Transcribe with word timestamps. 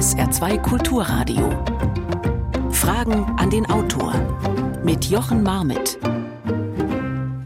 SR2 0.00 0.62
Kulturradio. 0.62 1.50
Fragen 2.70 3.36
an 3.36 3.50
den 3.50 3.66
Autor 3.66 4.14
mit 4.82 5.04
Jochen 5.04 5.42
Marmitt. 5.42 5.98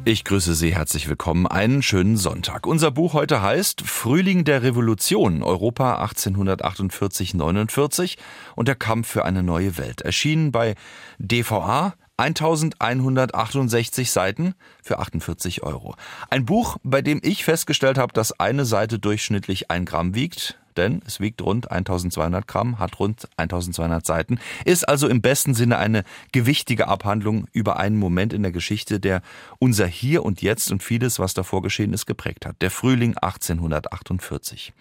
Ich 0.04 0.22
grüße 0.22 0.54
Sie 0.54 0.72
herzlich 0.72 1.09
willkommen. 1.09 1.48
Einen 1.48 1.82
schönen 1.82 2.16
Sonntag. 2.16 2.68
Unser 2.68 2.93
Buch 2.93 3.12
heute 3.12 3.43
heißt 3.43 3.80
Frühling 3.80 4.45
der 4.45 4.62
Revolution, 4.62 5.43
Europa 5.43 6.00
1848-49 6.04 8.18
und 8.55 8.68
der 8.68 8.77
Kampf 8.77 9.09
für 9.09 9.25
eine 9.25 9.43
neue 9.43 9.77
Welt. 9.77 10.02
Erschienen 10.02 10.52
bei 10.52 10.77
DVA 11.18 11.95
1168 12.18 14.12
Seiten 14.12 14.55
für 14.80 15.00
48 15.00 15.64
Euro. 15.64 15.96
Ein 16.30 16.45
Buch, 16.45 16.77
bei 16.84 17.02
dem 17.02 17.18
ich 17.25 17.43
festgestellt 17.43 17.98
habe, 17.98 18.12
dass 18.12 18.39
eine 18.39 18.64
Seite 18.64 19.00
durchschnittlich 19.00 19.73
ein 19.73 19.84
Gramm 19.84 20.14
wiegt 20.14 20.57
denn 20.77 21.02
es 21.06 21.20
wiegt 21.20 21.43
rund 21.43 21.70
1200 21.70 22.46
Gramm, 22.46 22.78
hat 22.78 22.98
rund 22.98 23.28
1200 23.37 24.05
Seiten, 24.05 24.38
ist 24.64 24.88
also 24.88 25.09
im 25.09 25.20
besten 25.20 25.55
Sinne 25.55 25.78
eine 25.78 26.05
gewichtige 26.33 26.88
Abhandlung 26.88 27.47
über 27.52 27.78
einen 27.78 27.97
Moment 27.97 28.33
in 28.33 28.42
der 28.42 28.52
Geschichte, 28.52 29.00
der 29.00 29.23
unser 29.59 29.87
Hier 29.87 30.24
und 30.24 30.42
Jetzt 30.42 30.70
und 30.70 30.83
vieles, 30.83 31.19
was 31.19 31.34
davor 31.34 31.62
geschehen 31.62 31.92
ist, 31.92 32.06
geprägt 32.06 32.47
hat. 32.47 32.60
Der 32.60 32.70
Frühling 32.70 33.16
1848. 33.16 34.73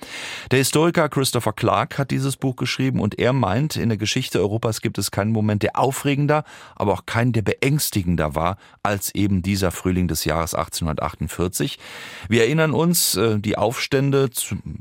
Der 0.52 0.60
Historiker 0.60 1.10
Christopher 1.10 1.54
Clark 1.54 1.98
hat 1.98 2.12
dieses 2.12 2.38
Buch 2.38 2.56
geschrieben 2.56 3.00
und 3.00 3.20
er 3.20 3.34
meint, 3.34 3.76
in 3.76 3.90
der 3.90 3.98
Geschichte 3.98 4.40
Europas 4.40 4.82
gibt 4.82 4.98
es 4.98 5.12
keinen 5.12 5.32
Moment, 5.32 5.64
der 5.64 5.78
aufregender, 5.78 6.44
aber 6.76 6.94
auch 6.94 7.06
keinen, 7.06 7.34
der 7.34 7.42
beängstigender 7.42 8.36
war, 8.36 8.58
als 8.82 9.14
eben 9.16 9.42
dieser 9.42 9.72
Frühling 9.72 10.08
des 10.08 10.26
Jahres 10.26 10.54
1848. 10.54 11.80
Wir 12.30 12.44
erinnern 12.44 12.72
uns, 12.72 13.16
äh, 13.16 13.40
die 13.40 13.58
Aufstände, 13.58 14.30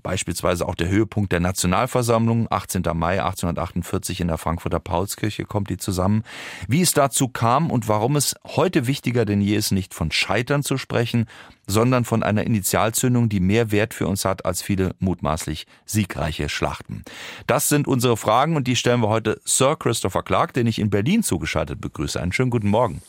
beispielsweise 0.02 0.66
auch 0.66 0.74
der 0.74 0.88
Höhe 0.88 1.02
Höhepunkt 1.02 1.33
der 1.33 1.41
Nationalversammlung, 1.41 2.47
18. 2.48 2.83
Mai 2.95 3.20
1848 3.20 4.20
in 4.20 4.29
der 4.29 4.38
Frankfurter 4.38 4.79
Paulskirche 4.79 5.45
kommt 5.45 5.68
die 5.68 5.77
zusammen. 5.77 6.23
Wie 6.68 6.80
es 6.80 6.93
dazu 6.93 7.27
kam 7.27 7.73
und 7.73 7.88
warum 7.88 8.15
es 8.15 8.37
heute 8.46 8.87
wichtiger 8.87 9.24
denn 9.24 9.40
je 9.40 9.57
ist, 9.57 9.73
nicht 9.73 9.95
von 9.95 10.12
Scheitern 10.12 10.62
zu 10.62 10.79
sprechen, 10.79 11.27
sondern 11.66 12.04
von 12.04 12.23
einer 12.23 12.45
Initialzündung, 12.45 13.29
die 13.29 13.40
mehr 13.40 13.73
Wert 13.73 13.95
für 13.95 14.07
uns 14.07 14.24
hat 14.24 14.45
als 14.45 14.62
viele 14.62 14.95
mutmaßlich 15.01 15.66
siegreiche 15.87 16.49
Schlachten. 16.49 17.02
Das 17.49 17.68
sind 17.68 17.88
unsere 17.88 18.16
Fragen 18.16 18.55
und 18.55 18.68
die 18.68 18.77
stellen 18.77 19.01
wir 19.01 19.09
heute 19.09 19.40
Sir 19.45 19.74
Christopher 19.77 20.23
Clark, 20.23 20.52
den 20.52 20.68
ich 20.68 20.79
in 20.79 20.90
Berlin 20.90 21.24
zugeschaltet 21.24 21.80
begrüße. 21.80 22.21
Einen 22.21 22.32
schönen 22.32 22.51
guten 22.51 22.68
Morgen. 22.68 23.02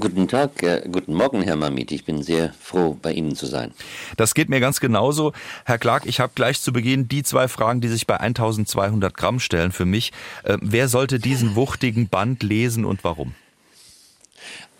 Guten 0.00 0.26
Tag, 0.26 0.62
äh, 0.62 0.88
guten 0.90 1.12
Morgen, 1.12 1.42
Herr 1.42 1.56
Mamit. 1.56 1.92
Ich 1.92 2.06
bin 2.06 2.22
sehr 2.22 2.54
froh, 2.58 2.96
bei 3.02 3.12
Ihnen 3.12 3.36
zu 3.36 3.44
sein. 3.44 3.72
Das 4.16 4.32
geht 4.32 4.48
mir 4.48 4.58
ganz 4.58 4.80
genauso. 4.80 5.32
Herr 5.66 5.76
Clark, 5.76 6.06
ich 6.06 6.18
habe 6.18 6.32
gleich 6.34 6.62
zu 6.62 6.72
Beginn 6.72 7.08
die 7.08 7.22
zwei 7.22 7.46
Fragen, 7.46 7.82
die 7.82 7.88
sich 7.88 8.06
bei 8.06 8.18
1200 8.18 9.14
Gramm 9.14 9.38
stellen 9.38 9.70
für 9.70 9.84
mich. 9.84 10.12
Äh, 10.44 10.56
wer 10.62 10.88
sollte 10.88 11.18
diesen 11.18 11.56
wuchtigen 11.56 12.08
Band 12.08 12.42
lesen 12.42 12.86
und 12.86 13.04
warum? 13.04 13.34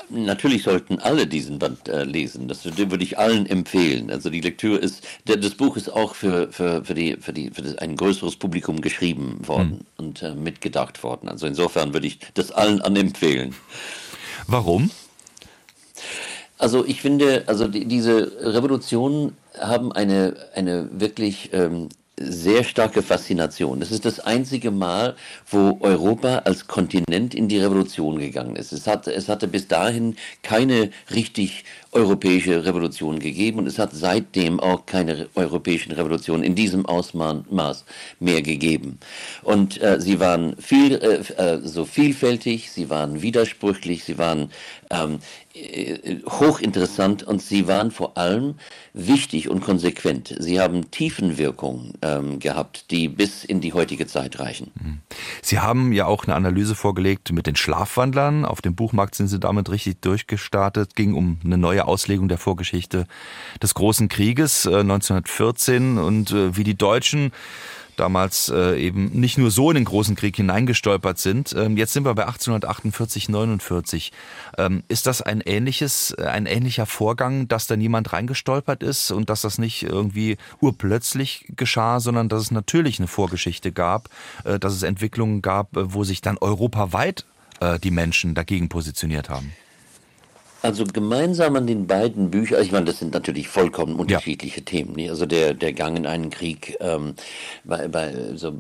Natürlich 0.09 0.63
sollten 0.63 0.99
alle 0.99 1.27
diesen 1.27 1.59
Band 1.59 1.89
äh, 1.89 2.05
lesen. 2.05 2.49
Das 2.49 2.65
würde 2.65 3.05
ich 3.05 3.19
allen 3.19 3.45
empfehlen. 3.45 4.11
Also 4.11 4.31
die 4.31 4.41
Lektüre 4.41 4.79
ist, 4.79 5.07
der, 5.27 5.37
das 5.37 5.55
Buch 5.55 5.77
ist 5.77 5.91
auch 5.91 6.15
für, 6.15 6.51
für, 6.53 6.87
für, 6.87 6.95
die, 6.95 7.17
für, 7.21 7.35
die, 7.35 7.51
für 7.51 7.63
das, 7.63 7.77
ein 7.77 7.97
größeres 7.97 8.37
Publikum 8.37 8.81
geschrieben 8.81 9.47
worden 9.47 9.87
hm. 9.99 10.07
und 10.07 10.23
äh, 10.23 10.35
mitgedacht 10.35 11.03
worden. 11.03 11.29
Also 11.29 11.47
insofern 11.47 11.93
würde 11.93 12.07
ich 12.07 12.19
das 12.33 12.51
allen 12.51 12.81
anempfehlen. 12.81 13.55
Warum? 14.47 14.91
Also 16.59 16.85
ich 16.85 17.01
finde, 17.01 17.45
also 17.47 17.67
die, 17.67 17.87
diese 17.87 18.33
Revolutionen 18.41 19.37
haben 19.59 19.93
eine, 19.93 20.37
eine 20.55 20.89
wirklich 20.93 21.51
ähm, 21.53 21.89
sehr 22.19 22.63
starke 22.63 23.03
Faszination. 23.03 23.81
Das 23.81 23.91
ist 23.91 24.05
das 24.05 24.21
einzige 24.21 24.71
Mal, 24.71 25.17
wo 25.51 25.79
Europa 25.81 26.39
als 26.45 26.67
Kontinent 26.67 27.35
in 27.35 27.49
die 27.49 27.59
Revolution 27.59 28.19
gegangen 28.19 28.57
ist. 28.57 28.73
Es, 28.73 28.87
hat, 28.87 29.07
es 29.07 29.29
hatte 29.29 29.49
bis 29.49 29.67
dahin 29.67 30.17
keine 30.43 30.91
richtig 31.15 31.65
europäische 31.93 32.65
Revolution 32.65 33.19
gegeben 33.19 33.59
und 33.59 33.67
es 33.67 33.79
hat 33.79 33.91
seitdem 33.93 34.61
auch 34.61 34.87
keine 34.87 35.29
europäischen 35.35 35.93
Revolutionen 35.93 36.43
in 36.43 36.55
diesem 36.55 36.87
Ausmaß 36.87 37.85
mehr 38.19 38.43
gegeben. 38.43 38.99
Und 39.43 39.81
äh, 39.83 40.01
sie 40.01 40.19
waren 40.21 40.57
viel, 40.57 40.95
äh, 40.95 41.43
äh 41.43 41.61
so 41.63 41.85
vielfältig, 41.85 42.71
sie 42.71 42.89
waren 42.89 43.21
widersprüchlich, 43.21 44.05
sie 44.05 44.17
waren 44.17 44.51
ähm, 44.91 45.15
äh, 45.15 45.19
hochinteressant 45.55 47.23
und 47.23 47.43
sie 47.43 47.69
waren 47.69 47.91
vor 47.91 48.17
allem 48.17 48.55
wichtig 48.95 49.49
und 49.49 49.61
konsequent. 49.61 50.35
Sie 50.39 50.61
haben 50.61 50.91
Tiefenwirkungen 50.91 51.93
ähm, 52.01 52.39
gehabt, 52.39 52.91
die 52.91 53.09
bis 53.09 53.45
in 53.45 53.61
die 53.61 53.73
heutige 53.73 54.07
Zeit 54.07 54.39
reichen. 54.39 54.71
Mhm. 54.81 55.01
Sie 55.43 55.59
haben 55.59 55.93
ja 55.93 56.07
auch 56.07 56.25
eine 56.25 56.35
Analyse 56.35 56.75
vorgelegt 56.75 57.33
mit 57.33 57.47
den 57.47 57.57
Schlafwandlern. 57.57 58.45
Auf 58.45 58.63
dem 58.63 58.75
Buchmarkt 58.75 59.15
sind 59.15 59.29
Sie 59.29 59.39
damit 59.39 59.71
richtig 59.71 60.01
durchgestartet. 60.01 60.97
Ging 60.97 61.15
um 61.15 61.39
eine 61.45 61.59
neue 61.59 61.87
Auslegung 61.87 62.29
der 62.29 62.39
Vorgeschichte 62.39 63.07
des 63.63 63.75
Großen 63.75 64.09
Krieges 64.09 64.65
äh, 64.65 64.81
1914 64.81 65.99
und 65.99 66.31
äh, 66.31 66.57
wie 66.57 66.65
die 66.65 66.77
Deutschen 66.77 67.33
damals 67.97 68.49
äh, 68.49 68.81
eben 68.81 69.11
nicht 69.13 69.39
nur 69.39 69.51
so 69.51 69.71
in 69.71 69.77
den 69.77 69.85
großen 69.85 70.17
Krieg 70.17 70.37
hineingestolpert 70.37 71.19
sind. 71.19 71.55
Ähm, 71.57 71.77
jetzt 71.77 71.93
sind 71.93 72.05
wir 72.05 72.15
bei 72.15 72.27
1848, 72.27 73.29
49. 73.29 74.13
Ähm, 74.59 74.83
ist 74.89 75.07
das 75.07 75.23
ein 75.23 75.41
ähnliches, 75.41 76.15
äh, 76.19 76.25
ein 76.25 76.47
ähnlicher 76.47 76.87
Vorgang, 76.87 77.49
dass 77.49 77.67
da 77.67 77.77
niemand 77.77 78.13
reingestolpert 78.13 78.83
ist 78.83 79.11
und 79.11 79.31
dass 79.31 79.43
das 79.43 79.59
nicht 79.59 79.83
irgendwie 79.83 80.37
urplötzlich 80.61 81.47
geschah, 81.57 82.01
sondern 82.01 82.29
dass 82.29 82.43
es 82.43 82.51
natürlich 82.51 82.99
eine 82.99 83.09
Vorgeschichte 83.09 83.73
gab, 83.73 84.09
äh, 84.45 84.59
dass 84.59 84.75
es 84.75 84.83
Entwicklungen 84.83 85.43
gab, 85.43 85.77
äh, 85.77 85.93
wo 85.93 86.05
sich 86.05 86.21
dann 86.21 86.39
europaweit 86.39 87.25
äh, 87.61 87.79
die 87.79 87.91
Menschen 87.91 88.35
dagegen 88.35 88.69
positioniert 88.69 89.29
haben? 89.29 89.53
Also 90.63 90.85
gemeinsam 90.85 91.57
an 91.57 91.67
den 91.67 91.89
beiden 91.89 92.31
Büchern, 92.31 92.63
ich 92.63 92.71
meine, 92.71 92.87
das 92.87 93.01
sind 93.01 93.13
natürlich 93.13 93.49
vollkommen 93.49 93.97
unterschiedliche 93.97 94.61
ja. 94.61 94.65
Themen. 94.65 94.95
Nicht? 94.95 95.11
Also 95.11 95.27
der, 95.27 95.55
der 95.55 95.73
Gang 95.73 95.97
in 95.97 96.07
einen 96.07 96.31
Krieg, 96.31 96.77
ähm, 96.81 97.15
bei, 97.65 97.89
bei, 97.89 98.15
so, 98.37 98.55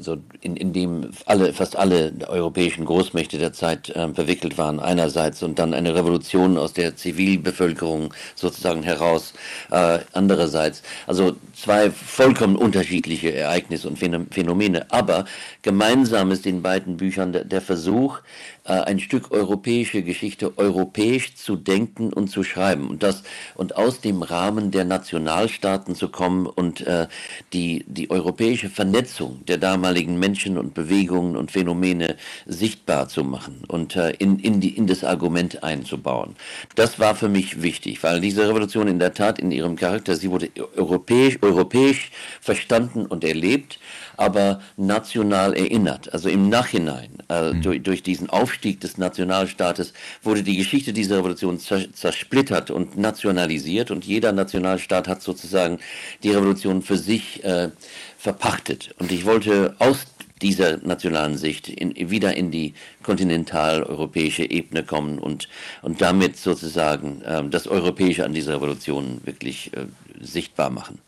so 0.00 0.16
in, 0.40 0.56
in 0.56 0.72
dem 0.72 1.12
alle, 1.26 1.52
fast 1.52 1.76
alle 1.76 2.12
europäischen 2.26 2.84
Großmächte 2.84 3.38
der 3.38 3.52
Zeit 3.52 3.88
äh, 3.90 4.12
verwickelt 4.12 4.58
waren, 4.58 4.80
einerseits, 4.80 5.44
und 5.44 5.60
dann 5.60 5.74
eine 5.74 5.94
Revolution 5.94 6.58
aus 6.58 6.72
der 6.72 6.96
Zivilbevölkerung 6.96 8.12
sozusagen 8.34 8.82
heraus, 8.82 9.32
äh, 9.70 10.00
andererseits. 10.12 10.82
Also 11.06 11.36
zwei 11.54 11.92
vollkommen 11.92 12.56
unterschiedliche 12.56 13.32
Ereignisse 13.32 13.86
und 13.86 13.96
Phänomene, 13.96 14.90
aber 14.90 15.26
gemeinsam 15.62 16.32
ist 16.32 16.46
in 16.46 16.62
beiden 16.62 16.96
Büchern 16.96 17.32
der, 17.32 17.44
der 17.44 17.60
Versuch, 17.60 18.18
ein 18.64 19.00
Stück 19.00 19.32
europäische 19.32 20.02
Geschichte 20.02 20.56
europäisch 20.56 21.34
zu 21.34 21.56
denken 21.56 22.12
und 22.12 22.28
zu 22.28 22.44
schreiben 22.44 22.88
und 22.88 23.02
das 23.02 23.24
und 23.56 23.76
aus 23.76 24.00
dem 24.00 24.22
Rahmen 24.22 24.70
der 24.70 24.84
Nationalstaaten 24.84 25.94
zu 25.94 26.08
kommen 26.08 26.46
und 26.46 26.80
äh, 26.86 27.08
die 27.52 27.84
die 27.88 28.10
europäische 28.10 28.70
Vernetzung 28.70 29.44
der 29.46 29.58
damaligen 29.58 30.18
Menschen 30.18 30.58
und 30.58 30.74
Bewegungen 30.74 31.36
und 31.36 31.50
Phänomene 31.50 32.16
sichtbar 32.46 33.08
zu 33.08 33.24
machen 33.24 33.64
und 33.66 33.96
äh, 33.96 34.10
in 34.18 34.38
in 34.38 34.60
die 34.60 34.76
in 34.76 34.86
das 34.86 35.02
Argument 35.02 35.64
einzubauen. 35.64 36.36
Das 36.76 37.00
war 37.00 37.16
für 37.16 37.28
mich 37.28 37.62
wichtig, 37.62 38.02
weil 38.02 38.20
diese 38.20 38.48
Revolution 38.48 38.86
in 38.86 39.00
der 39.00 39.14
Tat 39.14 39.40
in 39.40 39.50
ihrem 39.50 39.74
Charakter 39.74 40.14
sie 40.14 40.30
wurde 40.30 40.50
europäisch 40.76 41.38
europäisch 41.42 42.12
verstanden 42.40 43.06
und 43.06 43.24
erlebt 43.24 43.80
aber 44.22 44.60
national 44.76 45.54
erinnert. 45.54 46.12
Also 46.14 46.28
im 46.28 46.48
Nachhinein, 46.48 47.10
äh, 47.28 47.52
mhm. 47.52 47.62
durch, 47.62 47.82
durch, 47.82 48.02
diesen 48.04 48.30
Aufstieg 48.30 48.80
des 48.80 48.96
Nationalstaates, 48.96 49.92
wurde 50.22 50.44
die 50.44 50.56
Geschichte 50.56 50.92
dieser 50.92 51.18
Revolution 51.18 51.58
zersplittert 51.58 52.70
und 52.70 52.96
nationalisiert 52.96 53.90
und 53.90 54.04
jeder 54.04 54.32
Nationalstaat 54.32 55.08
hat 55.08 55.22
sozusagen 55.22 55.78
die 56.22 56.30
Revolution 56.30 56.82
für 56.82 56.96
sich 56.96 57.42
äh, 57.42 57.70
verpachtet. 58.16 58.94
Und 58.98 59.10
ich 59.10 59.24
wollte 59.24 59.74
aus 59.80 60.06
dieser 60.40 60.76
nationalen 60.78 61.36
Sicht 61.36 61.68
in, 61.68 61.94
wieder 62.10 62.36
in 62.36 62.50
die 62.52 62.74
kontinentaleuropäische 63.02 64.48
Ebene 64.48 64.84
kommen 64.84 65.18
und, 65.18 65.48
und 65.82 66.00
damit 66.00 66.36
sozusagen 66.36 67.22
äh, 67.22 67.42
das 67.48 67.66
Europäische 67.66 68.24
an 68.24 68.34
dieser 68.34 68.54
Revolution 68.54 69.20
wirklich 69.24 69.72
äh, 69.76 69.86
sichtbar 70.20 70.70
machen. 70.70 71.00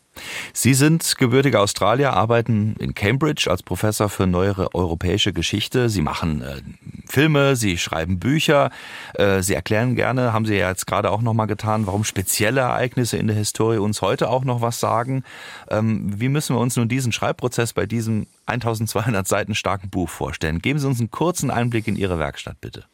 Sie 0.53 0.73
sind 0.73 1.17
gebürtiger 1.17 1.61
Australier, 1.61 2.13
arbeiten 2.13 2.75
in 2.79 2.93
Cambridge 2.93 3.49
als 3.49 3.63
Professor 3.63 4.09
für 4.09 4.27
neuere 4.27 4.73
europäische 4.73 5.33
Geschichte. 5.33 5.89
Sie 5.89 6.01
machen 6.01 6.41
äh, 6.41 6.61
Filme, 7.07 7.55
Sie 7.55 7.77
schreiben 7.77 8.19
Bücher, 8.19 8.71
äh, 9.13 9.41
Sie 9.41 9.53
erklären 9.53 9.95
gerne, 9.95 10.33
haben 10.33 10.45
Sie 10.45 10.55
ja 10.55 10.69
jetzt 10.69 10.87
gerade 10.87 11.11
auch 11.11 11.21
nochmal 11.21 11.47
getan, 11.47 11.87
warum 11.87 12.03
spezielle 12.03 12.61
Ereignisse 12.61 13.17
in 13.17 13.27
der 13.27 13.35
Historie 13.35 13.77
uns 13.77 14.01
heute 14.01 14.29
auch 14.29 14.43
noch 14.43 14.61
was 14.61 14.79
sagen. 14.79 15.23
Ähm, 15.69 16.19
wie 16.19 16.29
müssen 16.29 16.55
wir 16.55 16.59
uns 16.59 16.75
nun 16.75 16.87
diesen 16.87 17.11
Schreibprozess 17.11 17.73
bei 17.73 17.85
diesem 17.85 18.27
1200 18.45 19.27
Seiten 19.27 19.55
starken 19.55 19.89
Buch 19.89 20.09
vorstellen? 20.09 20.59
Geben 20.59 20.79
Sie 20.79 20.87
uns 20.87 20.99
einen 20.99 21.11
kurzen 21.11 21.51
Einblick 21.51 21.87
in 21.87 21.95
Ihre 21.95 22.19
Werkstatt, 22.19 22.59
bitte. 22.61 22.85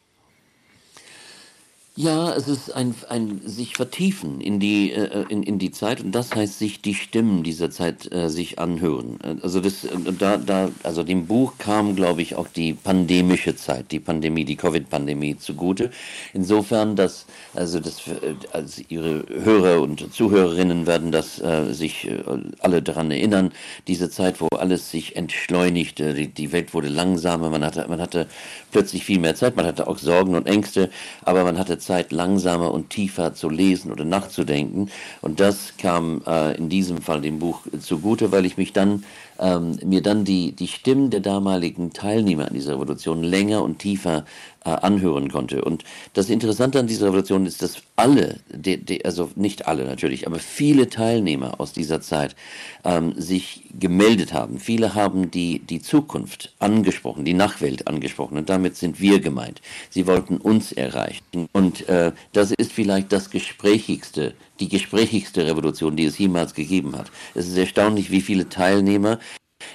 Ja, 1.94 2.32
es 2.34 2.48
ist 2.48 2.74
ein, 2.74 2.94
ein 3.10 3.42
sich 3.44 3.76
vertiefen 3.76 4.40
in 4.40 4.58
die, 4.58 4.92
äh, 4.92 5.26
in, 5.28 5.42
in 5.42 5.58
die 5.58 5.70
Zeit 5.72 6.00
und 6.00 6.12
das 6.12 6.34
heißt 6.34 6.58
sich 6.58 6.80
die 6.80 6.94
Stimmen 6.94 7.42
dieser 7.42 7.70
Zeit 7.70 8.10
äh, 8.10 8.30
sich 8.30 8.58
anhören. 8.58 9.18
Also 9.42 9.60
das, 9.60 9.86
da, 10.18 10.38
da, 10.38 10.70
also 10.84 11.02
dem 11.02 11.26
Buch 11.26 11.58
kam, 11.58 11.94
glaube 11.94 12.22
ich, 12.22 12.34
auch 12.34 12.48
die 12.48 12.72
pandemische 12.72 13.56
Zeit, 13.56 13.92
die 13.92 14.00
Pandemie, 14.00 14.46
die 14.46 14.56
Covid-Pandemie 14.56 15.36
zugute. 15.36 15.90
Insofern, 16.32 16.96
dass, 16.96 17.26
also 17.52 17.78
das, 17.78 18.08
äh, 18.08 18.36
also 18.52 18.80
Ihre 18.88 19.26
Hörer 19.28 19.82
und 19.82 20.14
Zuhörerinnen 20.14 20.86
werden 20.86 21.12
das 21.12 21.42
äh, 21.42 21.74
sich 21.74 22.08
äh, 22.08 22.22
alle 22.60 22.80
daran 22.80 23.10
erinnern, 23.10 23.52
diese 23.86 24.08
Zeit, 24.08 24.40
wo 24.40 24.48
alles 24.56 24.90
sich 24.90 25.14
entschleunigte, 25.16 26.14
die, 26.14 26.28
die 26.28 26.52
Welt 26.52 26.72
wurde 26.72 26.88
langsamer, 26.88 27.50
man 27.50 27.62
hatte, 27.62 27.86
man 27.86 28.00
hatte 28.00 28.28
plötzlich 28.70 29.04
viel 29.04 29.18
mehr 29.18 29.34
Zeit, 29.34 29.56
man 29.56 29.66
hatte 29.66 29.86
auch 29.88 29.98
Sorgen 29.98 30.34
und 30.34 30.46
Ängste, 30.46 30.88
aber 31.22 31.44
man 31.44 31.58
hatte 31.58 31.81
Zeit, 31.82 32.12
langsamer 32.12 32.72
und 32.72 32.90
tiefer 32.90 33.34
zu 33.34 33.50
lesen 33.50 33.92
oder 33.92 34.04
nachzudenken. 34.04 34.90
Und 35.20 35.40
das 35.40 35.76
kam 35.76 36.22
äh, 36.26 36.56
in 36.56 36.68
diesem 36.68 37.02
Fall 37.02 37.20
dem 37.20 37.38
Buch 37.38 37.60
zugute, 37.80 38.32
weil 38.32 38.46
ich 38.46 38.56
mich 38.56 38.72
dann 38.72 39.04
ähm, 39.38 39.78
mir 39.84 40.02
dann 40.02 40.24
die, 40.24 40.52
die 40.52 40.68
Stimmen 40.68 41.10
der 41.10 41.20
damaligen 41.20 41.92
Teilnehmer 41.92 42.48
an 42.48 42.54
dieser 42.54 42.74
Revolution 42.74 43.22
länger 43.22 43.62
und 43.62 43.78
tiefer 43.78 44.24
anhören 44.70 45.30
konnte. 45.30 45.64
Und 45.64 45.84
das 46.14 46.30
Interessante 46.30 46.78
an 46.78 46.86
dieser 46.86 47.06
Revolution 47.06 47.46
ist, 47.46 47.62
dass 47.62 47.82
alle, 47.96 48.40
de, 48.52 48.76
de, 48.76 49.04
also 49.04 49.30
nicht 49.34 49.66
alle 49.66 49.84
natürlich, 49.84 50.26
aber 50.26 50.38
viele 50.38 50.88
Teilnehmer 50.88 51.60
aus 51.60 51.72
dieser 51.72 52.00
Zeit 52.00 52.36
ähm, 52.84 53.14
sich 53.16 53.64
gemeldet 53.78 54.32
haben. 54.32 54.58
Viele 54.58 54.94
haben 54.94 55.30
die, 55.30 55.60
die 55.60 55.80
Zukunft 55.80 56.54
angesprochen, 56.58 57.24
die 57.24 57.34
Nachwelt 57.34 57.88
angesprochen. 57.88 58.38
Und 58.38 58.48
damit 58.48 58.76
sind 58.76 59.00
wir 59.00 59.20
gemeint. 59.20 59.60
Sie 59.90 60.06
wollten 60.06 60.36
uns 60.36 60.72
erreichen. 60.72 61.48
Und 61.52 61.88
äh, 61.88 62.12
das 62.32 62.52
ist 62.52 62.72
vielleicht 62.72 63.12
das 63.12 63.30
Gesprächigste 63.30 64.34
die 64.60 64.68
gesprächigste 64.68 65.44
Revolution, 65.44 65.96
die 65.96 66.04
es 66.04 66.18
jemals 66.18 66.54
gegeben 66.54 66.96
hat. 66.96 67.10
Es 67.34 67.48
ist 67.48 67.56
erstaunlich, 67.56 68.12
wie 68.12 68.20
viele 68.20 68.48
Teilnehmer 68.48 69.18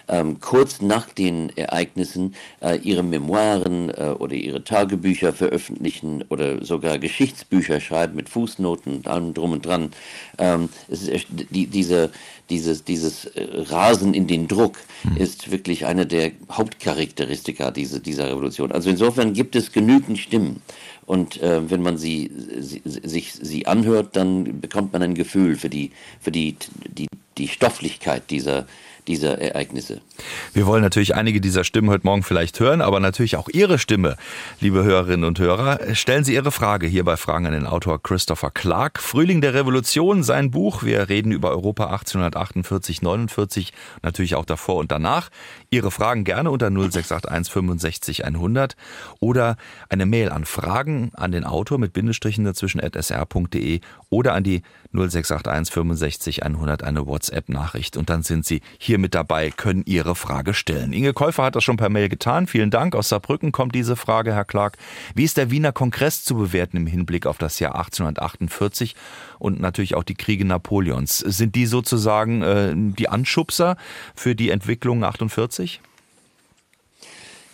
ähm, 0.07 0.39
kurz 0.39 0.81
nach 0.81 1.09
den 1.09 1.55
Ereignissen 1.57 2.35
äh, 2.61 2.77
ihre 2.77 3.03
Memoiren 3.03 3.89
äh, 3.89 4.15
oder 4.17 4.35
ihre 4.35 4.63
Tagebücher 4.63 5.33
veröffentlichen 5.33 6.23
oder 6.29 6.63
sogar 6.63 6.97
Geschichtsbücher 6.99 7.79
schreiben 7.79 8.15
mit 8.15 8.29
Fußnoten 8.29 8.97
und 8.97 9.07
allem 9.07 9.33
drum 9.33 9.51
und 9.53 9.65
dran. 9.65 9.91
Ähm, 10.37 10.69
es 10.89 11.07
ist, 11.07 11.27
die, 11.29 11.67
diese, 11.67 12.11
dieses, 12.49 12.83
dieses 12.83 13.25
äh, 13.25 13.47
Rasen 13.69 14.13
in 14.13 14.27
den 14.27 14.47
Druck 14.47 14.77
mhm. 15.03 15.17
ist 15.17 15.51
wirklich 15.51 15.85
eine 15.85 16.05
der 16.05 16.31
Hauptcharakteristika 16.51 17.71
diese, 17.71 17.99
dieser 17.99 18.29
Revolution. 18.29 18.71
Also 18.71 18.89
insofern 18.89 19.33
gibt 19.33 19.55
es 19.55 19.71
genügend 19.71 20.19
Stimmen. 20.19 20.61
Und 21.05 21.41
äh, 21.41 21.69
wenn 21.69 21.81
man 21.81 21.97
sie, 21.97 22.29
sie, 22.59 22.81
sich 22.83 23.33
sie 23.33 23.65
anhört, 23.65 24.15
dann 24.17 24.59
bekommt 24.59 24.91
man 24.91 25.01
ein 25.01 25.15
Gefühl 25.15 25.55
für 25.55 25.69
die, 25.69 25.91
für 26.19 26.31
die, 26.31 26.57
die, 26.85 27.07
die 27.37 27.47
Stofflichkeit 27.47 28.29
dieser, 28.29 28.67
dieser 29.07 29.39
Ereignisse. 29.39 30.01
Wir 30.53 30.65
wollen 30.65 30.83
natürlich 30.83 31.15
einige 31.15 31.41
dieser 31.41 31.63
Stimmen 31.63 31.89
heute 31.89 32.05
Morgen 32.05 32.23
vielleicht 32.23 32.59
hören, 32.59 32.81
aber 32.81 32.99
natürlich 32.99 33.35
auch 33.35 33.49
Ihre 33.49 33.79
Stimme, 33.79 34.17
liebe 34.59 34.83
Hörerinnen 34.83 35.25
und 35.25 35.39
Hörer. 35.39 35.95
Stellen 35.95 36.23
Sie 36.23 36.33
Ihre 36.33 36.51
Frage 36.51 36.87
hier 36.87 37.03
bei 37.03 37.17
Fragen 37.17 37.45
an 37.45 37.53
den 37.53 37.65
Autor 37.65 38.01
Christopher 38.01 38.51
Clark. 38.51 38.99
Frühling 38.99 39.41
der 39.41 39.53
Revolution, 39.53 40.23
sein 40.23 40.51
Buch. 40.51 40.83
Wir 40.83 41.09
reden 41.09 41.31
über 41.31 41.49
Europa 41.49 41.85
1848, 41.85 43.01
49, 43.01 43.73
natürlich 44.03 44.35
auch 44.35 44.45
davor 44.45 44.75
und 44.75 44.91
danach. 44.91 45.29
Ihre 45.69 45.91
Fragen 45.91 46.23
gerne 46.23 46.51
unter 46.51 46.69
0681 46.69 47.53
65 47.53 48.25
100 48.25 48.75
oder 49.19 49.57
eine 49.89 50.05
Mail 50.05 50.29
an 50.29 50.45
Fragen 50.45 51.11
an 51.15 51.31
den 51.31 51.43
Autor 51.43 51.77
mit 51.77 51.93
Bindestrichen 51.93 52.45
dazwischen 52.45 52.81
at 52.81 52.95
sr.de 52.95 53.79
oder 54.09 54.33
an 54.33 54.43
die 54.43 54.61
0681 54.93 55.73
65 55.73 56.43
100 56.43 56.83
eine 56.83 57.05
WhatsApp-Nachricht. 57.05 57.97
Und 57.97 58.09
dann 58.09 58.23
sind 58.23 58.45
Sie 58.45 58.61
hier 58.77 58.97
mit 58.97 59.15
dabei, 59.15 59.51
können 59.51 59.83
Ihre 59.85 60.15
Frage 60.15 60.53
stellen. 60.53 60.93
Inge 60.93 61.13
Käufer 61.13 61.43
hat 61.43 61.55
das 61.55 61.63
schon 61.63 61.77
per 61.77 61.89
Mail 61.89 62.09
getan. 62.09 62.47
Vielen 62.47 62.71
Dank. 62.71 62.95
Aus 62.95 63.09
Saarbrücken 63.09 63.51
kommt 63.51 63.75
diese 63.75 63.95
Frage, 63.95 64.33
Herr 64.33 64.45
Clark. 64.45 64.77
Wie 65.15 65.23
ist 65.23 65.37
der 65.37 65.51
Wiener 65.51 65.71
Kongress 65.71 66.23
zu 66.23 66.35
bewerten 66.35 66.77
im 66.77 66.87
Hinblick 66.87 67.25
auf 67.25 67.37
das 67.37 67.59
Jahr 67.59 67.75
1848 67.75 68.95
und 69.39 69.59
natürlich 69.59 69.95
auch 69.95 70.03
die 70.03 70.15
Kriege 70.15 70.45
Napoleons? 70.45 71.19
Sind 71.19 71.55
die 71.55 71.65
sozusagen 71.65 72.41
äh, 72.41 72.73
die 72.75 73.09
Anschubser 73.09 73.77
für 74.15 74.35
die 74.35 74.49
Entwicklung 74.49 75.03
48? 75.03 75.81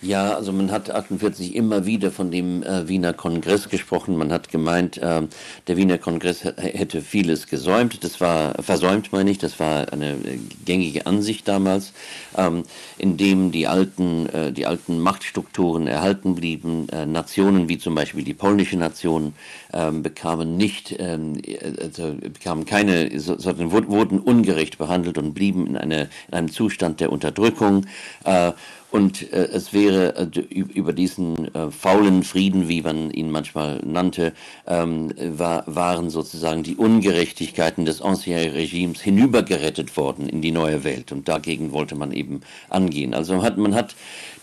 Ja, 0.04 0.34
also 0.34 0.52
man 0.52 0.70
hat 0.70 0.92
48 0.92 1.56
immer 1.56 1.86
wieder 1.86 2.12
von 2.12 2.30
dem 2.30 2.62
äh, 2.62 2.90
Wiener 2.90 3.14
Kongress 3.14 3.70
gesprochen. 3.70 4.18
Man 4.18 4.34
hat 4.34 4.50
gemeint, 4.50 4.98
äh, 4.98 5.22
der 5.68 5.78
Wiener 5.78 5.98
Kongress 5.98 6.44
hätte 6.44 7.02
vieles 7.02 7.48
gesäumt. 7.48 8.04
Das 8.04 8.20
war 8.20 8.62
versäumt, 8.62 9.14
meine 9.14 9.32
ich. 9.32 9.38
Das 9.38 9.62
war 9.62 9.94
eine 9.94 10.12
äh, 10.12 10.40
gängige 10.66 11.06
Ansicht 11.06 11.48
damals, 11.48 11.94
ähm, 12.38 12.64
in 12.98 13.16
dem 13.16 13.54
die 13.54 13.66
alten, 13.66 14.28
äh, 14.28 14.52
die 14.52 14.66
alten 14.66 15.00
Machtstrukturen 15.00 15.88
erhalten 15.88 16.36
blieben. 16.36 16.90
Äh, 16.90 17.06
Nationen 17.06 17.70
wie 17.70 17.78
zum 17.78 17.96
Beispiel 17.96 18.26
die 18.26 18.34
polnische 18.34 18.76
Nation 18.76 19.34
ähm, 19.74 20.04
bekamen 20.04 20.58
nicht, 20.58 20.96
ähm, 21.00 21.42
also 21.82 22.14
bekamen 22.14 22.66
keine, 22.66 23.20
sondern 23.20 23.72
wurden 23.72 24.20
ungerecht 24.20 24.78
behandelt 24.78 25.18
und 25.18 25.34
blieben 25.34 25.68
in, 25.68 25.78
eine, 25.78 26.10
in 26.28 26.34
einem 26.34 26.52
Zustand 26.52 27.00
der 27.00 27.12
Unterdrückung. 27.12 27.86
Äh, 28.24 28.54
und 28.94 29.34
äh, 29.34 29.48
es 29.52 29.74
wäre 29.74 30.16
äh, 30.16 30.50
über 30.50 30.94
diesen 30.94 31.54
äh, 31.56 31.72
faulen 31.72 32.22
Frieden, 32.22 32.68
wie 32.68 32.84
man 32.84 33.10
ihn 33.10 33.32
manchmal 33.32 33.80
nannte, 33.84 34.34
ähm, 34.68 35.12
war, 35.18 35.64
waren 35.66 36.12
sozusagen 36.12 36.62
die 36.62 36.76
Ungerechtigkeiten 36.76 37.86
des 37.86 38.04
Ancien 38.04 38.52
Regimes 38.52 39.02
hinübergerettet 39.02 39.98
worden 39.98 40.30
in 40.30 40.44
die 40.44 40.52
neue 40.52 40.84
Welt. 40.84 41.12
Und 41.12 41.28
dagegen 41.28 41.72
wollte 41.72 41.96
man 41.96 42.12
eben 42.12 42.42
angehen. 42.70 43.16
Also 43.16 43.42
hat, 43.42 43.58
man 43.58 43.74
hat 43.74 43.96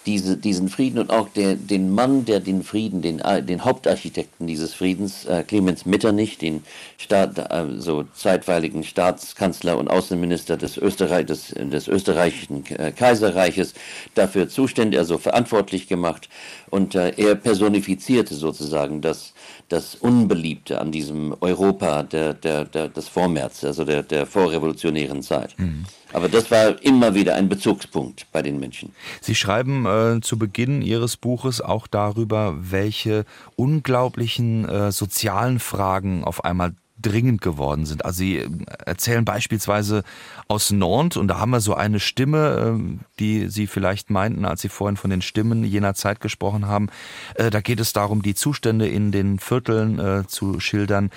diese, 0.06 0.36
diesen 0.36 0.68
Frieden 0.68 0.98
und 0.98 1.10
auch 1.10 1.28
der, 1.28 1.54
den 1.56 1.90
Mann, 1.90 2.24
der 2.24 2.40
den 2.40 2.62
Frieden, 2.62 3.02
den, 3.02 3.22
den 3.46 3.64
Hauptarchitekten 3.64 4.46
dieses 4.46 4.72
Friedens, 4.72 5.26
äh, 5.26 5.44
Clemens 5.46 5.84
Metternich, 5.84 6.38
den 6.38 6.64
Staat, 6.96 7.38
äh, 7.38 7.78
so 7.78 8.04
zeitweiligen 8.14 8.82
Staatskanzler 8.82 9.76
und 9.76 9.88
Außenminister 9.88 10.56
des, 10.56 10.78
Österreich, 10.78 11.26
des, 11.26 11.48
des 11.48 11.86
österreichischen 11.86 12.64
äh, 12.66 12.92
Kaiserreiches, 12.92 13.74
dafür 14.14 14.48
zuständig, 14.48 14.98
also 14.98 15.18
verantwortlich 15.18 15.86
gemacht. 15.86 16.28
Und 16.70 16.94
äh, 16.94 17.12
er 17.16 17.34
personifizierte 17.34 18.34
sozusagen 18.34 19.02
das, 19.02 19.34
das 19.70 19.94
Unbeliebte 19.94 20.80
an 20.80 20.90
diesem 20.90 21.34
Europa 21.40 22.02
der, 22.02 22.34
der, 22.34 22.64
der, 22.64 22.88
des 22.88 23.08
Vormärz, 23.08 23.64
also 23.64 23.84
der, 23.84 24.02
der 24.02 24.26
vorrevolutionären 24.26 25.22
Zeit. 25.22 25.54
Mhm. 25.58 25.84
Aber 26.12 26.28
das 26.28 26.50
war 26.50 26.82
immer 26.82 27.14
wieder 27.14 27.36
ein 27.36 27.48
Bezugspunkt 27.48 28.26
bei 28.32 28.42
den 28.42 28.58
Menschen. 28.58 28.92
Sie 29.20 29.36
schreiben 29.36 29.86
äh, 29.86 30.20
zu 30.20 30.38
Beginn 30.38 30.82
Ihres 30.82 31.16
Buches 31.16 31.60
auch 31.60 31.86
darüber, 31.86 32.56
welche 32.58 33.24
unglaublichen 33.54 34.68
äh, 34.68 34.90
sozialen 34.90 35.60
Fragen 35.60 36.24
auf 36.24 36.44
einmal 36.44 36.74
dringend 37.00 37.40
geworden 37.40 37.86
sind. 37.86 38.04
Also 38.04 38.18
Sie 38.18 38.46
erzählen 38.84 39.24
beispielsweise 39.24 40.02
aus 40.48 40.70
Nantes 40.70 41.16
und 41.16 41.28
da 41.28 41.38
haben 41.38 41.50
wir 41.50 41.60
so 41.60 41.74
eine 41.74 42.00
Stimme, 42.00 42.66
ähm, 42.66 43.00
die 43.18 43.48
Sie 43.48 43.66
vielleicht 43.66 44.10
meinten, 44.10 44.44
als 44.44 44.62
Sie 44.62 44.68
vorhin 44.68 44.96
von 44.96 45.10
den 45.10 45.22
Stimmen 45.22 45.64
jener 45.64 45.94
Zeit 45.94 46.20
gesprochen 46.20 46.66
haben. 46.66 46.88
Äh, 47.34 47.50
da 47.50 47.60
geht 47.60 47.80
es 47.80 47.92
darum, 47.92 48.22
die 48.22 48.34
Zustände 48.34 48.88
in 48.88 49.12
den 49.12 49.38
Vierteln 49.38 49.98
äh, 49.98 50.26
zu 50.26 50.60
schildern, 50.60 51.10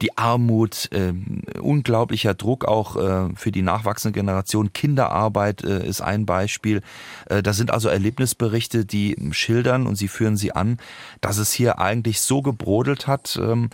die 0.00 0.16
Armut, 0.16 0.88
ähm, 0.92 1.42
unglaublicher 1.60 2.34
Druck 2.34 2.64
auch 2.64 2.96
äh, 2.96 3.28
für 3.34 3.52
die 3.52 3.62
nachwachsende 3.62 4.18
Generation, 4.18 4.72
Kinderarbeit 4.72 5.62
ist 5.62 6.00
ein 6.00 6.26
Beispiel. 6.26 6.82
Da 7.28 7.52
sind 7.52 7.70
also 7.70 7.88
Erlebnisberichte, 7.88 8.84
die 8.84 9.16
schildern 9.32 9.86
und 9.86 9.96
Sie 9.96 10.08
führen 10.08 10.36
sie 10.36 10.52
an, 10.52 10.78
dass 11.20 11.38
es 11.38 11.52
hier 11.52 11.78
eigentlich 11.78 12.20
so 12.20 12.42
gebrodelt 12.42 13.06
hat, 13.06 13.38
ähm, 13.40 13.70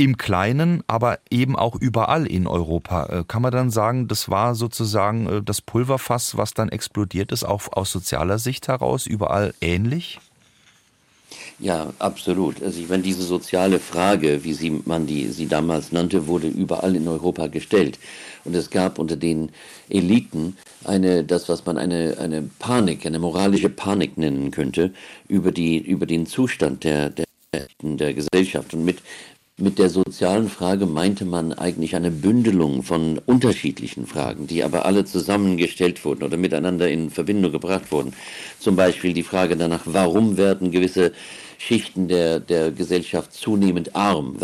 im 0.00 0.16
Kleinen, 0.16 0.82
aber 0.86 1.18
eben 1.30 1.56
auch 1.56 1.76
überall 1.76 2.26
in 2.26 2.46
Europa. 2.46 3.04
Äh, 3.04 3.24
kann 3.28 3.42
man 3.42 3.52
dann 3.52 3.68
sagen, 3.68 4.08
das 4.08 4.30
war 4.30 4.54
sozusagen 4.54 5.26
äh, 5.26 5.42
das 5.42 5.60
Pulverfass, 5.60 6.38
was 6.38 6.54
dann 6.54 6.70
explodiert 6.70 7.32
ist, 7.32 7.44
auch 7.44 7.70
aus 7.72 7.92
sozialer 7.92 8.38
Sicht 8.38 8.68
heraus, 8.68 9.06
überall 9.06 9.52
ähnlich? 9.60 10.18
Ja, 11.58 11.92
absolut. 11.98 12.62
Also 12.62 12.80
ich 12.80 12.88
meine, 12.88 13.02
diese 13.02 13.20
soziale 13.20 13.78
Frage, 13.78 14.42
wie 14.42 14.54
sie, 14.54 14.70
man 14.86 15.06
die, 15.06 15.28
sie 15.28 15.46
damals 15.46 15.92
nannte, 15.92 16.26
wurde 16.26 16.48
überall 16.48 16.96
in 16.96 17.06
Europa 17.06 17.48
gestellt. 17.48 17.98
Und 18.46 18.56
es 18.56 18.70
gab 18.70 18.98
unter 18.98 19.16
den 19.16 19.50
Eliten 19.90 20.56
eine, 20.84 21.24
das, 21.24 21.50
was 21.50 21.66
man 21.66 21.76
eine, 21.76 22.16
eine 22.18 22.48
Panik, 22.58 23.04
eine 23.04 23.18
moralische 23.18 23.68
Panik 23.68 24.16
nennen 24.16 24.50
könnte, 24.50 24.94
über, 25.28 25.52
die, 25.52 25.76
über 25.76 26.06
den 26.06 26.24
Zustand 26.24 26.84
der, 26.84 27.10
der, 27.10 27.26
der 27.82 28.14
Gesellschaft. 28.14 28.72
Und 28.72 28.86
mit, 28.86 29.02
mit 29.60 29.78
der 29.78 29.90
sozialen 29.90 30.48
Frage 30.48 30.86
meinte 30.86 31.24
man 31.24 31.52
eigentlich 31.52 31.94
eine 31.94 32.10
Bündelung 32.10 32.82
von 32.82 33.18
unterschiedlichen 33.26 34.06
Fragen, 34.06 34.46
die 34.46 34.64
aber 34.64 34.86
alle 34.86 35.04
zusammengestellt 35.04 36.04
wurden 36.04 36.22
oder 36.22 36.36
miteinander 36.36 36.88
in 36.90 37.10
Verbindung 37.10 37.52
gebracht 37.52 37.92
wurden. 37.92 38.12
Zum 38.58 38.76
Beispiel 38.76 39.12
die 39.12 39.22
Frage 39.22 39.56
danach, 39.56 39.82
warum 39.84 40.36
werden 40.36 40.70
gewisse 40.70 41.12
Schichten 41.62 42.08
der, 42.08 42.40
der 42.40 42.70
Gesellschaft 42.70 43.34
zunehmend 43.34 43.94
arm. 43.94 44.34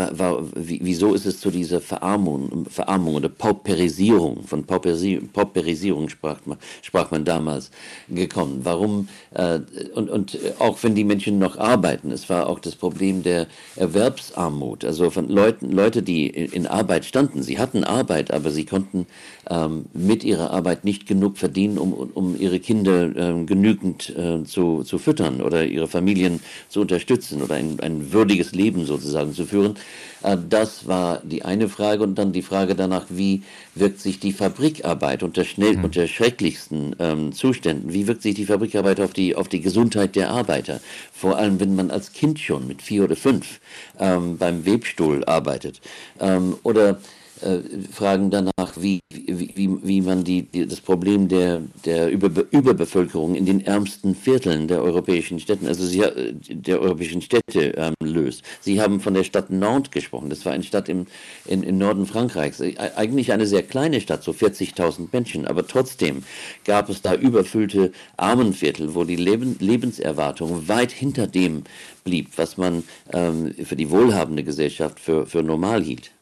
Wieso 0.54 1.14
ist 1.14 1.24
es 1.24 1.40
zu 1.40 1.50
dieser 1.50 1.80
Verarmung, 1.80 2.66
Verarmung 2.68 3.14
oder 3.14 3.30
Pauperisierung, 3.30 4.42
von 4.42 4.64
Pauperisierung, 4.64 5.28
Pauperisierung 5.28 6.10
sprach, 6.10 6.40
man, 6.44 6.58
sprach 6.82 7.10
man 7.10 7.24
damals, 7.24 7.70
gekommen? 8.10 8.60
Warum, 8.64 9.08
äh, 9.32 9.60
und, 9.94 10.10
und 10.10 10.38
auch 10.58 10.76
wenn 10.82 10.94
die 10.94 11.04
Menschen 11.04 11.38
noch 11.38 11.56
arbeiten, 11.56 12.10
es 12.12 12.28
war 12.28 12.50
auch 12.50 12.58
das 12.58 12.76
Problem 12.76 13.22
der 13.22 13.46
Erwerbsarmut, 13.76 14.84
also 14.84 15.08
von 15.08 15.30
Leuten, 15.30 15.72
Leute, 15.72 16.02
die 16.02 16.26
in 16.26 16.66
Arbeit 16.66 17.06
standen. 17.06 17.42
Sie 17.42 17.58
hatten 17.58 17.82
Arbeit, 17.82 18.30
aber 18.30 18.50
sie 18.50 18.66
konnten 18.66 19.06
ähm, 19.48 19.86
mit 19.94 20.22
ihrer 20.22 20.50
Arbeit 20.50 20.84
nicht 20.84 21.06
genug 21.06 21.38
verdienen, 21.38 21.78
um, 21.78 21.94
um 21.94 22.38
ihre 22.38 22.60
Kinder 22.60 23.04
äh, 23.16 23.44
genügend 23.46 24.14
äh, 24.14 24.44
zu, 24.44 24.82
zu 24.82 24.98
füttern 24.98 25.40
oder 25.40 25.64
ihre 25.64 25.88
Familien 25.88 26.40
zu 26.68 26.82
unterstützen 26.82 27.05
oder 27.42 27.54
ein, 27.54 27.78
ein 27.80 28.12
würdiges 28.12 28.52
Leben 28.52 28.84
sozusagen 28.84 29.32
zu 29.32 29.46
führen. 29.46 29.76
Äh, 30.22 30.36
das 30.48 30.86
war 30.86 31.20
die 31.22 31.44
eine 31.44 31.68
Frage 31.68 32.02
und 32.02 32.16
dann 32.16 32.32
die 32.32 32.42
Frage 32.42 32.74
danach, 32.74 33.06
wie 33.08 33.42
wirkt 33.74 34.00
sich 34.00 34.20
die 34.20 34.32
Fabrikarbeit 34.32 35.22
unter 35.22 35.44
schnell, 35.44 35.76
mhm. 35.76 35.84
unter 35.84 36.06
schrecklichsten 36.06 36.96
ähm, 36.98 37.32
Zuständen, 37.32 37.92
wie 37.92 38.06
wirkt 38.06 38.22
sich 38.22 38.34
die 38.34 38.46
Fabrikarbeit 38.46 39.00
auf 39.00 39.12
die, 39.12 39.34
auf 39.34 39.48
die 39.48 39.60
Gesundheit 39.60 40.16
der 40.16 40.30
Arbeiter? 40.30 40.80
Vor 41.12 41.36
allem, 41.38 41.60
wenn 41.60 41.74
man 41.74 41.90
als 41.90 42.12
Kind 42.12 42.38
schon 42.38 42.66
mit 42.66 42.82
vier 42.82 43.04
oder 43.04 43.16
fünf 43.16 43.60
ähm, 43.98 44.38
beim 44.38 44.66
Webstuhl 44.66 45.24
arbeitet. 45.24 45.80
Ähm, 46.20 46.56
oder 46.62 46.98
äh, 47.42 47.58
fragen 47.92 48.30
danach, 48.30 48.74
wie, 48.76 49.00
wie, 49.10 49.78
wie 49.82 50.00
man 50.00 50.24
die, 50.24 50.42
die, 50.42 50.66
das 50.66 50.80
Problem 50.80 51.28
der, 51.28 51.62
der 51.84 52.10
Über, 52.10 52.30
Überbevölkerung 52.50 53.34
in 53.34 53.46
den 53.46 53.60
ärmsten 53.60 54.14
Vierteln 54.14 54.68
der 54.68 54.82
europäischen 54.82 55.38
Städte, 55.38 55.66
also 55.66 55.84
sie, 55.84 56.02
der 56.48 56.80
europäischen 56.80 57.22
Städte 57.22 57.74
ähm, 57.76 57.94
löst. 58.02 58.42
Sie 58.60 58.80
haben 58.80 59.00
von 59.00 59.14
der 59.14 59.24
Stadt 59.24 59.50
Nantes 59.50 59.90
gesprochen. 59.90 60.30
Das 60.30 60.44
war 60.46 60.52
eine 60.52 60.62
Stadt 60.62 60.88
im, 60.88 61.06
in, 61.44 61.62
im 61.62 61.78
Norden 61.78 62.06
Frankreichs. 62.06 62.60
Äh, 62.60 62.74
eigentlich 62.96 63.32
eine 63.32 63.46
sehr 63.46 63.62
kleine 63.62 64.00
Stadt, 64.00 64.22
so 64.22 64.32
40.000 64.32 65.08
Menschen, 65.12 65.46
aber 65.46 65.66
trotzdem 65.66 66.22
gab 66.64 66.88
es 66.88 67.02
da 67.02 67.14
überfüllte 67.14 67.92
Armenviertel, 68.16 68.94
wo 68.94 69.04
die 69.04 69.16
Leben, 69.16 69.56
Lebenserwartung 69.60 70.68
weit 70.68 70.92
hinter 70.92 71.26
dem 71.26 71.64
blieb, 72.04 72.30
was 72.36 72.56
man 72.56 72.84
ähm, 73.12 73.52
für 73.64 73.76
die 73.76 73.90
wohlhabende 73.90 74.44
Gesellschaft 74.44 75.00
für, 75.00 75.26
für 75.26 75.42
normal 75.42 75.82
hielt. 75.82 76.12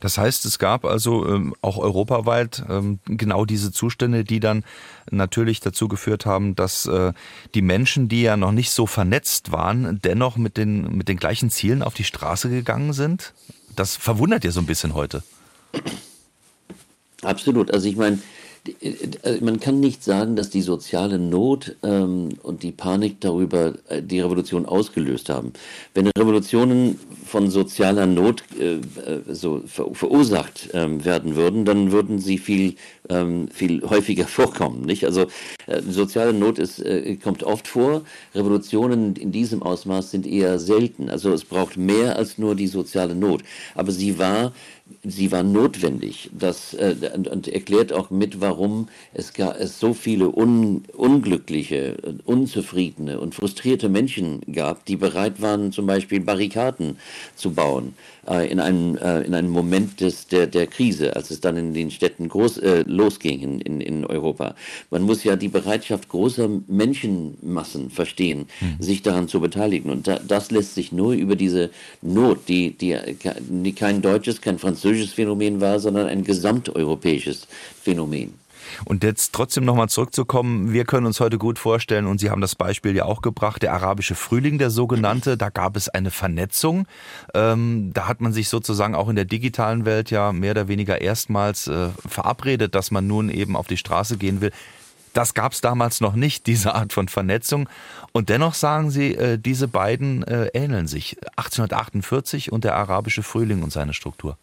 Das 0.00 0.18
heißt, 0.18 0.44
es 0.44 0.58
gab 0.58 0.84
also 0.84 1.26
ähm, 1.28 1.54
auch 1.62 1.78
europaweit 1.78 2.64
ähm, 2.68 2.98
genau 3.06 3.44
diese 3.44 3.72
Zustände, 3.72 4.24
die 4.24 4.40
dann 4.40 4.64
natürlich 5.10 5.60
dazu 5.60 5.88
geführt 5.88 6.26
haben, 6.26 6.54
dass 6.54 6.86
äh, 6.86 7.12
die 7.54 7.62
Menschen, 7.62 8.08
die 8.08 8.22
ja 8.22 8.36
noch 8.36 8.52
nicht 8.52 8.70
so 8.70 8.86
vernetzt 8.86 9.52
waren, 9.52 10.00
dennoch 10.02 10.36
mit 10.36 10.56
den, 10.56 10.96
mit 10.96 11.08
den 11.08 11.16
gleichen 11.16 11.50
Zielen 11.50 11.82
auf 11.82 11.94
die 11.94 12.04
Straße 12.04 12.48
gegangen 12.48 12.92
sind. 12.92 13.32
Das 13.76 13.96
verwundert 13.96 14.44
ja 14.44 14.50
so 14.50 14.60
ein 14.60 14.66
bisschen 14.66 14.94
heute. 14.94 15.22
Absolut. 17.22 17.72
Also 17.72 17.88
ich 17.88 17.96
meine, 17.96 18.18
man 19.40 19.58
kann 19.58 19.80
nicht 19.80 20.04
sagen, 20.04 20.36
dass 20.36 20.48
die 20.48 20.62
soziale 20.62 21.18
Not 21.18 21.74
ähm, 21.82 22.28
und 22.44 22.62
die 22.62 22.70
Panik 22.70 23.20
darüber 23.20 23.74
äh, 23.88 24.00
die 24.02 24.20
Revolution 24.20 24.66
ausgelöst 24.66 25.30
haben. 25.30 25.52
Wenn 25.94 26.06
Revolutionen 26.16 27.00
von 27.26 27.50
sozialer 27.50 28.06
Not 28.06 28.44
äh, 28.60 28.74
äh 28.74 28.80
so 29.34 29.62
ver 29.66 29.92
verursacht 29.92 30.68
ähm, 30.74 31.04
werden 31.04 31.34
würden, 31.34 31.64
dann 31.64 31.90
würden 31.90 32.20
sie 32.20 32.38
viel, 32.38 32.76
ähm, 33.08 33.48
viel 33.48 33.82
häufiger 33.82 34.26
vorkommen. 34.28 34.82
Nicht? 34.82 35.04
Also 35.06 35.26
äh, 35.66 35.82
soziale 35.82 36.32
Not 36.32 36.60
ist, 36.60 36.78
äh, 36.78 37.16
kommt 37.16 37.42
oft 37.42 37.66
vor. 37.66 38.02
Revolutionen 38.32 39.16
in 39.16 39.32
diesem 39.32 39.64
Ausmaß 39.64 40.12
sind 40.12 40.24
eher 40.24 40.60
selten. 40.60 41.08
Also 41.08 41.32
es 41.32 41.44
braucht 41.44 41.76
mehr 41.76 42.14
als 42.16 42.38
nur 42.38 42.54
die 42.54 42.68
soziale 42.68 43.16
Not. 43.16 43.42
Aber 43.74 43.90
sie 43.90 44.20
war 44.20 44.52
sie 45.04 45.32
war 45.32 45.42
notwendig. 45.42 46.30
Das, 46.32 46.74
äh, 46.74 46.94
und, 47.14 47.28
und, 47.28 47.48
erklärt 47.48 47.92
auch 47.92 48.10
mit, 48.10 48.40
warum 48.40 48.88
es, 49.14 49.32
gar, 49.32 49.58
es 49.58 49.78
so 49.80 49.94
viele 49.94 50.28
un, 50.28 50.84
unglückliche, 50.94 51.96
unzufriedene 52.24 53.20
und 53.20 53.34
frustrierte 53.34 53.88
Menschen 53.88 54.40
gab, 54.52 54.84
die 54.86 54.96
bereit 54.96 55.40
waren, 55.40 55.72
zum 55.72 55.86
Beispiel 55.86 56.20
Barrikaden 56.20 56.98
zu 57.36 57.52
bauen 57.52 57.94
äh, 58.28 58.50
in, 58.50 58.60
einem, 58.60 58.96
äh, 58.96 59.22
in 59.22 59.34
einem 59.34 59.50
Moment 59.50 60.00
des, 60.00 60.26
der, 60.28 60.46
der 60.46 60.66
Krise, 60.66 61.16
als 61.16 61.30
es 61.30 61.40
dann 61.40 61.56
in 61.56 61.74
den 61.74 61.90
Städten 61.90 62.28
groß, 62.28 62.58
äh, 62.58 62.84
losging 62.86 63.40
in, 63.40 63.60
in, 63.60 63.80
in 63.80 64.06
Europa. 64.06 64.54
Man 64.90 65.02
muss 65.02 65.24
ja 65.24 65.36
die 65.36 65.48
Bereitschaft 65.48 66.08
großer 66.08 66.48
Menschenmassen 66.68 67.90
verstehen, 67.90 68.46
mhm. 68.60 68.82
sich 68.82 69.02
daran 69.02 69.28
zu 69.28 69.40
beteiligen. 69.40 69.90
Und 69.90 70.06
da, 70.06 70.18
das 70.18 70.50
lässt 70.50 70.74
sich 70.74 70.92
nur 70.92 71.14
über 71.14 71.36
diese 71.36 71.70
Not, 72.00 72.48
die, 72.48 72.70
die, 72.70 72.96
die 73.48 73.72
kein 73.72 74.02
deutsches, 74.02 74.40
kein 74.40 74.58
französisches 74.58 75.12
Phänomen 75.12 75.60
war, 75.60 75.80
sondern 75.80 76.06
ein 76.06 76.24
gesamteuropäisches 76.24 77.48
Phänomen. 77.82 78.34
Und 78.84 79.04
jetzt 79.04 79.32
trotzdem 79.32 79.64
nochmal 79.64 79.88
zurückzukommen, 79.88 80.72
wir 80.72 80.84
können 80.84 81.06
uns 81.06 81.20
heute 81.20 81.38
gut 81.38 81.58
vorstellen, 81.58 82.06
und 82.06 82.18
Sie 82.18 82.30
haben 82.30 82.40
das 82.40 82.54
Beispiel 82.54 82.94
ja 82.96 83.04
auch 83.04 83.22
gebracht, 83.22 83.62
der 83.62 83.72
arabische 83.72 84.14
Frühling, 84.14 84.58
der 84.58 84.70
sogenannte, 84.70 85.36
da 85.36 85.50
gab 85.50 85.76
es 85.76 85.88
eine 85.88 86.10
Vernetzung. 86.10 86.86
Ähm, 87.34 87.90
da 87.94 88.08
hat 88.08 88.20
man 88.20 88.32
sich 88.32 88.48
sozusagen 88.48 88.94
auch 88.94 89.08
in 89.08 89.16
der 89.16 89.24
digitalen 89.24 89.84
Welt 89.84 90.10
ja 90.10 90.32
mehr 90.32 90.52
oder 90.52 90.68
weniger 90.68 91.00
erstmals 91.00 91.68
äh, 91.68 91.88
verabredet, 92.06 92.74
dass 92.74 92.90
man 92.90 93.06
nun 93.06 93.28
eben 93.30 93.56
auf 93.56 93.66
die 93.66 93.76
Straße 93.76 94.16
gehen 94.16 94.40
will. 94.40 94.52
Das 95.12 95.34
gab 95.34 95.52
es 95.52 95.60
damals 95.60 96.00
noch 96.00 96.14
nicht, 96.14 96.46
diese 96.46 96.74
Art 96.74 96.92
von 96.92 97.08
Vernetzung. 97.08 97.68
Und 98.12 98.28
dennoch 98.28 98.54
sagen 98.54 98.90
Sie, 98.90 99.14
äh, 99.14 99.38
diese 99.38 99.68
beiden 99.68 100.22
äh, 100.24 100.46
ähneln 100.54 100.86
sich. 100.86 101.16
1848 101.36 102.52
und 102.52 102.64
der 102.64 102.76
arabische 102.76 103.22
Frühling 103.22 103.62
und 103.62 103.72
seine 103.72 103.94
Struktur. 103.94 104.36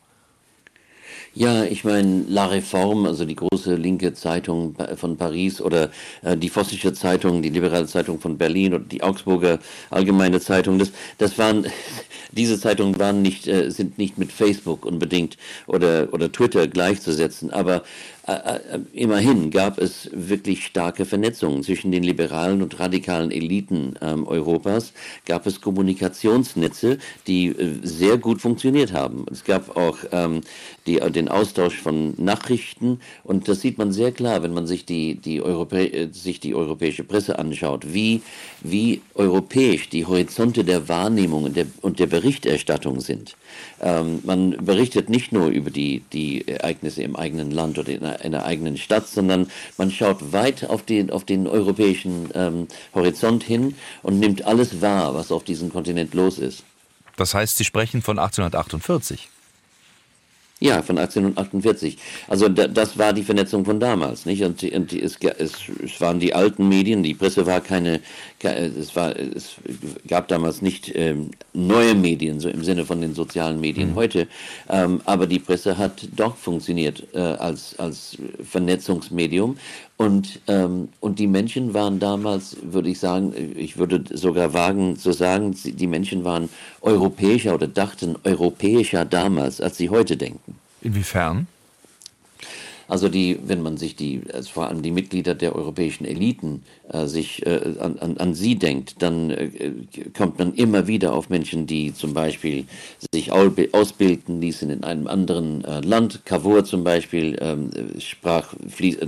Ja, 1.36 1.64
ich 1.64 1.84
meine, 1.84 2.26
La 2.28 2.48
Réforme, 2.48 3.08
also 3.08 3.24
die 3.24 3.36
große 3.36 3.76
linke 3.76 4.14
Zeitung 4.14 4.76
von 4.96 5.16
Paris 5.16 5.62
oder 5.62 5.92
äh, 6.24 6.36
die 6.36 6.50
Vossische 6.50 6.92
Zeitung, 6.94 7.42
die 7.44 7.50
liberale 7.50 7.86
Zeitung 7.86 8.20
von 8.20 8.38
Berlin 8.38 8.74
oder 8.74 8.84
die 8.84 9.04
Augsburger 9.04 9.60
Allgemeine 9.92 10.40
Zeitung, 10.40 10.80
das, 10.80 10.92
das 11.20 11.38
waren, 11.38 11.68
diese 12.32 12.60
Zeitungen 12.60 12.98
waren 13.00 13.22
nicht, 13.22 13.48
äh, 13.48 13.70
sind 13.70 14.00
nicht 14.00 14.18
mit 14.18 14.32
Facebook 14.32 14.86
unbedingt 14.86 15.38
oder, 15.68 16.08
oder 16.12 16.32
Twitter 16.32 16.68
gleichzusetzen, 16.68 17.52
aber 17.52 17.84
immerhin 18.94 19.50
gab 19.50 19.80
es 19.80 20.10
wirklich 20.14 20.66
starke 20.66 21.06
Vernetzungen 21.06 21.64
zwischen 21.64 21.92
den 21.92 22.04
liberalen 22.04 22.62
und 22.62 22.80
radikalen 22.80 23.32
Eliten 23.32 23.96
ähm, 24.02 24.28
Europas, 24.28 24.94
gab 25.26 25.48
es 25.48 25.62
Kommunikationsnetze, 25.62 26.98
die 27.28 27.48
äh, 27.48 27.80
sehr 27.82 28.18
gut 28.18 28.42
funktioniert 28.42 28.94
haben. 28.94 29.26
Es 29.32 29.44
gab 29.44 29.76
auch 29.76 29.98
ähm, 30.12 30.42
die, 30.86 31.00
den 31.12 31.30
Austausch 31.30 31.78
von 31.78 32.14
Nachrichten 32.18 33.00
und 33.24 33.48
das 33.48 33.62
sieht 33.62 33.78
man 33.78 33.92
sehr 33.92 34.12
klar, 34.12 34.44
wenn 34.44 34.54
man 34.54 34.68
sich 34.68 34.86
die, 34.86 35.16
die, 35.16 35.42
Europä 35.42 36.10
sich 36.12 36.40
die 36.40 36.54
europäische 36.54 37.04
Presse 37.04 37.40
anschaut, 37.40 37.94
wie, 37.94 38.22
wie 38.62 39.02
europäisch 39.16 39.90
die 39.90 40.06
Horizonte 40.06 40.64
der 40.64 40.88
Wahrnehmung 40.88 41.46
und 41.46 41.56
der, 41.56 41.68
und 41.82 42.00
der 42.00 42.08
Berichterstattung 42.08 43.00
sind. 43.00 43.36
Ähm, 43.82 44.20
man 44.24 44.52
berichtet 44.64 45.10
nicht 45.10 45.32
nur 45.32 45.48
über 45.48 45.70
die, 45.70 46.04
die 46.14 46.48
Ereignisse 46.48 47.04
im 47.04 47.16
eigenen 47.16 47.52
Land 47.52 47.78
oder 47.80 47.90
in 47.90 48.04
einer, 48.04 48.19
in 48.22 48.36
einer 48.36 48.46
eigenen 48.46 48.78
Stadt, 48.78 49.08
sondern 49.08 49.50
man 49.78 49.92
schaut 49.92 50.32
weit 50.32 50.70
auf 50.70 50.84
den, 50.84 51.10
auf 51.10 51.26
den 51.26 51.48
europäischen 51.48 52.30
ähm, 52.34 52.68
Horizont 52.94 53.44
hin 53.44 53.76
und 54.04 54.20
nimmt 54.20 54.46
alles 54.46 54.82
wahr, 54.82 55.14
was 55.16 55.32
auf 55.32 55.44
diesem 55.44 55.72
Kontinent 55.72 56.14
los 56.14 56.38
ist. 56.38 56.64
Das 57.18 57.34
heißt, 57.34 57.58
Sie 57.58 57.66
sprechen 57.66 58.02
von 58.02 58.18
1848. 58.18 59.30
Ja, 60.62 60.82
von 60.82 60.98
1848. 60.98 61.98
Also 62.28 62.50
da, 62.50 62.68
das 62.68 62.98
war 62.98 63.14
die 63.14 63.24
Vernetzung 63.24 63.64
von 63.64 63.80
damals, 63.80 64.26
nicht? 64.26 64.44
Und, 64.44 64.62
und 64.62 64.92
es, 64.92 65.18
es, 65.38 65.54
es, 65.82 66.02
waren 66.02 66.20
die 66.20 66.34
alten 66.34 66.68
Medien, 66.68 67.02
die 67.02 67.14
Presse 67.14 67.46
war 67.46 67.62
keine, 67.62 68.02
es, 68.44 68.94
war, 68.94 69.16
es 69.16 69.56
gab 70.06 70.28
damals 70.28 70.62
nicht 70.62 70.92
ähm, 70.96 71.32
neue 71.54 71.96
Medien, 71.96 72.42
so 72.42 72.50
im 72.50 72.66
Sinne 72.66 72.86
von 72.86 73.00
den 73.00 73.14
sozialen 73.14 73.62
Medien 73.62 73.92
mhm. 73.92 73.96
heute, 73.96 74.28
ähm, 74.68 75.00
aber 75.06 75.28
die 75.28 75.40
Presse 75.40 75.78
hat 75.78 76.06
doch 76.14 76.36
funktioniert 76.36 77.08
äh, 77.14 77.20
als, 77.20 77.80
als 77.80 78.18
Vernetzungsmedium 78.44 79.58
und, 80.00 80.40
ähm, 80.48 80.88
und 81.02 81.20
die 81.20 81.28
Menschen 81.28 81.74
waren 81.74 82.00
damals, 82.00 82.56
würde 82.64 82.90
ich 82.90 83.00
sagen, 83.00 83.34
ich 83.58 83.78
würde 83.78 84.02
sogar 84.18 84.54
wagen 84.54 84.96
zu 84.96 85.12
sagen, 85.12 85.54
die 85.66 85.88
Menschen 85.88 86.24
waren 86.24 86.48
europäischer 86.82 87.54
oder 87.54 87.68
dachten 87.68 88.16
europäischer 88.24 89.04
damals, 89.04 89.60
als 89.60 89.76
sie 89.76 89.90
heute 89.90 90.16
denken. 90.16 90.56
Inwiefern? 90.82 91.48
Also 92.90 93.08
die, 93.08 93.38
wenn 93.46 93.62
man 93.62 93.78
sich 93.78 93.96
die, 93.96 94.22
also 94.34 94.50
vor 94.50 94.68
allem 94.68 94.82
die 94.82 94.92
Mitglieder 94.92 95.36
der 95.36 95.56
europäischen 95.56 96.06
Eliten 96.06 96.64
äh, 96.92 97.06
sich 97.06 97.46
äh, 97.46 97.76
an, 97.80 98.00
an, 98.00 98.18
an 98.18 98.34
sie 98.34 98.56
denkt, 98.56 98.96
dann 99.04 99.30
äh, 99.30 99.50
kommt 100.18 100.40
man 100.40 100.56
immer 100.56 100.88
wieder 100.88 101.14
auf 101.14 101.30
Menschen, 101.30 101.68
die 101.68 101.94
zum 101.94 102.16
Beispiel 102.16 102.66
sich 103.14 103.32
ausbilden 103.32 104.42
ließen 104.42 104.72
in 104.72 104.84
einem 104.84 105.06
anderen 105.06 105.64
äh, 105.66 105.82
Land. 105.82 106.26
Cavour 106.26 106.66
zum 106.66 106.84
Beispiel 106.84 107.38
ähm, 107.42 107.70
sprach 108.00 108.56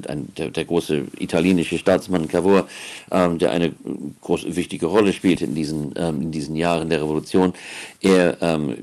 ein, 0.08 0.28
der, 0.38 0.52
der, 0.52 0.66
große 0.66 1.06
italienische 1.18 1.80
Staatsmann 1.80 2.28
Cavour, 2.28 2.68
ähm, 3.12 3.40
der 3.40 3.50
eine 3.50 3.74
große 4.22 4.56
wichtige 4.56 4.86
Rolle 4.86 5.12
spielte 5.12 5.46
in 5.46 5.56
diesen 5.56 5.94
ähm, 5.96 6.22
in 6.22 6.32
diesen 6.32 6.56
Jahren 6.56 6.90
der 6.90 7.02
Revolution. 7.02 7.54
Er 8.02 8.38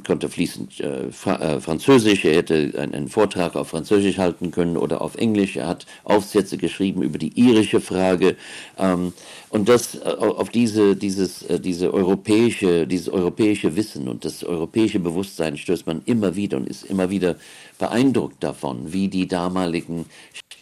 konnte 0.07 0.29
fließend 0.29 0.81
äh, 0.81 1.13
Fra 1.13 1.37
äh, 1.41 1.61
Französisch, 1.61 2.25
er 2.25 2.37
hätte 2.37 2.73
einen, 2.79 2.95
einen 2.95 3.09
Vortrag 3.09 3.57
auf 3.57 3.69
Französisch 3.69 4.19
halten 4.19 4.51
können 4.51 4.77
oder 4.89 5.03
auf 5.03 5.17
Englisch. 5.17 5.57
Er 5.57 5.69
hat 5.69 5.87
Aufsätze 6.05 6.57
geschrieben 6.57 7.03
über 7.03 7.19
die 7.19 7.39
irische 7.39 7.81
Frage. 7.81 8.37
Ähm, 8.79 9.13
und 9.51 9.69
das 9.69 9.97
äh, 9.97 9.99
auf 10.19 10.49
diese, 10.49 10.97
dieses, 10.97 11.43
äh, 11.43 11.61
diese 11.61 11.93
europäische, 11.93 12.87
dieses 12.87 13.11
europäische 13.11 13.77
Wissen 13.77 14.09
und 14.09 14.25
das 14.25 14.45
europäische 14.45 14.99
Bewusstsein 14.99 15.59
stößt 15.59 15.87
man 15.87 16.03
immer 16.07 16.37
wieder 16.37 16.57
und 16.57 16.69
ist 16.69 16.85
immer 16.85 17.11
wieder 17.11 17.37
beeindruckt 17.79 18.43
davon, 18.43 18.93
wie 18.93 19.09
die 19.09 19.29
damaligen 19.29 20.07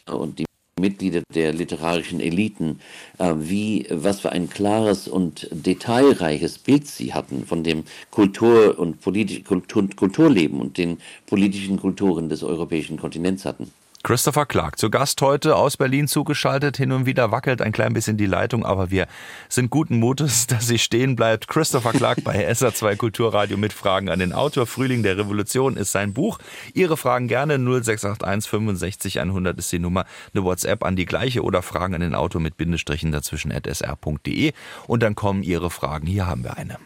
und 0.07 0.41
die 0.41 0.47
Mitglieder 0.79 1.23
der 1.35 1.55
literarischen 1.55 2.21
Eliten, 2.21 2.81
äh, 3.17 3.33
wie, 3.39 3.87
was 3.89 4.21
für 4.21 4.33
ein 4.33 4.51
klares 4.51 5.09
und 5.09 5.49
detailreiches 5.51 6.59
Bild 6.59 6.87
sie 6.87 7.15
hatten 7.15 7.47
von 7.47 7.65
dem 7.65 7.85
Kultur- 8.11 8.79
und 8.79 9.01
Kultur 9.03 9.89
Kulturleben 9.97 10.61
und 10.61 10.77
den 10.77 10.99
politischen 11.25 11.81
Kulturen 11.81 12.29
des 12.29 12.43
europäischen 12.43 12.99
Kontinents 12.99 13.47
hatten. 13.47 13.71
Christopher 14.07 14.47
Clark, 14.47 14.79
zu 14.79 14.89
Gast 14.89 15.21
heute 15.21 15.57
aus 15.57 15.77
Berlin 15.77 16.07
zugeschaltet. 16.07 16.77
Hin 16.77 16.93
und 16.93 17.07
wieder 17.07 17.33
wackelt 17.33 17.61
ein 17.61 17.73
klein 17.73 17.93
bisschen 17.93 18.17
die 18.17 18.27
Leitung, 18.27 18.65
aber 18.65 18.93
wir 18.93 19.09
sind 19.49 19.69
guten 19.69 19.99
Mutes, 19.99 20.47
dass 20.47 20.69
sie 20.69 20.79
stehen 20.79 21.17
bleibt. 21.17 21.49
Christopher 21.49 21.91
Clark 21.91 22.23
bei 22.23 22.49
SA2 22.49 22.95
Kulturradio 22.95 23.57
mit 23.57 23.73
Fragen 23.73 24.09
an 24.09 24.21
den 24.21 24.33
Autor. 24.33 24.69
Frühling 24.69 25.03
der 25.03 25.19
Revolution 25.19 25.77
ist 25.77 25.91
sein 25.91 26.13
Buch. 26.15 26.39
Ihre 26.73 26.97
Fragen 26.97 27.27
gerne 27.27 27.59
0681 27.59 28.49
65 28.49 29.19
100 29.19 29.59
ist 29.59 29.73
die 29.73 29.81
Nummer. 29.81 30.05
Eine 30.33 30.45
WhatsApp 30.45 30.85
an 30.85 30.95
die 30.95 31.05
gleiche 31.05 31.43
oder 31.43 31.63
Fragen 31.63 31.97
an 31.97 32.01
den 32.01 32.15
Autor 32.15 32.41
mit 32.41 32.57
Bindestrichen 32.57 33.11
dazwischen 33.11 33.51
at 33.51 33.67
sr.de. 33.67 34.53
Und 34.87 35.03
dann 35.03 35.17
kommen 35.17 35.43
Ihre 35.43 35.69
Fragen. 35.69 36.07
Hier 36.07 36.29
haben 36.29 36.45
wir 36.45 36.57
eine. 36.57 36.79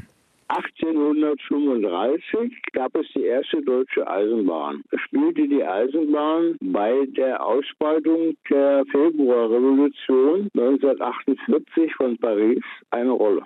1835 1.31 2.61
gab 2.73 2.97
es 2.97 3.07
die 3.15 3.25
erste 3.25 3.63
deutsche 3.63 4.07
Eisenbahn. 4.07 4.83
Spielte 4.97 5.47
die 5.47 5.63
Eisenbahn 5.63 6.57
bei 6.61 7.07
der 7.17 7.45
Ausbreitung 7.45 8.35
der 8.49 8.85
Februarrevolution 8.91 10.49
1948 10.55 11.95
von 11.95 12.19
Paris 12.19 12.63
eine 12.91 13.13
Rolle? 13.13 13.43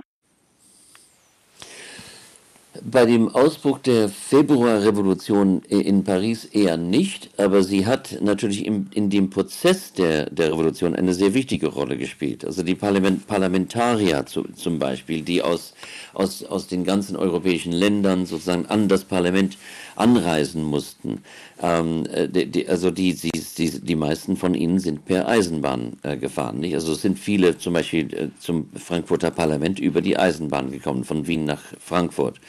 Bei 2.82 3.06
dem 3.06 3.28
Ausbruch 3.28 3.78
der 3.78 4.08
Februarrevolution 4.08 5.62
in 5.62 6.02
Paris 6.02 6.44
eher 6.44 6.76
nicht, 6.76 7.30
aber 7.36 7.62
sie 7.62 7.86
hat 7.86 8.18
natürlich 8.20 8.66
im, 8.66 8.88
in 8.92 9.10
dem 9.10 9.30
Prozess 9.30 9.92
der, 9.92 10.28
der 10.30 10.50
Revolution 10.50 10.96
eine 10.96 11.14
sehr 11.14 11.34
wichtige 11.34 11.68
Rolle 11.68 11.96
gespielt. 11.96 12.44
Also 12.44 12.64
die 12.64 12.74
Parlament, 12.74 13.28
Parlamentarier 13.28 14.26
zu, 14.26 14.42
zum 14.56 14.80
Beispiel, 14.80 15.22
die 15.22 15.40
aus, 15.40 15.74
aus, 16.14 16.42
aus 16.42 16.66
den 16.66 16.82
ganzen 16.82 17.14
europäischen 17.14 17.70
Ländern 17.70 18.26
sozusagen 18.26 18.66
an 18.66 18.88
das 18.88 19.04
Parlament 19.04 19.56
anreisen 19.96 20.64
mussten. 20.64 21.22
Ähm, 21.62 22.06
äh, 22.12 22.28
die, 22.28 22.46
die, 22.46 22.68
also 22.68 22.90
die, 22.90 23.14
die, 23.14 23.30
die, 23.30 23.80
die 23.80 23.96
meisten 23.96 24.36
von 24.36 24.54
ihnen 24.54 24.80
sind 24.80 25.04
per 25.04 25.28
Eisenbahn 25.28 25.92
äh, 26.02 26.16
gefahren. 26.16 26.58
Nicht? 26.58 26.74
Also 26.74 26.92
es 26.92 27.02
sind 27.02 27.18
viele 27.18 27.58
zum 27.58 27.74
Beispiel 27.74 28.12
äh, 28.12 28.28
zum 28.40 28.68
Frankfurter 28.74 29.30
Parlament 29.30 29.78
über 29.78 30.00
die 30.00 30.18
Eisenbahn 30.18 30.72
gekommen, 30.72 31.04
von 31.04 31.26
Wien 31.26 31.44
nach 31.44 31.62
Frankfurt. 31.78 32.40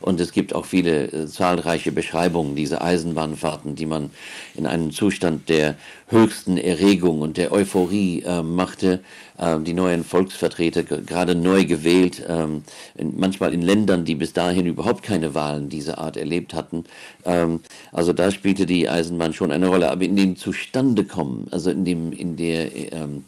Und 0.00 0.20
es 0.20 0.32
gibt 0.32 0.54
auch 0.54 0.66
viele 0.66 1.06
äh, 1.06 1.26
zahlreiche 1.26 1.92
Beschreibungen 1.92 2.56
dieser 2.56 2.82
Eisenbahnfahrten, 2.82 3.74
die 3.74 3.86
man 3.86 4.10
in 4.54 4.66
einem 4.66 4.90
Zustand 4.90 5.48
der 5.48 5.76
höchsten 6.08 6.58
Erregung 6.58 7.20
und 7.22 7.36
der 7.36 7.52
Euphorie 7.52 8.22
äh, 8.22 8.42
machte. 8.42 9.00
Äh, 9.38 9.58
die 9.60 9.72
neuen 9.72 10.04
Volksvertreter, 10.04 10.82
gerade 10.82 11.34
neu 11.34 11.64
gewählt, 11.64 12.22
ähm, 12.28 12.64
in, 12.94 13.18
manchmal 13.18 13.52
in 13.54 13.62
Ländern, 13.62 14.04
die 14.04 14.14
bis 14.14 14.32
dahin 14.32 14.66
überhaupt 14.66 15.02
keine 15.02 15.34
Wahlen 15.34 15.68
dieser 15.68 15.98
Art 15.98 16.16
erlebt 16.16 16.54
hatten. 16.54 16.84
Ähm, 17.24 17.60
also 17.90 18.12
da 18.12 18.30
spielte 18.30 18.66
die 18.66 18.88
Eisenbahn 18.88 19.32
schon 19.32 19.52
eine 19.52 19.68
Rolle. 19.68 19.90
Aber 19.90 20.04
in 20.04 20.16
dem 20.16 20.36
Zustandekommen, 20.36 21.48
also 21.50 21.70
in 21.70 21.84
dem, 21.84 22.12
in 22.12 22.36
der 22.36 22.92
ähm, 22.92 23.24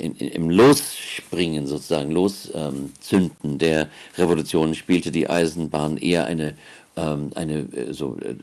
in, 0.00 0.16
im 0.16 0.50
Losspringen 0.50 1.66
sozusagen, 1.66 2.10
Loszünden 2.10 3.58
der 3.58 3.88
Revolution 4.16 4.74
spielte 4.74 5.10
die 5.10 5.28
Eisenbahn 5.28 5.96
eher 5.96 6.26
eine 6.26 6.54
ähm, 6.96 7.30
eine 7.34 7.60
äh, 7.72 7.92
so 7.92 8.16
äh, 8.20 8.34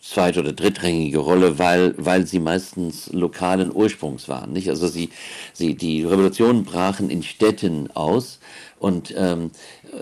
zweit- 0.00 0.38
oder 0.38 0.52
drittrangige 0.52 1.18
Rolle, 1.18 1.58
weil, 1.58 1.94
weil 1.96 2.26
sie 2.26 2.40
meistens 2.40 3.10
lokalen 3.12 3.74
Ursprungs 3.74 4.28
waren. 4.28 4.52
Nicht? 4.52 4.68
Also 4.68 4.88
sie, 4.88 5.10
sie, 5.52 5.74
die 5.74 6.04
Revolutionen 6.04 6.64
brachen 6.64 7.10
in 7.10 7.22
Städten 7.22 7.90
aus 7.94 8.38
und, 8.78 9.14
ähm, 9.16 9.50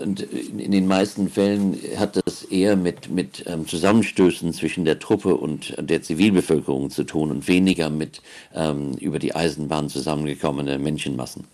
und 0.01 0.21
in 0.21 0.71
den 0.71 0.87
meisten 0.87 1.29
Fällen 1.29 1.77
hat 1.97 2.21
das 2.25 2.43
eher 2.43 2.75
mit, 2.75 3.09
mit 3.09 3.43
ähm, 3.47 3.67
Zusammenstößen 3.67 4.53
zwischen 4.53 4.85
der 4.85 4.99
Truppe 4.99 5.35
und 5.35 5.75
der 5.79 6.01
Zivilbevölkerung 6.01 6.89
zu 6.89 7.03
tun 7.03 7.31
und 7.31 7.47
weniger 7.47 7.89
mit 7.89 8.21
ähm, 8.53 8.93
über 8.99 9.19
die 9.19 9.35
Eisenbahn 9.35 9.89
zusammengekommene 9.89 10.77
Menschenmassen. 10.79 11.45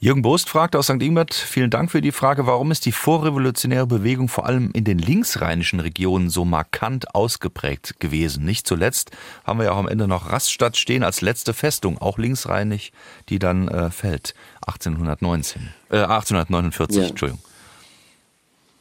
Jürgen 0.00 0.22
Bost 0.22 0.48
fragt 0.48 0.76
aus 0.76 0.86
St. 0.86 1.02
Ingbert, 1.02 1.34
vielen 1.34 1.70
Dank 1.70 1.90
für 1.90 2.00
die 2.00 2.12
Frage, 2.12 2.46
warum 2.46 2.70
ist 2.70 2.86
die 2.86 2.92
vorrevolutionäre 2.92 3.88
Bewegung 3.88 4.28
vor 4.28 4.46
allem 4.46 4.70
in 4.72 4.84
den 4.84 5.00
linksrheinischen 5.00 5.80
Regionen 5.80 6.30
so 6.30 6.44
markant 6.44 7.16
ausgeprägt 7.16 7.98
gewesen? 7.98 8.44
Nicht 8.44 8.68
zuletzt 8.68 9.10
haben 9.42 9.58
wir 9.58 9.64
ja 9.64 9.72
auch 9.72 9.78
am 9.78 9.88
Ende 9.88 10.06
noch 10.06 10.30
Raststadt 10.30 10.76
stehen 10.76 11.02
als 11.02 11.20
letzte 11.20 11.52
Festung, 11.52 11.98
auch 11.98 12.16
linksrheinig, 12.16 12.92
die 13.28 13.40
dann 13.40 13.66
äh, 13.66 13.90
fällt, 13.90 14.34
1819, 14.68 15.62
äh, 15.90 15.96
1849, 15.96 16.96
ja. 16.96 17.08
Entschuldigung. 17.08 17.42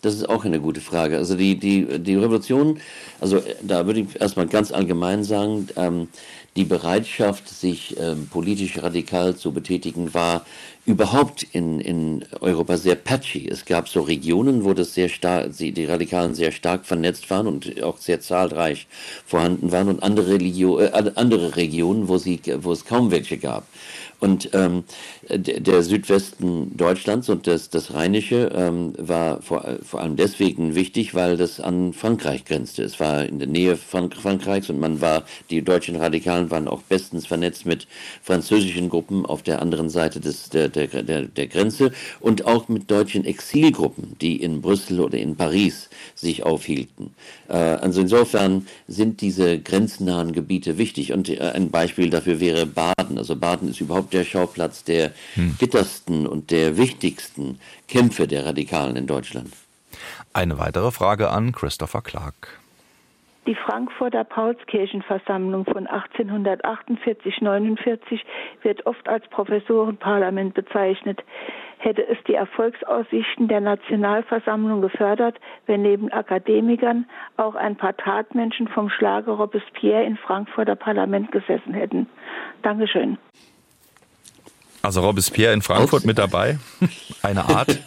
Das 0.07 0.15
ist 0.15 0.29
auch 0.29 0.45
eine 0.45 0.61
gute 0.61 0.79
Frage. 0.79 1.17
Also 1.17 1.35
die, 1.35 1.57
die, 1.57 1.99
die 1.99 2.15
Revolution, 2.15 2.79
also 3.19 3.39
äh, 3.39 3.55
da 3.61 3.85
würde 3.85 3.99
ich 3.99 4.21
erstmal 4.21 4.47
ganz 4.47 4.71
allgemein 4.71 5.25
sagen, 5.25 5.67
ähm, 5.75 6.07
die 6.55 6.63
Bereitschaft, 6.63 7.49
sich 7.49 7.99
ähm, 7.99 8.29
politisch 8.31 8.81
radikal 8.81 9.35
zu 9.35 9.51
betätigen, 9.51 10.13
war 10.13 10.45
überhaupt 10.85 11.43
in, 11.51 11.81
in 11.81 12.23
Europa 12.39 12.77
sehr 12.77 12.95
patchy. 12.95 13.49
Es 13.49 13.65
gab 13.65 13.89
so 13.89 13.99
Regionen, 13.99 14.63
wo 14.63 14.73
das 14.73 14.93
sehr 14.93 15.09
stark, 15.09 15.49
die 15.57 15.83
Radikalen 15.83 16.35
sehr 16.35 16.53
stark 16.53 16.85
vernetzt 16.85 17.29
waren 17.29 17.45
und 17.45 17.83
auch 17.83 17.97
sehr 17.97 18.21
zahlreich 18.21 18.87
vorhanden 19.25 19.73
waren 19.73 19.89
und 19.89 20.01
andere, 20.01 20.29
Religio, 20.29 20.79
äh, 20.79 21.11
andere 21.15 21.57
Regionen, 21.57 22.07
wo, 22.07 22.17
sie, 22.17 22.39
wo 22.61 22.71
es 22.71 22.85
kaum 22.85 23.11
welche 23.11 23.37
gab. 23.37 23.67
Und 24.19 24.49
ähm, 24.53 24.85
der 25.29 25.83
Südwesten 25.83 26.77
Deutschlands 26.77 27.27
und 27.29 27.47
das, 27.47 27.69
das 27.69 27.93
Rheinische 27.93 28.49
ähm, 28.55 28.93
war 28.97 29.41
vor, 29.41 29.77
vor 29.83 29.99
allem 29.99 30.15
deswegen 30.15 30.73
wichtig, 30.73 31.15
weil 31.15 31.35
das 31.35 31.59
an 31.59 31.91
Frankreich 31.93 32.45
grenzte. 32.45 32.83
Es 32.83 32.99
war 32.99 33.25
in 33.25 33.39
der 33.39 33.47
Nähe 33.47 33.75
von 33.75 34.11
Frankreichs 34.11 34.69
und 34.69 34.79
man 34.79 35.01
war, 35.01 35.23
die 35.49 35.61
deutschen 35.61 35.97
Radikalen 35.97 36.49
waren 36.49 36.67
auch 36.67 36.81
bestens 36.83 37.27
vernetzt 37.27 37.65
mit 37.65 37.87
französischen 38.21 38.89
Gruppen 38.89 39.25
auf 39.25 39.43
der 39.43 39.61
anderen 39.61 39.89
Seite 39.89 40.21
des, 40.21 40.49
der, 40.49 40.69
der, 40.69 40.87
der, 40.87 41.23
der 41.23 41.47
Grenze 41.47 41.91
und 42.21 42.45
auch 42.45 42.69
mit 42.69 42.89
deutschen 42.89 43.25
Exilgruppen, 43.25 44.15
die 44.21 44.41
in 44.41 44.61
Brüssel 44.61 45.01
oder 45.01 45.17
in 45.17 45.35
Paris 45.35 45.89
sich 46.15 46.43
aufhielten. 46.43 47.11
Äh, 47.49 47.53
also 47.53 48.01
insofern 48.01 48.65
sind 48.87 49.19
diese 49.21 49.59
grenznahen 49.59 50.31
Gebiete 50.31 50.77
wichtig. 50.77 51.11
Und 51.11 51.29
äh, 51.29 51.39
ein 51.39 51.69
Beispiel 51.69 52.09
dafür 52.09 52.39
wäre 52.39 52.65
Baden. 52.65 53.17
Also 53.17 53.35
Baden 53.35 53.69
ist 53.69 53.81
überhaupt 53.81 54.13
der 54.13 54.23
Schauplatz 54.23 54.83
der 54.83 55.11
hm. 55.35 55.55
bittersten 55.59 56.27
und 56.27 56.51
der 56.51 56.77
wichtigsten 56.77 57.59
Kämpfe 57.87 58.27
der 58.27 58.45
Radikalen 58.45 58.95
in 58.95 59.07
Deutschland. 59.07 59.51
Eine 60.33 60.59
weitere 60.59 60.91
Frage 60.91 61.29
an 61.29 61.51
Christopher 61.51 62.01
Clark. 62.01 62.59
Die 63.47 63.55
Frankfurter 63.55 64.23
Paulskirchenversammlung 64.25 65.63
von 65.63 65.87
1848-49 65.87 68.19
wird 68.61 68.85
oft 68.85 69.07
als 69.07 69.25
Professorenparlament 69.29 70.53
bezeichnet. 70.53 71.23
Hätte 71.77 72.05
es 72.05 72.17
die 72.27 72.33
Erfolgsaussichten 72.33 73.47
der 73.47 73.61
Nationalversammlung 73.61 74.81
gefördert, 74.81 75.39
wenn 75.65 75.83
neben 75.83 76.11
Akademikern 76.11 77.05
auch 77.37 77.55
ein 77.55 77.77
paar 77.77 77.95
Tatmenschen 77.95 78.67
vom 78.67 78.89
Schlage 78.89 79.31
Robespierre 79.31 80.03
im 80.03 80.17
Frankfurter 80.17 80.75
Parlament 80.75 81.31
gesessen 81.31 81.73
hätten? 81.73 82.09
Dankeschön. 82.63 83.17
Also 84.87 85.01
Robespierre 85.01 85.53
in 85.53 85.61
Frankfurt 85.61 86.05
mit 86.05 86.17
dabei? 86.17 86.59
Eine 87.21 87.43
Art? 87.43 87.77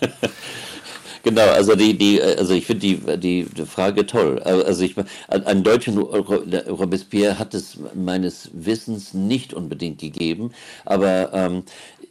genau, 1.22 1.48
also 1.48 1.74
die, 1.74 1.96
die, 1.96 2.20
also 2.20 2.52
ich 2.52 2.66
finde 2.66 2.80
die, 2.80 2.96
die, 3.16 3.44
die 3.44 3.64
Frage 3.64 4.04
toll. 4.04 4.38
Also 4.40 4.84
ich 4.84 4.96
einen 5.28 5.62
deutschen 5.62 5.96
Robespierre 5.96 7.38
hat 7.38 7.54
es 7.54 7.78
meines 7.94 8.50
Wissens 8.52 9.14
nicht 9.14 9.54
unbedingt 9.54 9.98
gegeben, 9.98 10.52
aber 10.84 11.32
ähm, 11.32 11.62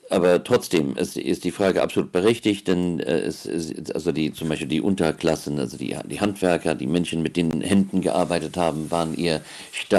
aber 0.10 0.44
trotzdem 0.44 0.96
ist, 0.96 1.18
ist 1.18 1.44
die 1.44 1.52
Frage 1.52 1.82
absolut 1.82 2.12
berechtigt, 2.12 2.68
denn 2.68 3.00
äh, 3.00 3.20
es, 3.20 3.46
es, 3.46 3.92
also 3.92 4.12
die 4.12 4.34
zum 4.34 4.50
Beispiel 4.50 4.68
die 4.68 4.82
Unterklassen, 4.82 5.60
also 5.60 5.78
die, 5.78 5.96
die 6.06 6.20
Handwerker, 6.20 6.76
die 6.76 6.88
Menschen, 6.88 7.22
mit 7.22 7.38
den 7.38 7.62
Händen 7.62 8.02
gearbeitet 8.02 8.58
haben, 8.58 8.92
waren 8.92 9.16
ihr 9.16 9.42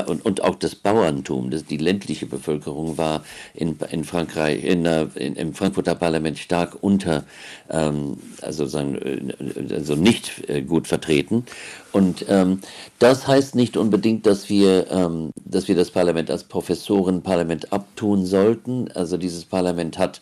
und, 0.06 0.24
und 0.24 0.42
auch 0.42 0.56
das 0.56 0.74
Bauerntum, 0.74 1.50
das, 1.50 1.64
die 1.64 1.76
ländliche 1.76 2.26
Bevölkerung 2.26 2.98
war 2.98 3.24
in, 3.54 3.76
in 3.90 4.04
Frankreich, 4.04 4.64
in, 4.64 4.84
in, 4.84 5.36
im 5.36 5.54
Frankfurter 5.54 5.94
Parlament 5.94 6.38
stark 6.38 6.76
unter, 6.80 7.24
ähm, 7.68 8.18
also, 8.42 8.66
sagen, 8.66 8.96
äh, 8.96 9.74
also 9.74 9.94
nicht 9.94 10.48
äh, 10.48 10.62
gut 10.62 10.88
vertreten. 10.88 11.44
Und 11.92 12.24
ähm, 12.28 12.60
das 12.98 13.26
heißt 13.26 13.54
nicht 13.54 13.76
unbedingt, 13.76 14.26
dass 14.26 14.48
wir, 14.48 14.90
ähm, 14.90 15.32
dass 15.44 15.68
wir 15.68 15.74
das 15.74 15.90
Parlament 15.90 16.30
als 16.30 16.44
Professorenparlament 16.44 17.72
abtun 17.72 18.24
sollten. 18.26 18.90
Also 18.92 19.16
dieses 19.16 19.44
Parlament 19.44 19.98
hat, 19.98 20.20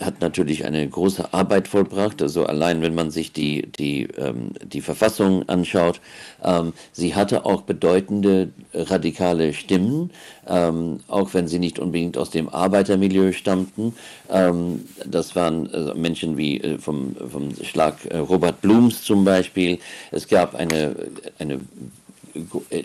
hat 0.00 0.20
natürlich 0.20 0.64
eine 0.64 0.88
große 0.88 1.32
Arbeit 1.34 1.68
vollbracht. 1.68 2.22
Also 2.22 2.46
allein 2.46 2.80
wenn 2.80 2.94
man 2.94 3.10
sich 3.10 3.32
die, 3.32 3.70
die, 3.78 4.04
ähm, 4.16 4.52
die 4.64 4.80
Verfassung 4.80 5.48
anschaut, 5.48 6.00
ähm, 6.42 6.72
sie 6.92 7.14
hatte 7.14 7.44
auch 7.44 7.62
bedeutende 7.62 8.50
radikale 8.72 9.52
Stimmen, 9.52 10.10
ähm, 10.46 11.00
auch 11.08 11.34
wenn 11.34 11.48
sie 11.48 11.58
nicht 11.58 11.78
unbedingt 11.78 12.16
aus 12.16 12.30
dem 12.30 12.48
Arbeitermilieu 12.48 13.32
stammten. 13.32 13.94
Ähm, 14.30 14.84
das 15.04 15.36
waren 15.36 15.68
also 15.72 15.94
Menschen 15.94 16.36
wie 16.36 16.60
äh, 16.60 16.78
vom, 16.78 17.14
vom 17.30 17.54
Schlag 17.62 18.04
äh, 18.06 18.18
Robert 18.18 18.62
Blums 18.62 19.02
zum 19.02 19.24
Beispiel. 19.24 19.78
Es 20.10 20.28
gab 20.28 20.54
eine, 20.54 20.94
eine 21.38 21.60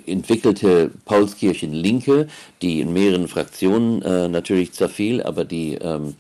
entwickelte 0.05 0.91
Paulskirchen 1.05 1.73
Linke, 1.73 2.27
die 2.61 2.81
in 2.81 2.93
mehreren 2.93 3.27
Fraktionen 3.27 4.01
äh, 4.01 4.27
natürlich 4.27 4.73
zerfiel, 4.73 5.21
aber 5.21 5.45
die 5.45 5.75
ähm, 5.75 6.15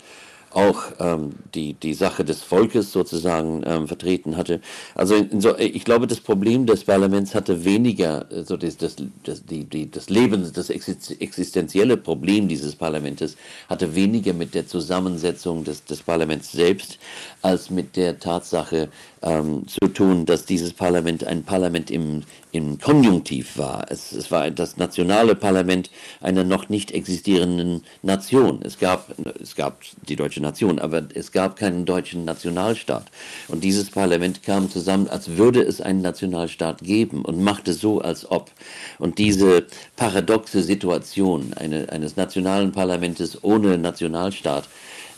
auch 0.53 0.83
ähm, 0.99 1.31
die, 1.53 1.73
die 1.73 1.93
Sache 1.93 2.23
des 2.23 2.41
Volkes 2.41 2.91
sozusagen 2.91 3.63
ähm, 3.65 3.87
vertreten 3.87 4.37
hatte. 4.37 4.61
Also 4.95 5.15
in, 5.15 5.41
so, 5.41 5.57
ich 5.57 5.83
glaube, 5.83 6.07
das 6.07 6.19
Problem 6.19 6.65
des 6.65 6.83
Parlaments 6.83 7.33
hatte 7.35 7.65
weniger 7.65 8.31
äh, 8.31 8.43
so 8.43 8.57
das, 8.57 8.77
das, 8.77 8.95
das, 9.23 9.45
die, 9.45 9.63
die, 9.63 9.89
das 9.89 10.09
Lebens, 10.09 10.51
das 10.51 10.69
existenzielle 10.69 11.97
Problem 11.97 12.47
dieses 12.47 12.75
Parlaments 12.75 13.35
hatte 13.69 13.95
weniger 13.95 14.33
mit 14.33 14.53
der 14.53 14.67
Zusammensetzung 14.67 15.63
des, 15.63 15.85
des 15.85 16.01
Parlaments 16.03 16.51
selbst 16.51 16.99
als 17.41 17.69
mit 17.69 17.95
der 17.95 18.19
Tatsache, 18.19 18.89
ähm, 19.23 19.65
zu 19.67 19.87
tun, 19.87 20.25
dass 20.25 20.45
dieses 20.45 20.73
Parlament 20.73 21.23
ein 21.23 21.43
Parlament 21.43 21.89
im, 21.89 22.23
im 22.51 22.77
Konjunktiv 22.77 23.57
war. 23.57 23.85
Es, 23.89 24.11
es 24.11 24.29
war 24.29 24.51
das 24.51 24.77
nationale 24.77 25.35
Parlament 25.35 25.89
einer 26.21 26.43
noch 26.43 26.69
nicht 26.69 26.91
existierenden 26.91 27.83
Nation. 28.01 28.59
Es 28.63 28.77
gab, 28.77 29.15
es 29.41 29.55
gab 29.55 29.81
die 30.07 30.15
deutsche 30.15 30.41
Nation, 30.41 30.79
aber 30.79 31.03
es 31.13 31.31
gab 31.31 31.55
keinen 31.55 31.85
deutschen 31.85 32.25
Nationalstaat. 32.25 33.05
Und 33.47 33.63
dieses 33.63 33.89
Parlament 33.89 34.43
kam 34.43 34.69
zusammen, 34.69 35.07
als 35.07 35.37
würde 35.37 35.61
es 35.61 35.81
einen 35.81 36.01
Nationalstaat 36.01 36.81
geben 36.81 37.23
und 37.23 37.41
machte 37.41 37.73
so, 37.73 38.01
als 38.01 38.29
ob. 38.29 38.51
Und 38.99 39.17
diese 39.17 39.65
paradoxe 39.95 40.61
Situation 40.61 41.53
eine, 41.55 41.89
eines 41.89 42.17
nationalen 42.17 42.71
Parlaments 42.71 43.43
ohne 43.43 43.77
Nationalstaat, 43.77 44.67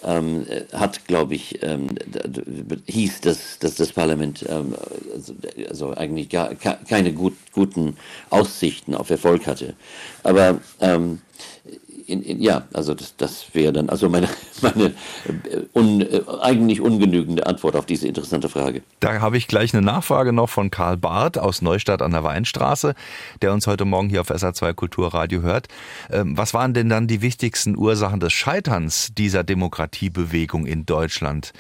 ähm, 0.06 0.46
hat, 0.72 1.08
glaube 1.08 1.36
ich, 1.36 1.62
ähm, 1.64 1.90
hieß, 2.86 3.22
dass, 3.22 3.60
dass 3.60 3.76
das 3.76 3.92
Parlament 3.92 4.46
ähm, 4.48 4.76
also, 5.14 5.34
also, 5.68 5.94
eigentlich 5.94 6.30
gar, 6.30 6.56
keine 6.56 7.14
gut, 7.14 7.36
guten 7.52 7.98
Aussichten 8.30 8.96
auf 8.96 9.10
Erfolg 9.10 9.48
hatte. 9.48 9.74
Aber 10.24 10.60
ähm, 10.80 11.22
in, 12.08 12.22
in, 12.22 12.42
ja, 12.42 12.64
also 12.74 12.94
das, 12.94 13.16
das 13.18 13.48
wäre 13.54 13.74
dann 13.74 13.90
also 13.90 14.10
meine, 14.10 14.28
meine 14.62 14.86
äh, 14.86 15.62
un, 15.74 16.02
äh, 16.02 16.22
eigentlich 16.42 16.82
ungenügende 16.82 17.46
Antwort 17.46 17.76
auf 17.76 17.86
diese 17.86 18.08
interessante 18.08 18.50
Frage. 18.50 18.84
Da 19.00 19.20
habe 19.22 19.38
ich 19.38 19.48
gleich 19.48 19.74
eine 19.74 19.86
Nachfrage 19.86 20.34
noch 20.34 20.50
von 20.50 20.72
Karl 20.72 20.98
Barth 20.98 21.38
aus 21.38 21.62
Neustadt 21.62 22.02
an 22.02 22.12
der 22.12 22.24
Weinstraße, 22.24 22.96
der 23.42 23.54
uns 23.54 23.68
heute 23.68 23.86
Morgen 23.86 24.10
hier 24.10 24.22
auf 24.22 24.30
SA2 24.30 24.74
Kulturradio 24.74 25.42
hört. 25.42 25.68
Ähm, 26.12 26.38
was 26.38 26.54
waren 26.54 26.74
denn 26.74 26.90
dann 26.90 27.08
die 27.08 27.22
wichtigsten 27.22 27.78
Ursachen 27.78 28.20
des 28.20 28.34
Scheiterns 28.34 29.12
dieser 29.16 29.44
Demokratiebewegung 29.44 30.66
in 30.66 30.86
Deutschland? 30.86 31.54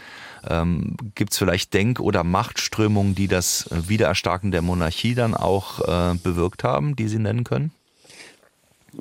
Ähm, 0.47 0.95
Gibt 1.15 1.33
es 1.33 1.39
vielleicht 1.39 1.73
Denk- 1.73 1.99
oder 1.99 2.23
Machtströmungen, 2.23 3.15
die 3.15 3.27
das 3.27 3.67
Wiedererstarken 3.71 4.51
der 4.51 4.61
Monarchie 4.61 5.15
dann 5.15 5.33
auch 5.33 5.79
äh, 5.79 6.15
bewirkt 6.21 6.63
haben, 6.63 6.95
die 6.95 7.07
Sie 7.07 7.19
nennen 7.19 7.43
können? 7.43 7.71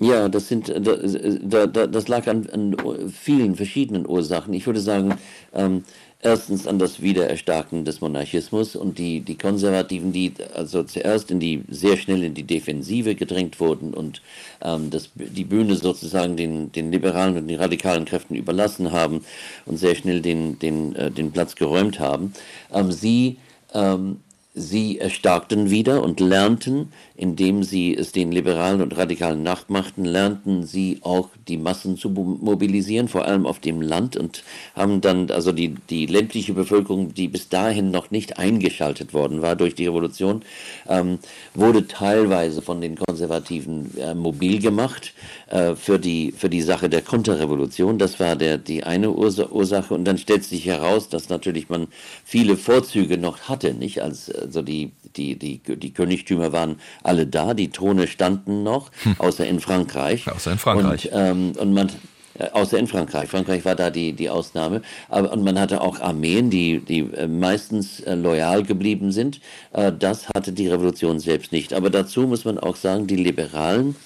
Ja, 0.01 0.29
das 0.29 0.49
sind 0.49 0.69
da, 0.69 1.67
da, 1.67 1.87
das 1.87 2.09
lag 2.09 2.27
an, 2.27 2.49
an, 2.53 2.77
vielen 3.13 3.55
verschiedenen 3.55 4.07
Ursachen. 4.09 4.53
Ich 4.53 4.67
würde 4.67 4.81
sagen, 4.81 5.15
ähm, 5.53 5.85
erstens 6.25 6.67
an 6.67 6.79
das 6.79 7.03
Wiedererstarken 7.03 7.85
des 7.85 8.01
Monarchismus 8.01 8.75
und 8.77 8.99
die, 8.99 9.21
die 9.21 9.37
Konservativen, 9.37 10.13
die 10.13 10.33
also 10.55 10.83
zuerst 10.83 11.31
in 11.31 11.39
die 11.39 11.63
sehr 11.69 11.97
schnell 11.97 12.25
in 12.25 12.35
die 12.35 12.43
Defensive 12.43 13.15
gedrängt 13.15 13.61
wurden 13.61 13.93
und 13.95 14.23
ähm, 14.63 14.91
das, 14.91 15.11
die 15.15 15.45
Bühne 15.45 15.77
sozusagen 15.77 16.37
den, 16.37 16.73
den 16.73 16.91
liberalen 16.91 17.37
und 17.37 17.47
den 17.47 17.59
radikalen 17.59 18.07
Kräften 18.07 18.35
überlassen 18.35 18.91
haben 18.91 19.21
und 19.67 19.77
sehr 19.77 19.95
schnell 19.95 20.23
den, 20.23 20.59
den, 20.59 20.97
äh, 20.97 21.11
den 21.11 21.31
Platz 21.31 21.55
geräumt 21.55 22.01
haben. 22.01 22.33
Ähm, 22.73 22.91
sie 22.91 23.37
ähm, 23.75 24.21
Sie 24.57 25.01
erstarkten 25.01 25.69
wieder 25.71 26.05
und 26.05 26.21
lernten, 26.21 26.93
indem 27.17 27.65
sie 27.65 27.93
es 27.93 28.13
den 28.13 28.31
Liberalen 28.31 28.83
und 28.83 28.97
Radikalen 28.97 29.43
nachmachten, 29.43 30.05
lernten 30.05 30.65
sie 30.65 30.99
auch 31.03 31.31
die 31.49 31.57
Massen 31.57 31.97
zu 31.97 32.11
mobilisieren, 32.11 33.09
vor 33.09 33.25
allem 33.25 33.47
auf 33.47 33.59
dem 33.59 33.83
Land 33.83 34.17
und 34.17 34.45
haben 34.77 35.01
dann 35.01 35.33
also 35.33 35.51
die, 35.51 35.75
die 35.91 36.07
ländliche 36.07 36.55
Bevölkerung, 36.55 37.15
die 37.15 37.27
bis 37.27 37.49
dahin 37.49 37.91
noch 37.91 38.13
nicht 38.13 38.39
eingeschaltet 38.39 39.13
worden 39.13 39.43
war 39.43 39.57
durch 39.57 39.75
die 39.75 39.87
Revolution, 39.87 40.43
ähm, 40.89 41.19
wurde 41.55 41.89
teilweise 41.89 42.63
von 42.63 42.81
den 42.81 42.97
Konservativen 42.97 43.97
äh, 43.99 44.15
mobil 44.15 44.61
gemacht 44.61 45.15
äh, 45.49 45.75
für, 45.75 45.99
die, 45.99 46.31
für 46.31 46.49
die 46.49 46.63
Sache 46.63 46.89
der 46.89 47.03
Konterrevolution. 47.03 47.99
Das 47.99 48.21
war 48.21 48.37
der, 48.37 48.59
die 48.59 48.85
eine 48.85 49.11
Ursache 49.11 49.95
und 49.95 50.05
dann 50.05 50.19
stellt 50.19 50.45
sich 50.45 50.67
heraus, 50.67 51.09
dass 51.09 51.29
natürlich 51.29 51.69
man 51.69 51.89
viele 52.25 52.57
Vorzüge 52.57 53.19
noch 53.19 53.49
hatte, 53.49 53.75
nicht 53.75 54.01
als 54.01 54.29
äh, 54.29 54.44
also 54.45 54.63
die, 54.63 54.93
die, 55.17 55.37
die, 55.37 55.59
die 55.59 55.93
Königtümer 55.93 56.53
waren 56.53 56.77
alle 57.03 57.27
da, 57.27 57.55
die 57.55 57.71
Throne 57.71 58.07
standen 58.07 58.63
noch, 58.63 58.91
hm. 59.03 59.17
außer 59.19 59.47
in 59.47 59.61
Frankreich. 59.61 60.31
Außer 60.31 60.53
in 60.53 60.59
Frankreich. 60.59 61.13
Und, 61.13 61.19
ähm, 61.21 61.53
und 61.59 61.73
man, 61.73 61.91
äh, 62.39 62.51
außer 62.51 62.79
in 62.79 62.87
Frankreich. 62.87 63.29
Frankreich 63.29 63.65
war 63.65 63.77
da 63.77 63.91
die, 63.91 64.13
die 64.13 64.29
Ausnahme. 64.29 64.83
Aber, 65.09 65.33
und 65.33 65.45
man 65.45 65.59
hatte 65.59 65.81
auch 65.81 66.01
Armeen, 66.01 66.51
die, 66.51 66.81
die 66.81 67.01
äh, 67.01 67.27
meistens 67.29 68.01
äh, 68.01 68.15
loyal 68.15 68.63
geblieben 68.63 69.13
sind. 69.13 69.41
Das 69.99 70.29
hatte 70.29 70.53
die 70.53 70.69
Revolution 70.69 71.19
selbst 71.19 71.53
nicht. 71.53 71.73
Aber 71.73 71.91
dazu 71.91 72.23
muss 72.23 72.45
man 72.45 72.59
auch 72.59 72.77
sagen, 72.77 73.07
die 73.07 73.17
Liberalen 73.17 73.97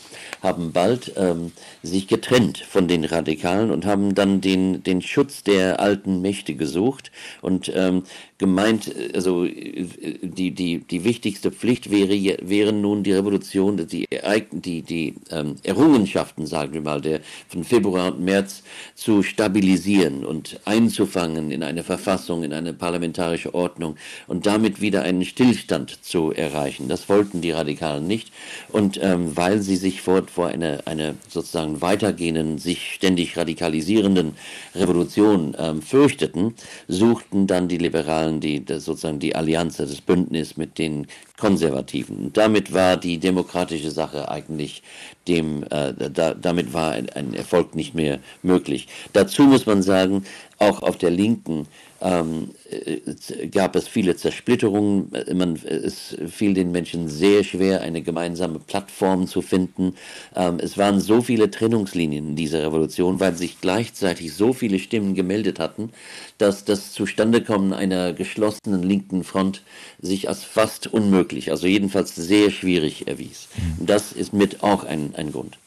haben 0.43 0.73
bald 0.73 1.13
ähm, 1.17 1.53
sich 1.83 2.07
getrennt 2.07 2.59
von 2.59 2.89
den 2.89 3.05
Radikalen 3.05 3.71
und 3.71 3.87
haben 3.87 4.15
dann 4.15 4.41
den, 4.41 4.83
den 4.83 5.03
Schutz 5.03 5.43
der 5.43 5.81
alten 5.81 6.21
Mächte 6.21 6.55
gesucht 6.55 7.11
und 7.43 7.71
ähm, 7.75 8.05
gemeint, 8.39 8.95
also 9.15 9.45
die, 9.45 10.53
die, 10.53 10.79
die 10.79 11.05
wichtigste 11.05 11.51
Pflicht 11.51 11.91
wäre, 11.91 12.39
wären 12.41 12.81
nun 12.81 13.03
die 13.03 13.13
Revolution, 13.13 13.77
die, 13.77 14.07
die, 14.53 14.83
die 14.83 15.15
ähm, 15.31 15.57
Errungenschaften, 15.65 16.47
sagen 16.47 16.73
wir 16.73 16.81
mal, 16.81 17.01
der 17.01 17.21
von 17.49 17.65
Februar 17.65 18.13
und 18.13 18.21
März 18.21 18.63
zu 18.95 19.25
stabilisieren 19.25 20.25
und 20.25 20.61
einzufangen 20.65 21.51
in 21.51 21.65
eine 21.65 21.83
Verfassung, 21.83 22.45
in 22.45 22.53
eine 22.53 22.73
parlamentarische 22.73 23.55
Ordnung 23.55 23.97
und 24.29 24.47
damit 24.47 24.81
wieder 24.81 25.03
einen 25.03 25.25
Stillstand 25.25 26.05
zu 26.05 26.33
erreichen. 26.33 26.89
Das 26.89 27.09
wollten 27.09 27.41
die 27.41 27.51
Radikalen 27.51 28.07
nicht. 28.07 28.33
Und 28.71 29.01
ähm, 29.03 29.37
weil 29.37 29.63
sie 29.63 29.77
sich 29.77 30.01
vor, 30.01 30.23
vor 30.33 30.47
einer 30.47 30.83
eine 30.85 31.17
sozusagen 31.29 31.81
weitergehenden, 31.83 32.59
sich 32.59 32.95
ständig 32.95 33.37
radikalisierenden 33.37 34.35
Revolution 34.77 35.57
ähm, 35.59 35.83
fürchteten, 35.83 36.55
suchten 36.87 37.49
dann 37.49 37.67
die 37.67 37.79
Liberalen 37.79 38.28
Liberalen 38.29 38.41
die, 38.41 38.65
das 38.65 38.85
sozusagen 38.85 39.19
die 39.19 39.35
Allianz, 39.35 39.77
das 39.77 40.01
Bündnis 40.01 40.57
mit 40.57 40.79
den 40.79 41.07
Konservativen. 41.39 42.17
Und 42.27 42.37
damit 42.37 42.73
war 42.73 42.97
die 42.97 43.19
demokratische 43.19 43.91
Sache 43.91 44.29
eigentlich 44.29 44.83
dem, 45.27 45.65
äh, 45.71 45.95
da, 46.11 46.35
damit 46.35 46.73
war 46.73 46.93
ein, 46.93 47.09
ein 47.11 47.35
Erfolg 47.35 47.75
nicht 47.75 47.95
mehr 47.95 48.19
möglich. 48.43 48.89
Dazu 49.13 49.45
muss 49.45 49.67
man 49.67 49.83
sagen, 49.83 50.25
auch 50.59 50.83
auf 50.83 50.99
der 50.99 51.11
Linken 51.11 51.67
ähm, 52.01 52.51
äh, 52.71 53.49
gab 53.49 53.75
es 53.75 53.89
viele 53.89 54.17
Zersplitterungen. 54.17 55.11
Man, 55.35 55.57
es 55.57 56.17
fiel 56.29 56.55
den 56.55 56.71
Menschen 56.71 57.09
sehr 57.09 57.43
schwer, 57.45 57.81
eine 57.81 58.03
gemeinsame 58.03 58.59
Plattform 58.59 59.27
zu 59.27 59.43
finden. 59.43 59.95
Ähm, 60.37 60.59
es 60.61 60.79
waren 60.79 61.01
so 61.01 61.23
viele 61.23 61.51
Trennungslinien 61.51 62.29
in 62.29 62.37
dieser 62.37 62.63
Revolution, 62.65 63.21
weil 63.21 63.35
sich 63.35 63.61
gleichzeitig 63.61 64.33
so 64.35 64.53
viele 64.53 64.79
Stimmen 64.79 65.15
gemeldet 65.15 65.59
hatten, 65.59 65.91
dass 66.39 66.65
das 66.65 66.93
Zustandekommen 66.93 67.73
einer 67.73 68.13
geschlossenen 68.13 68.83
linken 68.83 69.25
Front 69.25 69.63
sich 70.01 70.29
als 70.29 70.45
fast 70.45 70.87
unmöglich, 70.87 71.51
also 71.51 71.67
jedenfalls 71.67 72.15
sehr 72.15 72.51
schwierig 72.51 73.09
erwies. 73.09 73.49
Mhm. 73.57 73.87
Das 73.87 74.13
ist 74.13 74.33
mit 74.33 74.63
auch 74.63 74.85
ein, 74.85 75.15
ein 75.17 75.33
Grund. 75.33 75.59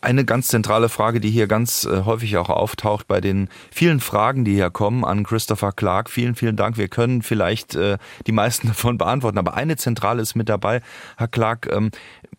Eine 0.00 0.24
ganz 0.24 0.48
zentrale 0.48 0.90
Frage, 0.90 1.18
die 1.18 1.30
hier 1.30 1.46
ganz 1.46 1.84
äh, 1.84 2.02
häufig 2.04 2.36
auch 2.36 2.50
auftaucht 2.50 3.06
bei 3.08 3.22
den 3.22 3.48
vielen 3.70 4.00
Fragen, 4.00 4.44
die 4.44 4.54
hier 4.54 4.70
kommen 4.70 5.04
an 5.04 5.24
Christopher 5.24 5.72
Clark. 5.72 6.10
Vielen, 6.10 6.34
vielen 6.34 6.56
Dank. 6.56 6.76
Wir 6.76 6.88
können 6.88 7.22
vielleicht 7.22 7.74
äh, 7.74 7.96
die 8.26 8.32
meisten 8.32 8.68
davon 8.68 8.98
beantworten, 8.98 9.38
aber 9.38 9.54
eine 9.54 9.76
zentrale 9.76 10.20
ist 10.20 10.34
mit 10.34 10.48
dabei. 10.48 10.82
Herr 11.16 11.28
Clark, 11.28 11.68
ähm, 11.72 11.90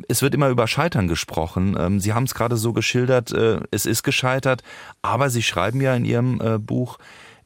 es 0.07 0.21
wird 0.21 0.35
immer 0.35 0.49
über 0.49 0.67
Scheitern 0.67 1.07
gesprochen. 1.07 1.75
Ähm, 1.79 1.99
Sie 1.99 2.13
haben 2.13 2.25
es 2.25 2.35
gerade 2.35 2.57
so 2.57 2.71
geschildert, 2.71 3.31
äh, 3.31 3.59
es 3.71 3.87
ist 3.87 4.03
gescheitert, 4.03 4.61
aber 5.01 5.31
Sie 5.31 5.41
schreiben 5.41 5.81
ja 5.81 5.95
in 5.95 6.05
Ihrem 6.05 6.39
Buch, 6.65 6.97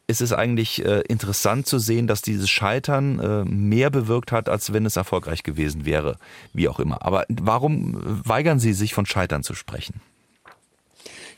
ist 0.10 0.22
es 0.22 0.34
eigentlich 0.34 0.84
äh, 0.84 1.02
interessant 1.02 1.68
zu 1.68 1.78
sehen, 1.78 2.08
dass 2.08 2.24
dieses 2.24 2.50
Scheitern 2.50 3.20
äh, 3.20 3.46
mehr 3.46 3.92
bewirkt 3.92 4.32
hat, 4.32 4.50
als 4.50 4.74
wenn 4.74 4.88
es 4.88 4.96
erfolgreich 4.96 5.44
gewesen 5.44 5.86
wäre, 5.86 6.18
wie 6.52 6.68
auch 6.68 6.80
immer. 6.80 7.06
Aber 7.06 7.26
warum 7.30 7.96
weigern 8.26 8.60
Sie 8.60 8.74
sich 8.74 8.96
von 8.96 9.06
Scheitern 9.06 9.44
zu 9.44 9.54
sprechen? 9.54 10.02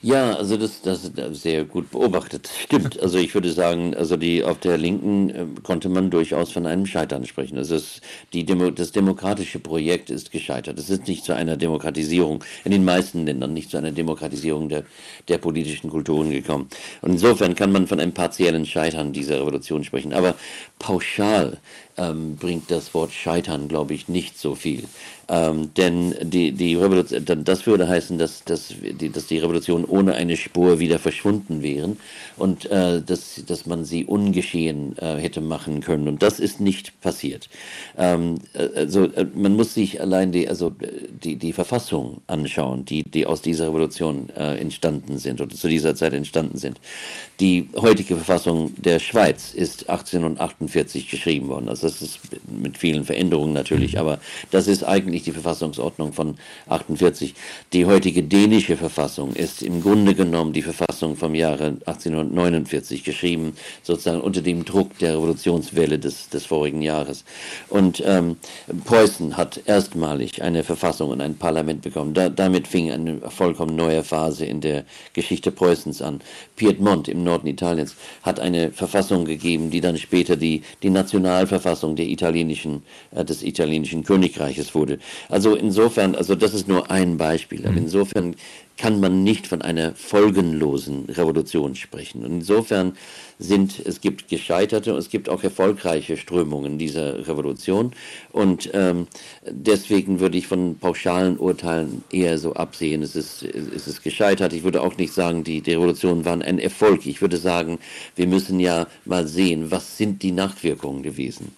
Ja, 0.03 0.33
also 0.33 0.57
das, 0.57 0.81
das 0.81 1.03
ist 1.03 1.43
sehr 1.43 1.63
gut 1.63 1.91
beobachtet. 1.91 2.49
Stimmt. 2.63 2.99
Also 2.99 3.19
ich 3.19 3.35
würde 3.35 3.51
sagen, 3.51 3.93
also 3.93 4.17
die 4.17 4.43
auf 4.43 4.57
der 4.57 4.79
Linken 4.79 5.29
äh, 5.29 5.45
konnte 5.61 5.89
man 5.89 6.09
durchaus 6.09 6.51
von 6.51 6.65
einem 6.65 6.87
Scheitern 6.87 7.23
sprechen. 7.27 7.59
Also 7.59 7.75
es, 7.75 8.01
die 8.33 8.43
Demo, 8.43 8.71
das 8.71 8.91
demokratische 8.91 9.59
Projekt 9.59 10.09
ist 10.09 10.31
gescheitert. 10.31 10.79
Es 10.79 10.89
ist 10.89 11.07
nicht 11.07 11.23
zu 11.23 11.35
einer 11.35 11.55
Demokratisierung 11.55 12.43
in 12.65 12.71
den 12.71 12.83
meisten 12.83 13.27
Ländern 13.27 13.53
nicht 13.53 13.69
zu 13.69 13.77
einer 13.77 13.91
Demokratisierung 13.91 14.69
der, 14.69 14.85
der 15.27 15.37
politischen 15.37 15.91
Kulturen 15.91 16.31
gekommen. 16.31 16.67
Und 17.03 17.11
insofern 17.11 17.53
kann 17.53 17.71
man 17.71 17.85
von 17.85 17.99
einem 17.99 18.13
partiellen 18.13 18.65
Scheitern 18.65 19.13
dieser 19.13 19.39
Revolution 19.39 19.83
sprechen. 19.83 20.13
Aber 20.13 20.33
pauschal 20.79 21.59
ähm, 21.97 22.37
bringt 22.37 22.71
das 22.71 22.95
Wort 22.95 23.11
Scheitern, 23.11 23.67
glaube 23.67 23.93
ich, 23.93 24.07
nicht 24.07 24.39
so 24.39 24.55
viel. 24.55 24.85
Ähm, 25.31 25.73
denn 25.77 26.13
die, 26.21 26.51
die 26.51 26.75
Revolution, 26.75 27.23
das 27.45 27.65
würde 27.65 27.87
heißen, 27.87 28.17
dass, 28.17 28.43
dass, 28.43 28.73
die, 28.81 29.09
dass 29.09 29.27
die 29.27 29.37
Revolution 29.37 29.85
ohne 29.85 30.13
eine 30.13 30.35
Spur 30.35 30.79
wieder 30.79 30.99
verschwunden 30.99 31.61
wären 31.61 31.97
und 32.35 32.69
äh, 32.69 33.01
dass, 33.01 33.41
dass 33.47 33.65
man 33.65 33.85
sie 33.85 34.03
ungeschehen 34.03 34.97
äh, 34.97 35.15
hätte 35.15 35.39
machen 35.39 35.79
können. 35.79 36.09
Und 36.09 36.21
das 36.21 36.41
ist 36.41 36.59
nicht 36.59 36.99
passiert. 36.99 37.47
Ähm, 37.97 38.39
äh, 38.53 38.67
also 38.75 39.05
äh, 39.05 39.25
man 39.33 39.55
muss 39.55 39.73
sich 39.73 40.01
allein 40.01 40.33
die, 40.33 40.49
also 40.49 40.73
die, 41.23 41.37
die 41.37 41.53
Verfassung 41.53 42.19
anschauen, 42.27 42.83
die, 42.83 43.03
die 43.03 43.25
aus 43.25 43.41
dieser 43.41 43.67
Revolution 43.67 44.27
äh, 44.35 44.57
entstanden 44.57 45.17
sind 45.17 45.39
oder 45.39 45.55
zu 45.55 45.69
dieser 45.69 45.95
Zeit 45.95 46.11
entstanden 46.11 46.57
sind. 46.57 46.77
Die 47.41 47.67
heutige 47.75 48.17
Verfassung 48.17 48.71
der 48.77 48.99
Schweiz 48.99 49.55
ist 49.55 49.89
1848 49.89 51.09
geschrieben 51.09 51.47
worden. 51.47 51.69
Also 51.69 51.87
das 51.87 51.99
ist 52.03 52.19
mit 52.47 52.77
vielen 52.77 53.03
Veränderungen 53.03 53.51
natürlich, 53.51 53.97
aber 53.97 54.19
das 54.51 54.67
ist 54.67 54.83
eigentlich 54.83 55.23
die 55.23 55.31
Verfassungsordnung 55.31 56.13
von 56.13 56.35
48. 56.69 57.33
Die 57.73 57.87
heutige 57.87 58.21
dänische 58.21 58.77
Verfassung 58.77 59.33
ist 59.33 59.63
im 59.63 59.81
Grunde 59.81 60.13
genommen 60.13 60.53
die 60.53 60.61
Verfassung 60.61 61.15
vom 61.15 61.33
Jahre 61.33 61.77
1849 61.87 63.03
geschrieben, 63.03 63.53
sozusagen 63.81 64.21
unter 64.21 64.43
dem 64.43 64.63
Druck 64.63 64.99
der 64.99 65.15
Revolutionswelle 65.15 65.97
des, 65.97 66.29
des 66.29 66.45
vorigen 66.45 66.83
Jahres. 66.83 67.23
Und 67.69 68.03
ähm, 68.05 68.35
Preußen 68.85 69.35
hat 69.35 69.61
erstmalig 69.65 70.43
eine 70.43 70.63
Verfassung 70.63 71.09
und 71.09 71.21
ein 71.21 71.33
Parlament 71.33 71.81
bekommen. 71.81 72.13
Da, 72.13 72.29
damit 72.29 72.67
fing 72.67 72.91
eine 72.91 73.17
vollkommen 73.31 73.75
neue 73.75 74.03
Phase 74.03 74.45
in 74.45 74.61
der 74.61 74.83
Geschichte 75.13 75.51
Preußens 75.51 76.03
an. 76.03 76.21
Piedmont 76.55 77.07
im 77.07 77.23
Norden 77.23 77.30
Italiens 77.43 77.95
hat 78.23 78.39
eine 78.39 78.71
Verfassung 78.71 79.25
gegeben, 79.25 79.71
die 79.71 79.81
dann 79.81 79.97
später 79.97 80.35
die, 80.35 80.63
die 80.83 80.89
Nationalverfassung 80.89 81.95
der 81.95 82.07
italienischen, 82.07 82.83
äh, 83.15 83.23
des 83.23 83.43
italienischen 83.43 84.03
Königreiches 84.03 84.75
wurde. 84.75 84.99
Also 85.29 85.55
insofern, 85.55 86.15
also 86.15 86.35
das 86.35 86.53
ist 86.53 86.67
nur 86.67 86.89
ein 86.91 87.17
Beispiel. 87.17 87.61
Aber 87.63 87.71
mhm. 87.71 87.77
insofern 87.77 88.35
kann 88.81 88.99
man 88.99 89.21
nicht 89.21 89.45
von 89.45 89.61
einer 89.61 89.93
folgenlosen 89.93 91.05
Revolution 91.05 91.75
sprechen. 91.75 92.25
Und 92.25 92.31
insofern 92.31 92.93
sind, 93.37 93.79
es 93.85 94.01
gibt 94.01 94.27
gescheiterte 94.27 94.91
und 94.91 94.97
es 94.97 95.09
gibt 95.09 95.29
auch 95.29 95.43
erfolgreiche 95.43 96.17
Strömungen 96.17 96.79
dieser 96.79 97.27
Revolution. 97.27 97.91
Und 98.31 98.71
ähm, 98.73 99.05
deswegen 99.47 100.19
würde 100.19 100.39
ich 100.39 100.47
von 100.47 100.79
pauschalen 100.79 101.37
Urteilen 101.37 102.03
eher 102.11 102.39
so 102.39 102.53
absehen, 102.53 103.03
es 103.03 103.15
ist, 103.15 103.43
es 103.43 103.87
ist 103.87 104.01
gescheitert. 104.01 104.51
Ich 104.51 104.63
würde 104.63 104.81
auch 104.81 104.97
nicht 104.97 105.13
sagen, 105.13 105.43
die, 105.43 105.61
die 105.61 105.73
Revolutionen 105.73 106.25
waren 106.25 106.41
ein 106.41 106.57
Erfolg. 106.57 107.05
Ich 107.05 107.21
würde 107.21 107.37
sagen, 107.37 107.77
wir 108.15 108.25
müssen 108.25 108.59
ja 108.59 108.87
mal 109.05 109.27
sehen, 109.27 109.69
was 109.69 109.95
sind 109.97 110.23
die 110.23 110.31
Nachwirkungen 110.31 111.03
gewesen. 111.03 111.55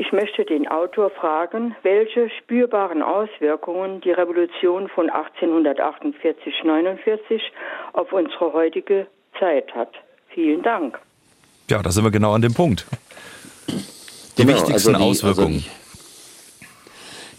Ich 0.00 0.12
möchte 0.12 0.44
den 0.44 0.68
Autor 0.68 1.10
fragen, 1.10 1.74
welche 1.82 2.30
spürbaren 2.38 3.02
Auswirkungen 3.02 4.00
die 4.00 4.12
Revolution 4.12 4.88
von 4.88 5.10
1848-49 5.10 7.40
auf 7.94 8.12
unsere 8.12 8.52
heutige 8.52 9.08
Zeit 9.40 9.74
hat. 9.74 9.90
Vielen 10.28 10.62
Dank. 10.62 11.00
Ja, 11.68 11.82
da 11.82 11.90
sind 11.90 12.04
wir 12.04 12.12
genau 12.12 12.32
an 12.32 12.42
dem 12.42 12.54
Punkt. 12.54 12.86
Die 13.66 14.44
genau, 14.44 14.54
wichtigsten 14.54 14.94
also 14.94 15.02
die, 15.04 15.10
Auswirkungen. 15.10 15.56
Also 15.56 15.66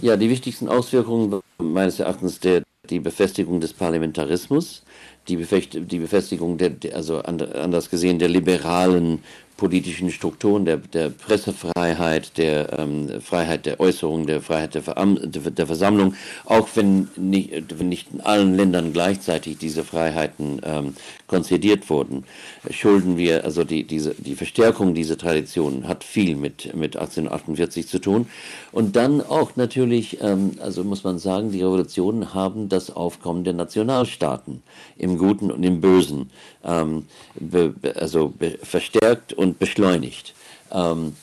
die, 0.01 0.05
ja, 0.05 0.17
die 0.17 0.29
wichtigsten 0.29 0.67
Auswirkungen 0.67 1.39
meines 1.59 2.01
Erachtens 2.01 2.41
der 2.41 2.63
die 2.89 2.99
Befestigung 2.99 3.61
des 3.61 3.73
Parlamentarismus, 3.73 4.83
die, 5.27 5.37
Befestigung 5.37 6.57
der, 6.57 6.71
also 6.95 7.21
anders 7.21 7.89
gesehen, 7.89 8.19
der 8.19 8.29
liberalen 8.29 9.23
politischen 9.59 10.09
Strukturen, 10.09 10.63
der, 10.63 10.77
der 10.77 11.09
Pressefreiheit, 11.09 12.37
der 12.37 12.79
ähm, 12.79 13.19
Freiheit 13.19 13.65
der 13.65 13.81
Äußerung, 13.81 14.25
der 14.25 14.41
Freiheit 14.41 14.73
der, 14.73 14.83
Ver 14.83 14.95
der 14.95 15.67
Versammlung, 15.67 16.15
auch 16.45 16.69
wenn 16.75 17.09
nicht, 17.17 17.77
wenn 17.77 17.89
nicht, 17.89 18.07
in 18.13 18.21
allen 18.21 18.55
Ländern 18.55 18.93
gleichzeitig 18.93 19.57
diese 19.57 19.83
Freiheiten 19.83 20.61
ähm, 20.63 20.95
konzediert 21.27 21.89
wurden, 21.89 22.23
schulden 22.71 23.17
wir, 23.17 23.43
also 23.43 23.65
die, 23.65 23.83
diese, 23.83 24.15
die 24.17 24.35
Verstärkung 24.35 24.93
dieser 24.93 25.17
Traditionen 25.17 25.89
hat 25.89 26.05
viel 26.05 26.37
mit, 26.37 26.73
mit 26.73 26.95
1848 26.95 27.85
zu 27.85 27.99
tun. 27.99 28.27
Und 28.71 28.95
dann 28.95 29.21
auch 29.21 29.57
natürlich, 29.57 30.21
ähm, 30.21 30.51
also 30.61 30.85
muss 30.85 31.03
man 31.03 31.19
sagen, 31.19 31.51
die 31.51 31.61
Revolutionen 31.61 32.33
haben 32.33 32.69
das 32.69 32.95
Aufkommen 32.95 33.43
der 33.43 33.53
Nationalstaaten 33.53 34.63
im 34.97 35.17
Guten 35.17 35.51
und 35.51 35.63
im 35.63 35.81
Bösen 35.81 36.29
ähm, 36.63 37.05
be, 37.39 37.73
also 37.95 38.29
be, 38.29 38.57
verstärkt 38.61 39.33
und 39.33 39.59
beschleunigt. 39.59 40.33
Ähm, 40.71 41.13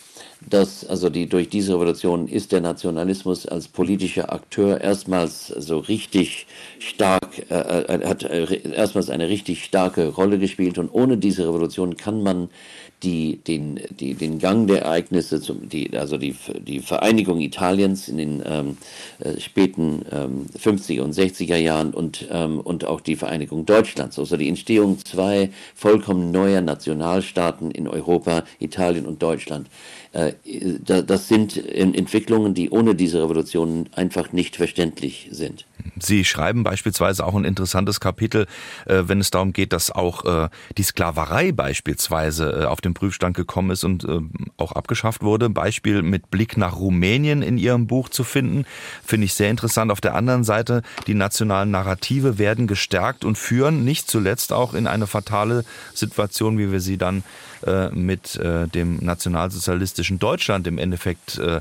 dass 0.49 0.87
also 0.87 1.11
die, 1.11 1.27
durch 1.27 1.49
diese 1.49 1.75
Revolution 1.75 2.29
ist 2.29 2.53
der 2.53 2.61
Nationalismus 2.61 3.46
als 3.46 3.68
politischer 3.68 4.33
Akteur 4.33 4.81
erstmals 4.81 5.49
so 5.49 5.79
richtig 5.79 6.46
stark, 6.79 7.51
äh, 7.51 7.55
äh 7.55 8.07
hat 8.07 8.22
äh, 8.22 8.70
erstmals 8.70 9.11
eine 9.11 9.29
richtig 9.29 9.64
starke 9.64 10.09
Rolle 10.09 10.38
gespielt 10.38 10.79
und 10.79 10.90
ohne 10.92 11.16
diese 11.16 11.46
Revolution 11.49 11.96
kann 11.96 12.22
man 12.22 12.49
die, 13.02 13.37
den, 13.46 13.80
die, 14.00 14.14
den 14.14 14.38
Gang 14.38 14.66
der 14.66 14.82
Ereignisse, 14.82 15.40
zum, 15.40 15.68
die, 15.68 15.96
also 15.96 16.16
die, 16.16 16.35
die 16.61 16.80
Vereinigung 16.80 17.40
Italiens 17.40 18.09
in 18.09 18.16
den 18.16 18.42
ähm, 18.44 18.76
äh, 19.18 19.38
späten 19.38 20.02
ähm, 20.11 20.46
50er 20.59 21.02
und 21.02 21.14
60er 21.14 21.56
Jahren 21.56 21.92
und, 21.92 22.26
ähm, 22.30 22.59
und 22.61 22.87
auch 22.87 23.02
die 23.02 23.16
Vereinigung 23.16 23.66
Deutschlands, 23.66 24.18
also 24.18 24.37
die 24.37 24.48
Entstehung 24.48 24.98
zwei 25.04 25.50
vollkommen 25.74 26.30
neuer 26.30 26.62
Nationalstaaten 26.62 27.70
in 27.70 27.87
Europa, 27.87 28.44
Italien 28.61 29.04
und 29.04 29.22
Deutschland. 29.22 29.68
Äh, 30.12 30.32
das 30.82 31.28
sind 31.28 31.56
Entwicklungen, 31.56 32.54
die 32.54 32.70
ohne 32.70 32.94
diese 32.94 33.22
Revolution 33.22 33.88
einfach 33.94 34.32
nicht 34.32 34.56
verständlich 34.56 35.28
sind. 35.32 35.66
Sie 36.00 36.24
schreiben 36.24 36.64
beispielsweise 36.64 37.26
auch 37.26 37.35
ein 37.35 37.44
interessantes 37.44 38.00
Kapitel, 38.00 38.46
äh, 38.87 39.02
wenn 39.06 39.20
es 39.20 39.30
darum 39.30 39.52
geht, 39.52 39.72
dass 39.74 39.90
auch 39.90 40.24
die 40.76 40.82
Sklaverei 40.82 41.52
beispielsweise 41.52 42.70
auf 42.70 42.80
den 42.87 42.94
Prüfstand 42.94 43.37
gekommen 43.37 43.70
ist 43.70 43.85
und 43.85 44.07
auch 44.57 44.72
abgeschafft 44.72 45.22
wurde. 45.22 45.51
Beispiel 45.51 46.03
mit 46.03 46.31
Blick 46.31 46.57
nach 46.57 46.77
Rumänien 46.77 47.42
in 47.42 47.59
Ihrem 47.59 47.87
Buch 47.87 48.09
zu 48.09 48.25
finden, 48.25 48.64
finde 49.05 49.27
ich 49.27 49.35
sehr 49.35 49.51
interessant. 49.51 49.90
Auf 49.90 50.01
der 50.01 50.14
anderen 50.14 50.44
Seite, 50.44 50.83
die 51.07 51.14
nationalen 51.14 51.70
Narrative 51.70 52.38
werden 52.38 52.66
gestärkt 52.66 53.25
und 53.25 53.37
führen 53.37 53.85
nicht 53.85 54.09
zuletzt 54.09 54.53
auch 54.53 54.75
in 54.75 54.87
eine 54.87 55.07
fatale 55.07 55.64
Situation, 55.94 56.59
wie 56.59 56.72
wir 56.72 56.81
sie 56.81 56.99
dann 56.99 57.22
mit 57.92 58.38
dem 58.42 58.97
nationalsozialistischen 58.99 60.19
Deutschland 60.19 60.66
im 60.66 60.79
Endeffekt 60.79 61.38
äh, 61.38 61.61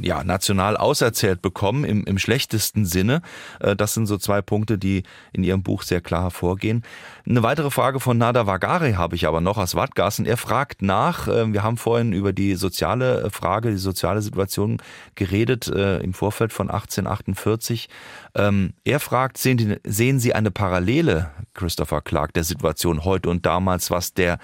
ja, 0.00 0.24
national 0.24 0.76
auserzählt 0.76 1.42
bekommen, 1.42 1.84
im, 1.84 2.04
im 2.04 2.18
schlechtesten 2.18 2.84
Sinne. 2.84 3.22
Äh, 3.60 3.76
das 3.76 3.94
sind 3.94 4.06
so 4.06 4.18
zwei 4.18 4.42
Punkte, 4.42 4.78
die 4.78 5.02
in 5.32 5.44
Ihrem 5.44 5.62
Buch 5.62 5.82
sehr 5.82 6.00
klar 6.00 6.22
hervorgehen. 6.22 6.84
Eine 7.28 7.42
weitere 7.42 7.70
Frage 7.70 8.00
von 8.00 8.16
Nada 8.16 8.46
Vagari 8.46 8.92
habe 8.92 9.16
ich 9.16 9.26
aber 9.26 9.40
noch 9.40 9.58
aus 9.58 9.74
Wattgassen. 9.74 10.26
Er 10.26 10.36
fragt 10.36 10.82
nach, 10.82 11.28
äh, 11.28 11.52
wir 11.52 11.62
haben 11.62 11.76
vorhin 11.76 12.12
über 12.12 12.32
die 12.32 12.54
soziale 12.54 13.30
Frage, 13.30 13.70
die 13.70 13.76
soziale 13.76 14.22
Situation 14.22 14.78
geredet 15.14 15.68
äh, 15.68 15.98
im 15.98 16.14
Vorfeld 16.14 16.52
von 16.52 16.70
1848. 16.70 17.88
Ähm, 18.34 18.72
er 18.84 19.00
fragt, 19.00 19.38
sehen, 19.38 19.76
sehen 19.84 20.20
Sie 20.20 20.34
eine 20.34 20.50
Parallele, 20.50 21.30
Christopher 21.54 22.00
Clark, 22.02 22.32
der 22.34 22.44
Situation 22.44 23.04
heute 23.04 23.30
und 23.30 23.46
damals, 23.46 23.90
was 23.90 24.14
der 24.14 24.38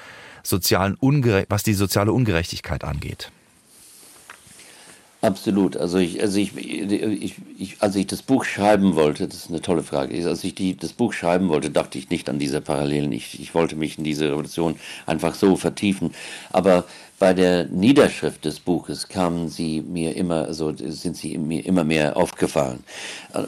sozialen 0.44 0.94
Ungere 0.94 1.46
was 1.48 1.62
die 1.62 1.74
soziale 1.74 2.12
Ungerechtigkeit 2.12 2.84
angeht? 2.84 3.30
Absolut. 5.24 5.78
Also 5.78 5.96
ich, 5.96 6.20
also 6.20 6.38
ich, 6.38 6.54
ich, 6.54 7.36
ich, 7.56 7.76
als 7.80 7.96
ich 7.96 8.06
das 8.06 8.20
Buch 8.20 8.44
schreiben 8.44 8.94
wollte, 8.94 9.26
das 9.26 9.36
ist 9.36 9.48
eine 9.48 9.62
tolle 9.62 9.82
Frage. 9.82 10.14
Als 10.28 10.44
ich 10.44 10.54
die, 10.54 10.76
das 10.76 10.92
Buch 10.92 11.14
schreiben 11.14 11.48
wollte, 11.48 11.70
dachte 11.70 11.96
ich 11.96 12.10
nicht 12.10 12.28
an 12.28 12.38
diese 12.38 12.60
Parallelen. 12.60 13.10
Ich, 13.10 13.40
ich 13.40 13.54
wollte 13.54 13.74
mich 13.74 13.96
in 13.96 14.04
diese 14.04 14.30
Revolution 14.30 14.76
einfach 15.06 15.34
so 15.34 15.56
vertiefen. 15.56 16.10
Aber 16.52 16.84
bei 17.18 17.32
der 17.32 17.66
Niederschrift 17.66 18.44
des 18.44 18.58
Buches 18.58 19.08
kamen 19.08 19.48
sie 19.48 19.82
mir 19.82 20.16
immer, 20.16 20.52
so 20.52 20.74
sind 20.76 21.16
sie 21.16 21.38
mir 21.38 21.64
immer 21.64 21.84
mehr 21.84 22.16
aufgefallen. 22.16 22.82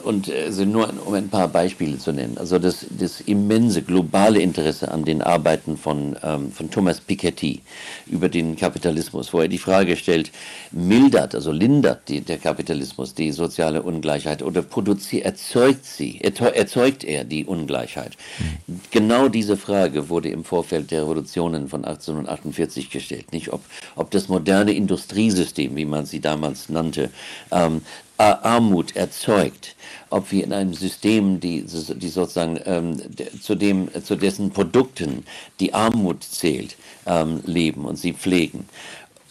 Und 0.03 0.31
also 0.31 0.63
nur 0.63 0.91
um 1.05 1.13
ein 1.13 1.29
paar 1.29 1.49
Beispiele 1.49 1.97
zu 1.97 2.13
nennen. 2.13 2.37
Also 2.37 2.59
das, 2.59 2.85
das 2.89 3.19
immense 3.21 3.81
globale 3.81 4.39
Interesse 4.39 4.89
an 4.89 5.03
den 5.03 5.21
Arbeiten 5.21 5.77
von, 5.77 6.15
ähm, 6.23 6.51
von 6.51 6.71
Thomas 6.71 7.01
Piketty 7.01 7.61
über 8.07 8.29
den 8.29 8.55
Kapitalismus, 8.55 9.33
wo 9.33 9.41
er 9.41 9.47
die 9.49 9.57
Frage 9.57 9.97
stellt, 9.97 10.31
mildert, 10.71 11.35
also 11.35 11.51
lindert 11.51 12.07
die, 12.07 12.21
der 12.21 12.37
Kapitalismus 12.37 13.13
die 13.13 13.31
soziale 13.31 13.81
Ungleichheit 13.81 14.43
oder 14.43 14.61
produziert, 14.61 15.25
erzeugt 15.25 15.85
sie, 15.85 16.21
erzeugt 16.21 17.03
er 17.03 17.25
die 17.25 17.45
Ungleichheit? 17.45 18.13
Mhm. 18.39 18.79
Genau 18.91 19.27
diese 19.27 19.57
Frage 19.57 20.09
wurde 20.09 20.29
im 20.29 20.45
Vorfeld 20.45 20.91
der 20.91 21.01
Revolutionen 21.01 21.67
von 21.67 21.83
1848 21.83 22.89
gestellt. 22.89 23.33
Nicht 23.33 23.51
ob, 23.57 23.63
ob 23.95 24.11
das 24.11 24.27
moderne 24.27 24.73
Industriesystem, 24.73 25.75
wie 25.75 25.85
man 25.85 26.05
sie 26.05 26.19
damals 26.19 26.69
nannte, 26.69 27.09
ähm, 27.51 27.81
Armut 28.17 28.95
erzeugt, 28.95 29.75
ob 30.09 30.31
wir 30.31 30.43
in 30.43 30.51
einem 30.51 30.73
System, 30.73 31.39
die, 31.39 31.63
die 31.63 32.09
sozusagen 32.09 32.59
ähm, 32.65 32.99
zu, 33.41 33.53
dem, 33.53 33.89
zu 34.03 34.15
dessen 34.15 34.49
Produkten 34.49 35.23
die 35.59 35.73
Armut 35.73 36.23
zählt, 36.23 36.77
ähm, 37.05 37.41
leben 37.45 37.85
und 37.85 37.97
sie 37.97 38.13
pflegen. 38.13 38.67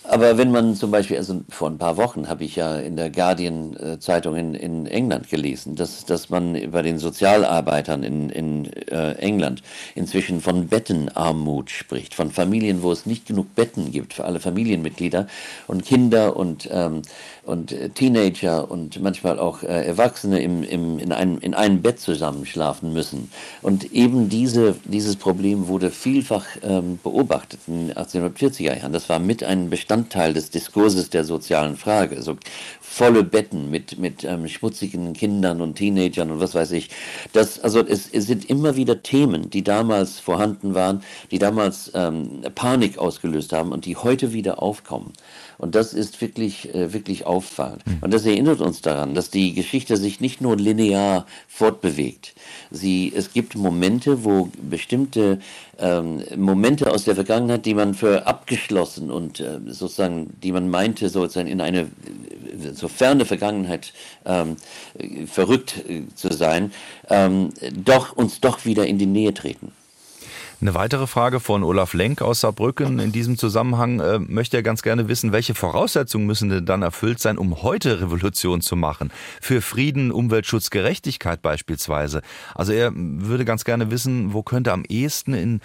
Aber 0.08 0.38
wenn 0.38 0.52
man 0.52 0.76
zum 0.76 0.90
Beispiel, 0.90 1.16
also 1.16 1.42
vor 1.48 1.68
ein 1.68 1.78
paar 1.78 1.96
Wochen 1.96 2.28
habe 2.28 2.44
ich 2.44 2.56
ja 2.56 2.76
in 2.78 2.96
der 2.96 3.10
Guardian-Zeitung 3.10 4.36
in, 4.36 4.54
in 4.54 4.86
England 4.86 5.28
gelesen, 5.28 5.74
dass, 5.74 6.04
dass 6.04 6.30
man 6.30 6.70
bei 6.70 6.82
den 6.82 6.98
Sozialarbeitern 6.98 8.04
in, 8.04 8.30
in 8.30 8.72
äh, 8.88 9.12
England 9.14 9.62
inzwischen 9.94 10.40
von 10.40 10.68
Bettenarmut 10.68 11.70
spricht, 11.70 12.14
von 12.14 12.30
Familien, 12.30 12.82
wo 12.82 12.92
es 12.92 13.04
nicht 13.04 13.26
genug 13.26 13.54
Betten 13.56 13.90
gibt 13.90 14.14
für 14.14 14.24
alle 14.24 14.38
Familienmitglieder 14.38 15.26
und 15.66 15.84
Kinder 15.84 16.36
und, 16.36 16.68
ähm, 16.70 17.02
und 17.46 17.72
äh, 17.72 17.88
Teenager 17.88 18.70
und 18.70 19.00
manchmal 19.00 19.38
auch 19.38 19.62
äh, 19.62 19.86
Erwachsene 19.86 20.40
im, 20.40 20.62
im, 20.62 20.98
in, 20.98 21.12
einem, 21.12 21.38
in 21.38 21.54
einem 21.54 21.82
Bett 21.82 22.00
zusammenschlafen 22.00 22.92
müssen. 22.92 23.30
Und 23.62 23.92
eben 23.92 24.28
diese, 24.28 24.76
dieses 24.84 25.16
Problem 25.16 25.68
wurde 25.68 25.90
vielfach 25.90 26.44
ähm, 26.62 26.98
beobachtet 27.02 27.60
in 27.66 27.88
den 27.88 27.96
1840er 27.96 28.78
Jahren. 28.78 28.92
Das 28.92 29.08
war 29.08 29.18
mit 29.18 29.38
Bestand 29.38 29.70
Bestandteil 29.70 30.34
des 30.34 30.50
Diskurses 30.50 31.10
der 31.10 31.24
sozialen 31.24 31.76
Frage. 31.76 32.16
Also 32.16 32.36
volle 32.80 33.24
Betten 33.24 33.70
mit, 33.70 33.98
mit 33.98 34.24
ähm, 34.24 34.48
schmutzigen 34.48 35.12
Kindern 35.12 35.60
und 35.60 35.76
Teenagern 35.76 36.30
und 36.30 36.40
was 36.40 36.54
weiß 36.54 36.72
ich. 36.72 36.90
Das, 37.32 37.60
also 37.60 37.80
es, 37.80 38.08
es 38.12 38.26
sind 38.26 38.48
immer 38.48 38.76
wieder 38.76 39.02
Themen, 39.02 39.50
die 39.50 39.62
damals 39.62 40.18
vorhanden 40.18 40.74
waren, 40.74 41.02
die 41.30 41.38
damals 41.38 41.90
ähm, 41.94 42.42
Panik 42.54 42.98
ausgelöst 42.98 43.52
haben 43.52 43.72
und 43.72 43.84
die 43.84 43.96
heute 43.96 44.32
wieder 44.32 44.62
aufkommen. 44.62 45.12
Und 45.58 45.74
das 45.74 45.94
ist 45.94 46.20
wirklich, 46.20 46.74
äh, 46.74 46.92
wirklich 46.92 47.26
auffallend. 47.26 47.84
Hm. 47.86 47.98
Und 48.02 48.14
das 48.14 48.26
erinnert 48.26 48.60
uns 48.60 48.82
daran, 48.82 49.14
dass 49.14 49.30
die 49.30 49.54
Geschichte 49.54 49.96
sich 49.96 50.20
nicht 50.20 50.40
nur 50.40 50.56
linear 50.56 51.26
fortbewegt. 51.48 52.34
Sie, 52.70 53.12
es 53.14 53.32
gibt 53.32 53.56
Momente, 53.56 54.24
wo 54.24 54.50
bestimmte 54.60 55.38
ähm, 55.78 56.22
Momente 56.36 56.90
aus 56.90 57.04
der 57.04 57.14
Vergangenheit, 57.14 57.66
die 57.66 57.74
man 57.74 57.94
für 57.94 58.26
abgeschlossen 58.26 59.10
und 59.10 59.40
äh, 59.40 59.60
sozusagen, 59.66 60.32
die 60.42 60.52
man 60.52 60.68
meinte, 60.68 61.08
sozusagen 61.08 61.48
in 61.48 61.60
eine 61.60 61.88
so 62.72 62.88
ferne 62.88 63.24
Vergangenheit 63.24 63.92
ähm, 64.24 64.56
verrückt 65.26 65.84
äh, 65.88 66.02
zu 66.14 66.32
sein, 66.32 66.72
ähm, 67.08 67.50
doch 67.72 68.16
uns 68.16 68.40
doch 68.40 68.64
wieder 68.64 68.86
in 68.86 68.98
die 68.98 69.06
Nähe 69.06 69.34
treten. 69.34 69.72
Eine 70.58 70.72
weitere 70.72 71.06
Frage 71.06 71.38
von 71.38 71.62
Olaf 71.62 71.92
Lenk 71.92 72.22
aus 72.22 72.40
Saarbrücken. 72.40 72.98
In 72.98 73.12
diesem 73.12 73.36
Zusammenhang 73.36 74.00
äh, 74.00 74.18
möchte 74.18 74.56
er 74.56 74.62
ganz 74.62 74.82
gerne 74.82 75.06
wissen, 75.06 75.30
welche 75.30 75.54
Voraussetzungen 75.54 76.26
müssen 76.26 76.48
denn 76.48 76.64
dann 76.64 76.80
erfüllt 76.80 77.18
sein, 77.18 77.36
um 77.36 77.62
heute 77.62 78.00
Revolution 78.00 78.62
zu 78.62 78.74
machen? 78.74 79.12
Für 79.42 79.60
Frieden, 79.60 80.10
Umweltschutz, 80.10 80.70
Gerechtigkeit 80.70 81.42
beispielsweise. 81.42 82.22
Also 82.54 82.72
er 82.72 82.90
würde 82.94 83.44
ganz 83.44 83.64
gerne 83.64 83.90
wissen, 83.90 84.32
wo 84.32 84.42
könnte 84.42 84.72
am 84.72 84.84
ehesten 84.88 85.34
in, 85.34 85.60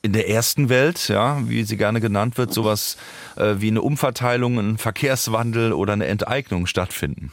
in 0.00 0.14
der 0.14 0.30
ersten 0.30 0.70
Welt, 0.70 1.08
ja, 1.08 1.46
wie 1.46 1.64
sie 1.64 1.76
gerne 1.76 2.00
genannt 2.00 2.38
wird, 2.38 2.54
sowas 2.54 2.96
äh, 3.36 3.56
wie 3.58 3.68
eine 3.68 3.82
Umverteilung, 3.82 4.58
ein 4.58 4.78
Verkehrswandel 4.78 5.74
oder 5.74 5.92
eine 5.92 6.06
Enteignung 6.06 6.66
stattfinden? 6.66 7.32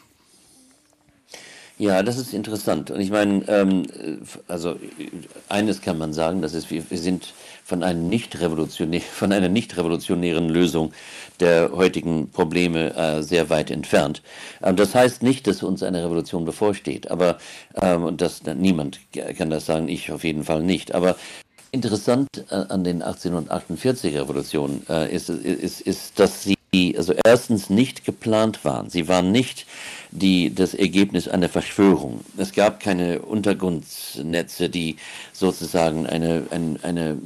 Ja, 1.80 2.04
das 2.04 2.18
ist 2.18 2.34
interessant. 2.34 2.92
Und 2.92 3.00
ich 3.00 3.10
meine, 3.10 3.48
ähm, 3.48 3.86
also 4.50 4.76
eines 5.48 5.82
kann 5.82 5.98
man 5.98 6.12
sagen, 6.12 6.42
das 6.42 6.54
ist, 6.54 6.70
wir, 6.70 6.84
sind 6.92 7.34
von, 7.64 7.84
einem 7.84 8.10
nicht 8.10 8.36
von 8.36 9.32
einer 9.32 9.48
nicht 9.48 9.78
revolutionären 9.78 10.50
Lösung 10.50 10.92
der 11.40 11.72
heutigen 11.72 12.32
Probleme 12.32 12.94
äh, 12.98 13.24
sehr 13.24 13.50
weit 13.50 13.72
entfernt. 13.72 14.22
Ähm, 14.62 14.76
das 14.76 14.94
heißt 14.94 15.24
nicht, 15.24 15.48
dass 15.48 15.64
uns 15.64 15.82
eine 15.82 16.04
Revolution 16.04 16.44
bevorsteht, 16.44 17.10
aber 17.10 17.38
ähm, 17.82 18.04
und 18.04 18.20
das 18.20 18.44
niemand 18.44 19.00
kann 19.38 19.50
das 19.50 19.66
sagen, 19.66 19.88
ich 19.88 20.12
auf 20.12 20.26
jeden 20.26 20.44
Fall 20.44 20.62
nicht. 20.62 20.94
Aber 20.94 21.16
interessant 21.72 22.28
äh, 22.50 22.56
an 22.56 22.84
den 22.84 23.02
1848 23.02 24.18
Revolutionen 24.18 24.86
äh, 24.90 25.16
ist, 25.16 25.30
ist, 25.30 25.80
ist, 25.80 26.20
dass 26.20 26.44
sie 26.44 26.58
also 26.98 27.14
erstens 27.26 27.70
nicht 27.70 28.06
geplant 28.06 28.64
waren. 28.64 28.90
Sie 28.90 29.08
waren 29.08 29.32
nicht 29.32 29.66
die, 30.12 30.54
das 30.54 30.74
Ergebnis 30.74 31.28
einer 31.28 31.50
Verschwörung. 31.50 32.22
Es 32.38 32.54
gab 32.54 32.80
keine 32.80 33.22
Untergrundnetze, 33.22 34.70
die 34.70 34.98
sozusagen 35.34 36.08
eine, 36.08 36.44
eine, 36.50 36.80
eine 36.82 37.18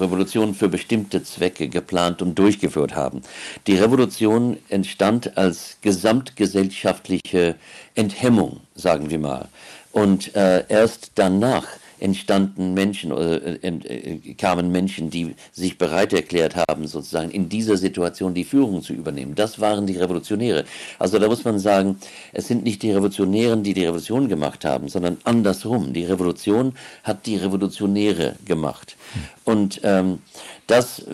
Revolution 0.00 0.54
für 0.54 0.68
bestimmte 0.68 1.22
Zwecke 1.22 1.68
geplant 1.68 2.22
und 2.22 2.38
durchgeführt 2.38 2.94
haben. 2.94 3.22
Die 3.66 3.76
Revolution 3.76 4.56
entstand 4.68 5.36
als 5.36 5.76
gesamtgesellschaftliche 5.82 7.54
Enthemmung, 7.94 8.60
sagen 8.74 9.10
wir 9.10 9.18
mal. 9.18 9.48
Und 9.92 10.34
äh, 10.34 10.64
erst 10.68 11.12
danach 11.14 11.66
entstanden 12.00 12.74
Menschen 12.74 13.12
oder 13.12 13.42
äh, 13.42 13.68
äh, 13.68 14.34
kamen 14.34 14.70
Menschen, 14.70 15.10
die 15.10 15.34
sich 15.52 15.78
bereit 15.78 16.12
erklärt 16.12 16.56
haben, 16.56 16.86
sozusagen 16.86 17.30
in 17.30 17.48
dieser 17.48 17.76
Situation 17.76 18.34
die 18.34 18.44
Führung 18.44 18.82
zu 18.82 18.92
übernehmen. 18.92 19.34
Das 19.34 19.60
waren 19.60 19.86
die 19.86 19.96
Revolutionäre. 19.96 20.64
Also 20.98 21.18
da 21.18 21.28
muss 21.28 21.44
man 21.44 21.58
sagen, 21.58 21.98
es 22.32 22.48
sind 22.48 22.64
nicht 22.64 22.82
die 22.82 22.90
Revolutionären, 22.90 23.62
die 23.62 23.74
die 23.74 23.84
Revolution 23.84 24.28
gemacht 24.28 24.64
haben, 24.64 24.88
sondern 24.88 25.18
andersrum. 25.24 25.92
Die 25.92 26.04
Revolution 26.04 26.74
hat 27.02 27.26
die 27.26 27.36
Revolutionäre 27.36 28.36
gemacht. 28.44 28.96
Und 29.44 29.80
ähm, 29.84 30.18
das, 30.66 31.04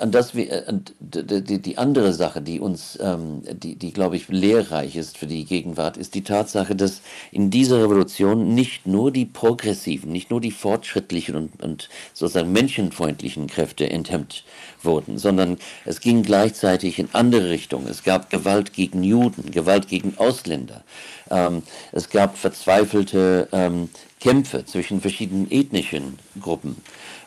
an 0.00 0.10
das 0.10 0.32
die, 0.32 1.62
die 1.62 1.78
andere 1.78 2.12
Sache, 2.12 2.42
die 2.42 2.60
uns, 2.60 2.98
ähm, 3.00 3.42
die, 3.50 3.76
die 3.76 3.92
glaube 3.92 4.16
ich 4.16 4.28
lehrreich 4.28 4.96
ist 4.96 5.16
für 5.16 5.26
die 5.26 5.46
Gegenwart, 5.46 5.96
ist 5.96 6.14
die 6.14 6.22
Tatsache, 6.22 6.76
dass 6.76 7.00
in 7.32 7.50
dieser 7.50 7.82
Revolution 7.82 8.54
nicht 8.54 8.86
nur 8.86 9.10
die 9.10 9.24
progressiven, 9.24 10.12
nicht 10.12 10.30
nur 10.30 10.42
die 10.42 10.50
fortschrittlichen 10.50 11.36
und, 11.36 11.62
und 11.62 11.88
sozusagen 12.12 12.52
menschenfreundlichen 12.52 13.46
Kräfte 13.46 13.88
enthemmt 13.88 14.44
wurden, 14.82 15.16
sondern 15.16 15.56
es 15.86 16.00
ging 16.00 16.22
gleichzeitig 16.22 16.98
in 16.98 17.08
andere 17.12 17.48
Richtungen. 17.48 17.88
Es 17.88 18.02
gab 18.02 18.28
Gewalt 18.28 18.74
gegen 18.74 19.02
Juden, 19.02 19.50
Gewalt 19.50 19.88
gegen 19.88 20.18
Ausländer. 20.18 20.82
Ähm, 21.30 21.62
es 21.92 22.10
gab 22.10 22.36
verzweifelte 22.36 23.48
ähm, 23.52 23.88
Kämpfe 24.20 24.66
zwischen 24.66 25.00
verschiedenen 25.00 25.50
ethnischen 25.50 26.18
Gruppen. 26.40 26.76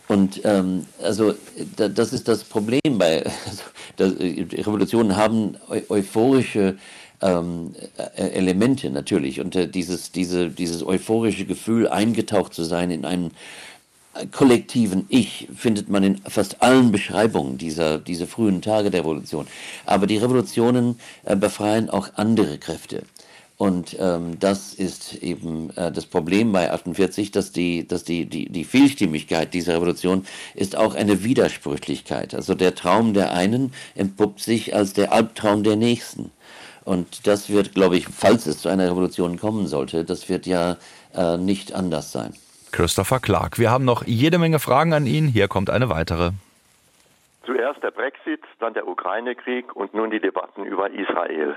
Und 0.08 0.42
ähm, 0.44 0.86
also 1.02 1.34
da, 1.76 1.88
das 1.88 2.14
ist 2.14 2.28
das 2.28 2.44
Problem 2.44 2.98
bei 2.98 3.26
also, 3.46 3.64
das, 3.98 4.14
Revolutionen 4.14 5.16
haben 5.16 5.58
eu 5.70 5.82
euphorische 5.90 6.78
ähm, 7.22 7.74
äh, 7.98 8.30
Elemente 8.30 8.90
natürlich 8.90 9.40
und 9.40 9.56
äh, 9.56 9.68
dieses, 9.68 10.12
diese, 10.12 10.50
dieses 10.50 10.86
euphorische 10.86 11.46
Gefühl 11.46 11.88
eingetaucht 11.88 12.54
zu 12.54 12.64
sein 12.64 12.92
in 12.92 13.06
einen 13.06 13.32
kollektiven 14.32 15.06
Ich 15.10 15.48
findet 15.56 15.90
man 15.90 16.04
in 16.04 16.18
fast 16.18 16.62
allen 16.62 16.92
Beschreibungen 16.92 17.58
dieser, 17.58 17.98
dieser 17.98 18.28
frühen 18.28 18.62
Tage 18.62 18.92
der 18.92 19.02
Revolution. 19.02 19.48
Aber 19.86 20.06
die 20.08 20.18
Revolutionen 20.18 21.00
äh, 21.24 21.36
befreien 21.36 21.90
auch 21.90 22.10
andere 22.16 22.58
Kräfte. 22.58 23.04
Und 23.58 23.96
ähm, 24.00 24.40
das 24.40 24.74
ist 24.74 25.14
eben 25.22 25.70
äh, 25.76 25.92
das 25.92 26.06
Problem 26.06 26.52
bei 26.52 26.72
48, 26.72 27.32
dass, 27.32 27.52
die, 27.52 27.88
dass 27.88 28.04
die, 28.04 28.26
die, 28.26 28.50
die 28.50 28.64
Vielstimmigkeit 28.64 29.54
dieser 29.54 29.76
Revolution 29.76 30.26
ist 30.56 30.76
auch 30.76 30.96
eine 30.96 31.24
Widersprüchlichkeit. 31.24 32.34
Also 32.34 32.56
der 32.56 32.74
Traum 32.74 33.14
der 33.14 33.34
einen 33.34 33.74
entpuppt 33.96 34.40
sich 34.40 34.76
als 34.76 34.94
der 34.94 35.14
Albtraum 35.14 35.64
der 35.64 35.76
nächsten. 35.76 36.32
Und 36.84 37.28
das 37.28 37.50
wird, 37.50 37.74
glaube 37.74 37.96
ich, 37.96 38.08
falls 38.08 38.46
es 38.48 38.60
zu 38.60 38.70
einer 38.70 38.90
Revolution 38.90 39.40
kommen 39.40 39.68
sollte, 39.68 40.04
das 40.04 40.28
wird 40.30 40.46
ja 40.46 40.78
äh, 41.16 41.38
nicht 41.38 41.74
anders 41.74 42.12
sein. 42.12 42.34
Christopher 42.72 43.20
Clark. 43.20 43.60
Wir 43.60 43.70
haben 43.70 43.86
noch 43.86 44.04
jede 44.06 44.40
Menge 44.40 44.60
Fragen 44.60 44.94
an 44.94 45.06
ihn. 45.06 45.28
Hier 45.28 45.48
kommt 45.48 45.70
eine 45.70 45.90
weitere. 45.90 46.32
Zuerst 47.46 47.84
der 47.84 47.92
Brexit, 47.92 48.42
dann 48.60 48.74
der 48.74 48.88
Ukraine-Krieg 48.88 49.76
und 49.76 49.94
nun 49.94 50.10
die 50.10 50.20
Debatten 50.20 50.66
über 50.66 50.90
Israel. 50.90 51.56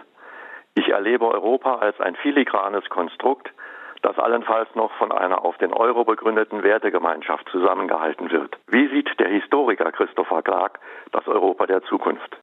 Ich 0.77 0.89
erlebe 0.91 1.27
Europa 1.27 1.77
als 1.77 1.99
ein 2.01 2.17
filigranes 2.17 2.85
Konstrukt, 2.91 3.51
das 4.03 4.19
allenfalls 4.19 4.69
noch 4.75 4.93
von 4.99 5.11
einer 5.11 5.43
auf 5.43 5.57
den 5.57 5.73
Euro 5.73 6.05
begründeten 6.05 6.63
Wertegemeinschaft 6.63 7.49
zusammengehalten 7.51 8.31
wird. 8.31 8.59
Wie 8.69 8.87
sieht 8.89 9.09
der 9.19 9.29
Historiker 9.29 9.91
Christopher 9.91 10.43
Clark 10.43 10.79
das 11.13 11.27
Europa 11.27 11.67
der 11.67 11.83
Zukunft? 11.85 12.37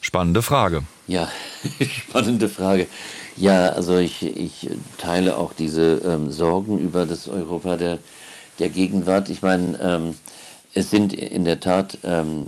Spannende 0.00 0.40
Frage. 0.40 0.80
Ja, 1.06 1.28
spannende 1.82 2.48
Frage. 2.48 2.86
Ja, 3.36 3.68
also 3.68 3.98
ich, 3.98 4.24
ich 4.24 4.70
teile 4.96 5.36
auch 5.36 5.52
diese 5.52 6.00
ähm, 6.02 6.30
Sorgen 6.30 6.78
über 6.78 7.04
das 7.04 7.28
Europa 7.28 7.76
der, 7.76 7.98
der 8.58 8.70
Gegenwart. 8.70 9.28
Ich 9.28 9.42
meine, 9.42 9.78
ähm, 9.82 10.14
es 10.72 10.90
sind 10.90 11.12
in 11.12 11.44
der 11.44 11.58
Tat, 11.58 11.98
ähm, 12.04 12.46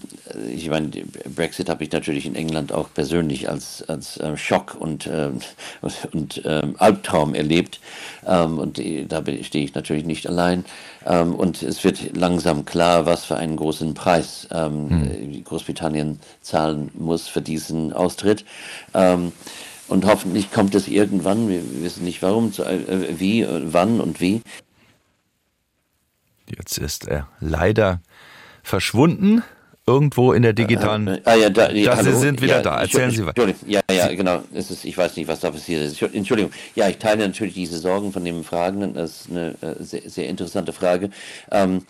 ich 0.48 0.70
meine, 0.70 0.88
Brexit 1.34 1.68
habe 1.68 1.82
ich 1.82 1.90
natürlich 1.90 2.24
in 2.24 2.36
England 2.36 2.72
auch 2.72 2.88
persönlich 2.94 3.48
als, 3.48 3.82
als 3.88 4.16
äh, 4.18 4.36
Schock 4.36 4.76
und, 4.78 5.06
äh, 5.06 5.30
und 6.12 6.44
äh, 6.44 6.62
Albtraum 6.78 7.34
erlebt. 7.34 7.80
Ähm, 8.26 8.58
und 8.58 8.78
da 9.08 9.22
stehe 9.42 9.64
ich 9.64 9.74
natürlich 9.74 10.04
nicht 10.04 10.28
allein. 10.28 10.64
Ähm, 11.04 11.34
und 11.34 11.62
es 11.62 11.82
wird 11.82 12.16
langsam 12.16 12.64
klar, 12.64 13.06
was 13.06 13.24
für 13.24 13.36
einen 13.36 13.56
großen 13.56 13.94
Preis 13.94 14.46
hm. 14.50 15.42
Großbritannien 15.44 16.20
zahlen 16.40 16.90
muss 16.94 17.26
für 17.26 17.42
diesen 17.42 17.92
Austritt. 17.92 18.44
Ähm, 18.94 19.32
und 19.88 20.06
hoffentlich 20.06 20.52
kommt 20.52 20.74
es 20.74 20.88
irgendwann, 20.88 21.48
wir 21.48 21.62
wissen 21.82 22.04
nicht 22.04 22.22
warum, 22.22 22.52
zu, 22.52 22.64
äh, 22.64 23.18
wie, 23.18 23.46
wann 23.48 24.00
und 24.00 24.20
wie. 24.20 24.42
Jetzt 26.48 26.78
ist 26.78 27.08
er 27.08 27.28
leider 27.40 28.00
verschwunden 28.62 29.42
irgendwo 29.86 30.32
in 30.32 30.42
der 30.42 30.52
digitalen. 30.52 31.08
Äh, 31.08 31.20
ah, 31.24 31.34
ja, 31.34 31.50
da, 31.50 31.70
ja, 31.70 32.02
Sie 32.02 32.14
sind 32.14 32.40
wieder 32.40 32.56
ja, 32.56 32.62
da. 32.62 32.80
Erzählen 32.82 33.10
Sie 33.10 33.26
weiter. 33.26 33.52
Ja, 33.66 33.80
ja, 33.90 34.14
genau. 34.14 34.42
Es 34.54 34.70
ist, 34.70 34.84
ich 34.84 34.96
weiß 34.96 35.16
nicht, 35.16 35.26
was 35.28 35.40
da 35.40 35.50
passiert 35.50 35.82
ist. 35.82 36.00
Entschuldigung. 36.00 36.52
Ja, 36.74 36.88
ich 36.88 36.98
teile 36.98 37.26
natürlich 37.26 37.54
diese 37.54 37.78
Sorgen 37.78 38.12
von 38.12 38.24
dem 38.24 38.44
Fragenden. 38.44 38.94
Das 38.94 39.22
ist 39.22 39.30
eine 39.30 39.54
äh, 39.60 39.82
sehr, 39.82 40.02
sehr 40.06 40.28
interessante 40.28 40.72
Frage. 40.72 41.10
Ähm, 41.50 41.84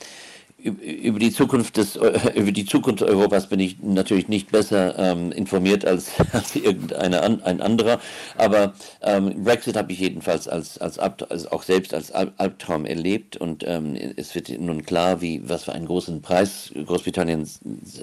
über 0.62 1.18
die 1.18 1.32
Zukunft 1.32 1.76
des 1.76 1.96
über 2.34 2.52
die 2.52 2.64
Zukunft 2.64 3.02
Europas 3.02 3.48
bin 3.48 3.60
ich 3.60 3.78
natürlich 3.82 4.28
nicht 4.28 4.50
besser 4.50 4.98
ähm, 4.98 5.32
informiert 5.32 5.84
als, 5.84 6.10
als 6.32 6.54
irgendeiner 6.56 7.22
ein 7.22 7.60
anderer, 7.60 8.00
aber 8.36 8.74
ähm, 9.02 9.44
Brexit 9.44 9.76
habe 9.76 9.92
ich 9.92 10.00
jedenfalls 10.00 10.48
als 10.48 10.78
als, 10.78 10.98
als 10.98 11.46
auch 11.50 11.62
selbst 11.62 11.94
als 11.94 12.12
Albtraum 12.12 12.86
erlebt 12.86 13.36
und 13.36 13.64
ähm, 13.66 13.96
es 14.16 14.34
wird 14.34 14.48
nun 14.60 14.84
klar, 14.84 15.20
wie 15.20 15.42
was 15.48 15.64
für 15.64 15.72
einen 15.72 15.86
großen 15.86 16.22
Preis 16.22 16.72
Großbritannien 16.74 17.48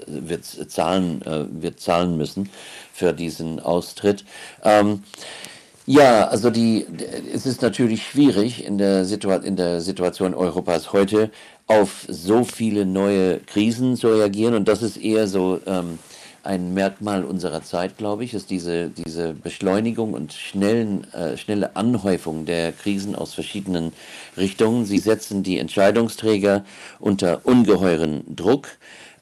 wird 0.06 0.44
zahlen 0.44 1.22
äh, 1.22 1.46
wird 1.50 1.80
zahlen 1.80 2.16
müssen 2.16 2.50
für 2.92 3.12
diesen 3.12 3.60
Austritt. 3.60 4.24
Ähm, 4.64 5.02
ja, 5.86 6.28
also 6.28 6.50
die, 6.50 6.86
es 7.34 7.46
ist 7.46 7.62
natürlich 7.62 8.06
schwierig 8.06 8.64
in 8.64 8.78
der, 8.78 9.04
Situa 9.04 9.36
in 9.36 9.56
der 9.56 9.80
Situation 9.80 10.34
Europas 10.34 10.92
heute 10.92 11.32
auf 11.70 12.04
so 12.08 12.42
viele 12.42 12.84
neue 12.84 13.38
Krisen 13.38 13.96
zu 13.96 14.08
reagieren. 14.08 14.54
Und 14.54 14.66
das 14.66 14.82
ist 14.82 14.96
eher 14.96 15.28
so 15.28 15.60
ähm, 15.66 16.00
ein 16.42 16.74
Merkmal 16.74 17.24
unserer 17.24 17.62
Zeit, 17.62 17.96
glaube 17.96 18.24
ich, 18.24 18.34
ist 18.34 18.50
diese, 18.50 18.88
diese 18.88 19.34
Beschleunigung 19.34 20.14
und 20.14 20.32
schnellen, 20.32 21.06
äh, 21.12 21.36
schnelle 21.36 21.76
Anhäufung 21.76 22.44
der 22.44 22.72
Krisen 22.72 23.14
aus 23.14 23.34
verschiedenen 23.34 23.92
Richtungen. 24.36 24.84
Sie 24.84 24.98
setzen 24.98 25.44
die 25.44 25.60
Entscheidungsträger 25.60 26.64
unter 26.98 27.42
ungeheuren 27.44 28.24
Druck. 28.34 28.66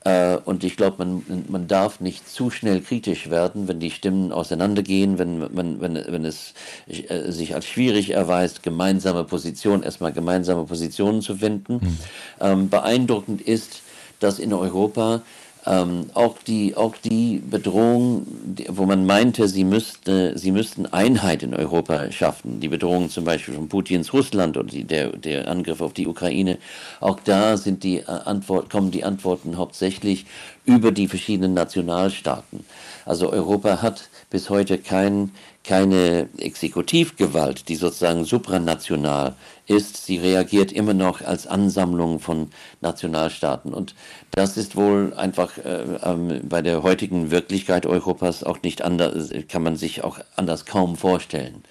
Äh, 0.05 0.36
und 0.44 0.64
ich 0.64 0.76
glaube, 0.76 1.05
man, 1.05 1.44
man 1.49 1.66
darf 1.66 2.01
nicht 2.01 2.28
zu 2.28 2.51
schnell 2.51 2.80
kritisch 2.80 3.30
werden, 3.30 3.68
wenn 3.68 3.80
die 3.80 3.90
Stimmen 3.90 4.32
auseinandergehen, 4.32 5.18
wenn, 5.18 5.57
wenn, 5.57 5.80
wenn, 5.80 5.94
wenn 5.94 6.24
es 6.24 6.55
äh, 6.86 7.30
sich 7.30 7.55
als 7.55 7.66
schwierig 7.66 8.11
erweist, 8.11 8.62
gemeinsame 8.62 9.24
Positionen, 9.24 9.82
erstmal 9.82 10.12
gemeinsame 10.12 10.64
Positionen 10.64 11.20
zu 11.20 11.36
finden. 11.36 11.74
Mhm. 11.74 11.99
Ähm, 12.40 12.68
beeindruckend 12.68 13.42
ist, 13.42 13.82
dass 14.20 14.38
in 14.38 14.53
Europa 14.53 15.22
ähm, 15.69 16.07
auch, 16.14 16.37
die, 16.47 16.77
auch 16.77 16.95
die 16.97 17.43
Bedrohung, 17.45 18.27
die, 18.45 18.66
wo 18.71 18.87
man 18.87 19.05
meinte, 19.05 19.49
sie, 19.49 19.64
müsste, 19.64 20.37
sie 20.39 20.51
müssten 20.51 20.87
Einheit 20.87 21.43
in 21.43 21.55
Europa 21.55 22.11
schaffen, 22.11 22.61
die 22.61 22.69
Bedrohung 22.69 23.11
zum 23.11 23.25
Beispiel 23.25 23.55
von 23.55 23.69
Putins 23.69 24.12
Russland 24.14 24.57
oder 24.57 24.69
die, 24.69 24.85
der, 24.85 25.11
der 25.11 25.49
Angriff 25.49 25.83
auf 25.83 25.93
die 25.93 26.07
Ukraine, 26.07 26.59
auch 27.01 27.21
da 27.23 27.59
sind 27.59 27.85
die 27.85 27.99
äh, 27.99 28.07
Antwort, 28.07 28.71
kommen 28.71 28.91
die 28.91 29.05
Antworten 29.05 29.59
hauptsächlich 29.59 30.25
über 30.64 30.91
die 30.91 31.07
verschiedenen 31.07 31.53
Nationalstaaten. 31.53 32.64
Also 33.05 33.31
Europa 33.31 33.83
hat 33.83 34.09
bis 34.31 34.49
heute 34.51 34.79
kein, 34.79 35.33
keine 35.69 36.31
Exekutivgewalt, 36.39 37.69
die 37.69 37.77
sozusagen 37.77 38.25
supranational 38.25 39.35
ist. 39.66 40.07
Sie 40.07 40.16
reagiert 40.16 40.73
immer 40.73 40.95
noch 40.95 41.21
als 41.21 41.47
Ansammlung 41.47 42.21
von 42.21 42.49
Nationalstaaten. 42.81 43.75
Und 43.75 43.95
das 44.31 44.57
ist 44.57 44.77
wohl 44.77 45.12
einfach 45.14 45.59
äh, 45.59 45.85
ähm, 46.03 46.41
bei 46.45 46.62
der 46.62 46.83
heutigen 46.83 47.31
Wirklichkeit 47.31 47.85
Europas 47.85 48.45
auch 48.45 48.62
nicht 48.62 48.81
anders, 48.81 49.29
kann 49.51 49.62
man 49.62 49.77
sich 49.77 50.03
auch 50.03 50.19
anders 50.37 50.64
kaum 50.64 50.97
vorstellen. 50.97 51.62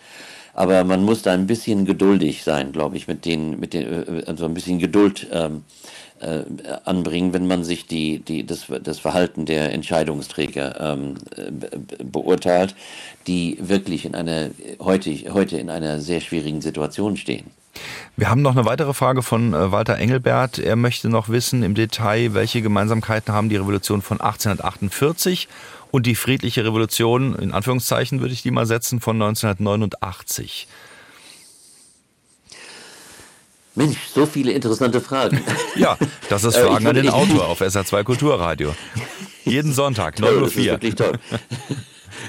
Aber 0.53 0.83
man 0.83 1.03
muss 1.03 1.23
da 1.23 1.33
ein 1.33 1.47
bisschen 1.47 1.85
geduldig 1.85 2.43
sein, 2.43 2.73
glaube 2.73 2.97
ich, 2.97 3.07
mit 3.07 3.25
den, 3.25 3.59
mit 3.59 3.73
den, 3.73 3.83
äh, 3.87 4.23
also 4.27 4.45
ein 4.45 4.53
bisschen 4.53 4.77
Geduld 4.77 5.25
ähm, 5.31 5.63
äh, 6.19 6.43
anbringen, 6.85 7.33
wenn 7.33 7.47
man 7.47 7.63
sich 7.63 7.87
die, 7.87 8.19
die, 8.19 8.45
das, 8.45 8.65
das 8.83 8.99
Verhalten 8.99 9.45
der 9.45 9.71
Entscheidungsträger 9.73 10.79
ähm, 10.79 11.15
beurteilt, 12.03 12.75
die 13.27 13.57
wirklich 13.61 14.05
in 14.05 14.15
einer, 14.15 14.49
heute, 14.79 15.11
heute 15.33 15.57
in 15.57 15.69
einer 15.69 15.99
sehr 15.99 16.21
schwierigen 16.21 16.61
Situation 16.61 17.17
stehen. 17.17 17.45
Wir 18.15 18.29
haben 18.29 18.41
noch 18.41 18.55
eine 18.55 18.65
weitere 18.65 18.93
Frage 18.93 19.21
von 19.21 19.53
äh, 19.53 19.71
Walter 19.71 19.97
Engelbert. 19.97 20.57
Er 20.57 20.75
möchte 20.75 21.09
noch 21.09 21.29
wissen 21.29 21.63
im 21.63 21.75
Detail, 21.75 22.33
welche 22.33 22.61
Gemeinsamkeiten 22.61 23.33
haben 23.33 23.49
die 23.49 23.57
Revolution 23.57 24.01
von 24.01 24.19
1848 24.19 25.47
und 25.91 26.05
die 26.05 26.15
friedliche 26.15 26.65
Revolution, 26.65 27.35
in 27.35 27.53
Anführungszeichen 27.53 28.19
würde 28.19 28.33
ich 28.33 28.41
die 28.41 28.51
mal 28.51 28.65
setzen, 28.65 28.99
von 28.99 29.21
1989. 29.21 30.67
Mensch, 33.77 33.97
so 34.11 34.25
viele 34.25 34.51
interessante 34.51 34.99
Fragen. 34.99 35.41
Ja, 35.75 35.97
das 36.29 36.43
ist 36.43 36.55
äh, 36.55 36.65
Fragen 36.65 36.87
an 36.87 36.95
den 36.95 37.09
Autor 37.09 37.47
auf 37.47 37.61
SA2 37.61 38.03
Kulturradio. 38.03 38.73
Jeden 39.45 39.71
Sonntag, 39.71 40.17
9.04 40.19 40.33
Uhr. 40.33 40.41
Das 40.41 40.55
ist 40.55 40.65
wirklich 40.65 40.95
toll. 40.95 41.19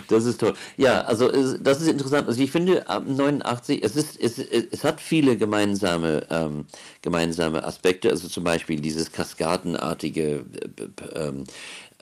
Das 0.09 0.25
ist 0.27 0.39
toll. 0.39 0.53
Ja, 0.77 1.01
also 1.03 1.31
das 1.59 1.81
ist 1.81 1.89
interessant. 1.89 2.29
Also 2.29 2.43
ich 2.43 2.51
finde, 2.51 2.85
89, 2.87 3.83
es, 3.83 3.97
ist, 3.97 4.21
es, 4.21 4.39
es 4.39 4.85
hat 4.85 5.01
viele 5.01 5.39
gemeinsame, 5.39 6.27
ähm, 6.29 6.67
gemeinsame 7.01 7.65
Aspekte. 7.65 8.11
Also 8.11 8.29
zum 8.29 8.45
Beispiel 8.45 8.81
dieses 8.81 9.11
kaskadenartige 9.11 10.45
äh, 11.15 11.19
ähm, 11.19 11.45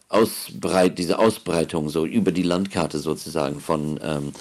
Ausbreit, 0.09 0.99
diese 0.99 1.18
Ausbreitung 1.18 1.88
so 1.88 2.07
über 2.07 2.32
die 2.32 2.42
Landkarte 2.42 2.99
sozusagen 2.99 3.61
von, 3.61 3.99
ähm, 4.03 4.32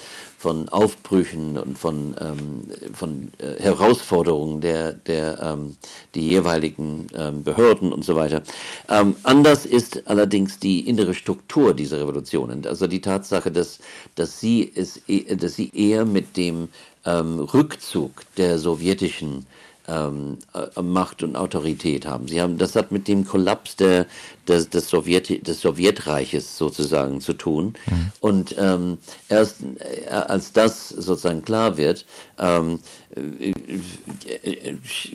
von 0.46 0.68
Aufbrüchen 0.68 1.58
und 1.58 1.76
von, 1.76 2.14
ähm, 2.20 2.70
von 2.94 3.32
äh, 3.38 3.60
Herausforderungen 3.60 4.60
der, 4.60 4.92
der 4.92 5.42
ähm, 5.42 5.76
die 6.14 6.28
jeweiligen 6.28 7.08
ähm, 7.16 7.42
Behörden 7.42 7.92
und 7.92 8.04
so 8.04 8.14
weiter. 8.14 8.44
Ähm, 8.88 9.16
anders 9.24 9.66
ist 9.66 10.06
allerdings 10.06 10.60
die 10.60 10.88
innere 10.88 11.14
Struktur 11.14 11.74
dieser 11.74 11.98
Revolutionen. 11.98 12.64
Also 12.64 12.86
die 12.86 13.00
Tatsache, 13.00 13.50
dass, 13.50 13.80
dass, 14.14 14.38
sie, 14.38 14.70
es, 14.72 15.00
e, 15.08 15.34
dass 15.34 15.56
sie 15.56 15.72
eher 15.74 16.04
mit 16.04 16.36
dem 16.36 16.68
ähm, 17.04 17.40
Rückzug 17.40 18.12
der 18.36 18.60
sowjetischen 18.60 19.46
ähm, 19.88 20.38
äh, 20.54 20.80
Macht 20.80 21.24
und 21.24 21.34
Autorität 21.34 22.06
haben. 22.06 22.28
Sie 22.28 22.40
haben, 22.40 22.56
das 22.56 22.76
hat 22.76 22.92
mit 22.92 23.08
dem 23.08 23.24
Kollaps 23.26 23.74
der, 23.74 24.06
des, 24.48 24.70
des, 24.70 24.88
Sowjet, 24.88 25.46
des 25.46 25.60
Sowjetreiches 25.60 26.56
sozusagen 26.56 27.20
zu 27.20 27.32
tun. 27.32 27.74
Mhm. 27.86 28.12
Und 28.20 28.54
ähm, 28.58 28.98
erst 29.28 29.56
äh, 29.78 30.08
als 30.10 30.52
das 30.52 30.88
sozusagen 30.88 31.42
klar 31.42 31.76
wird, 31.76 32.04
ähm, 32.38 32.80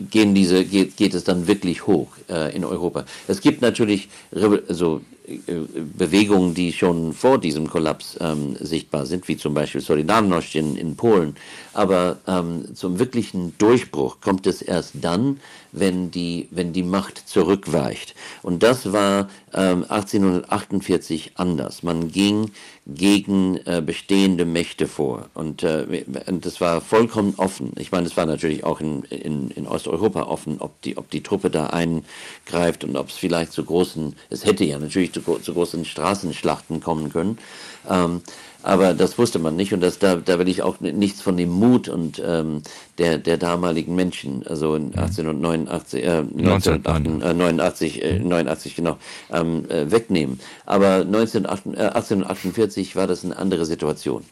gehen 0.10 0.34
diese, 0.34 0.66
geht, 0.66 0.98
geht 0.98 1.14
es 1.14 1.24
dann 1.24 1.48
wirklich 1.48 1.86
hoch 1.86 2.08
äh, 2.30 2.56
in 2.56 2.66
Europa. 2.66 3.06
Es 3.28 3.42
gibt 3.42 3.62
natürlich 3.62 4.10
also, 4.36 5.02
äh, 5.28 5.38
Bewegungen, 5.98 6.54
die 6.54 6.74
schon 6.74 7.14
vor 7.14 7.38
diesem 7.38 7.70
Kollaps 7.70 8.18
ähm, 8.20 8.56
sichtbar 8.60 9.06
sind, 9.06 9.28
wie 9.28 9.38
zum 9.38 9.54
Beispiel 9.54 9.82
Solidarność 9.82 10.56
in, 10.56 10.76
in 10.76 10.96
Polen. 10.96 11.36
Aber 11.74 12.18
ähm, 12.28 12.76
zum 12.76 13.00
wirklichen 13.00 13.58
Durchbruch 13.58 14.20
kommt 14.20 14.48
es 14.48 14.62
erst 14.62 14.94
dann, 15.02 15.40
wenn 15.72 16.12
die, 16.12 16.48
wenn 16.52 16.74
die 16.74 16.84
Macht 16.84 17.18
zurückweicht. 17.30 18.16
Und 18.42 18.64
das 18.64 18.92
war 18.92 19.21
ähm, 19.54 19.86
1848 19.88 21.34
anders. 21.36 21.84
Man 21.84 22.12
ging 22.12 22.52
gegen 22.88 23.58
äh, 23.66 23.82
bestehende 23.86 24.46
Mächte 24.46 24.88
vor. 24.88 25.30
Und, 25.34 25.64
äh, 25.64 26.04
und 26.28 26.46
das 26.46 26.62
war 26.62 26.82
vollkommen 26.82 27.36
offen. 27.38 27.74
Ich 27.78 27.92
meine, 27.92 28.08
es 28.08 28.18
war 28.18 28.26
natürlich 28.26 28.64
auch 28.64 28.82
in, 28.82 29.04
in, 29.04 29.52
in 29.52 29.68
Osteuropa 29.68 30.24
offen, 30.24 30.58
ob 30.60 30.82
die, 30.82 30.98
ob 30.98 31.10
die 31.10 31.24
Truppe 31.24 31.50
da 31.50 31.68
eingreift 31.68 32.84
und 32.84 32.96
ob 32.96 33.10
es 33.10 33.16
vielleicht 33.16 33.54
zu 33.54 33.64
großen, 33.64 34.16
es 34.30 34.46
hätte 34.46 34.66
ja 34.66 34.80
natürlich 34.80 35.14
zu, 35.14 35.22
zu 35.22 35.54
großen 35.54 35.86
Straßenschlachten 35.86 36.82
kommen 36.82 37.12
können. 37.12 37.38
Ähm, 37.90 38.22
aber 38.64 38.94
das 38.94 39.18
wusste 39.18 39.40
man 39.40 39.56
nicht 39.56 39.74
und 39.74 39.82
das, 39.82 40.00
da, 40.00 40.16
da 40.16 40.40
will 40.40 40.48
ich 40.48 40.62
auch 40.62 40.80
nichts 40.80 41.22
von 41.22 41.38
dem 41.38 41.50
Mut 41.50 41.90
und 41.90 42.22
ähm, 42.26 42.62
der, 42.98 43.18
der 43.18 43.38
damaligen 43.38 43.96
Menschen, 43.96 44.46
also 44.48 44.76
in 44.76 44.94
1889, 44.96 46.04
äh, 46.04 46.18
1989, 46.18 48.04
äh, 48.04 48.20
89 48.20 48.76
genau, 48.76 48.98
ähm, 49.32 49.70
äh, 49.70 49.90
wegnehmen. 49.92 50.40
Aber 50.66 50.98
1948, 50.98 51.80
äh, 51.80 51.88
1848 51.88 52.96
war 52.96 53.08
das 53.08 53.26
eine 53.26 53.38
andere 53.38 53.66
Situation. 53.66 54.24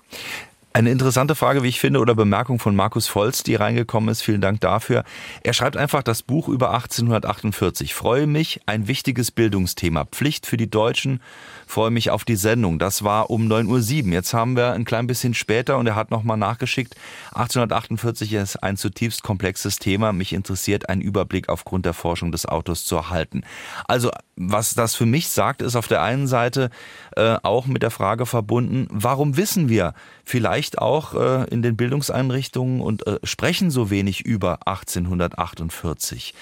Eine 0.72 0.92
interessante 0.92 1.34
Frage, 1.34 1.64
wie 1.64 1.68
ich 1.68 1.80
finde, 1.80 2.00
oder 2.00 2.14
Bemerkung 2.14 2.60
von 2.60 2.76
Markus 2.76 3.08
Volz, 3.08 3.42
die 3.42 3.56
reingekommen 3.56 4.10
ist. 4.10 4.22
Vielen 4.22 4.40
Dank 4.40 4.62
dafür. 4.62 5.04
Er 5.42 5.54
schreibt 5.54 5.76
einfach 5.76 6.04
das 6.04 6.22
Buch 6.22 6.48
über 6.48 6.72
1848. 6.72 7.96
Freue 7.96 8.28
mich, 8.28 8.62
ein 8.68 8.88
wichtiges 8.88 9.32
Bildungsthema. 9.32 10.06
Pflicht 10.06 10.46
für 10.46 10.58
die 10.58 10.70
Deutschen 10.70 11.22
freue 11.70 11.92
mich 11.92 12.10
auf 12.10 12.26
die 12.26 12.36
Sendung. 12.36 12.80
Das 12.80 13.04
war 13.04 13.30
um 13.30 13.48
9.07 13.48 14.08
Uhr. 14.08 14.14
Jetzt 14.14 14.34
haben 14.34 14.56
wir 14.56 14.72
ein 14.74 14.86
klein 14.86 15.06
bisschen 15.06 15.36
später 15.36 15.78
und 15.78 15.86
er 15.86 15.96
hat 15.96 16.10
nochmal 16.10 16.36
nachgeschickt. 16.36 16.96
1848 17.34 18.34
ist 18.34 18.56
ein 18.64 18.76
zutiefst 18.76 19.22
komplexes 19.22 19.78
Thema. 19.78 20.12
Mich 20.12 20.34
interessiert 20.34 20.90
ein 20.90 21.00
Überblick 21.00 21.48
aufgrund 21.48 21.86
der 21.86 21.94
Forschung 21.94 22.32
des 22.32 22.48
Autos 22.48 22.86
zu 22.86 22.96
erhalten. 22.96 23.44
Also, 23.88 24.10
was 24.36 24.74
das 24.74 24.96
für 24.96 25.06
mich 25.06 25.30
sagt, 25.30 25.62
ist 25.62 25.76
auf 25.76 25.88
der 25.88 26.02
einen 26.02 26.26
Seite 26.28 26.72
äh, 27.16 27.38
auch 27.44 27.68
mit 27.68 27.84
der 27.84 27.92
Frage 27.92 28.26
verbunden, 28.26 28.88
warum 28.90 29.38
wissen 29.38 29.70
wir 29.70 29.94
vielleicht 30.26 30.80
auch 30.80 31.14
äh, 31.14 31.44
in 31.50 31.62
den 31.62 31.78
Bildungseinrichtungen 31.78 32.82
und 32.82 33.06
äh, 33.06 33.20
sprechen 33.24 33.70
so 33.70 33.92
wenig 33.92 34.26
über 34.26 34.66
1848? 34.66 36.34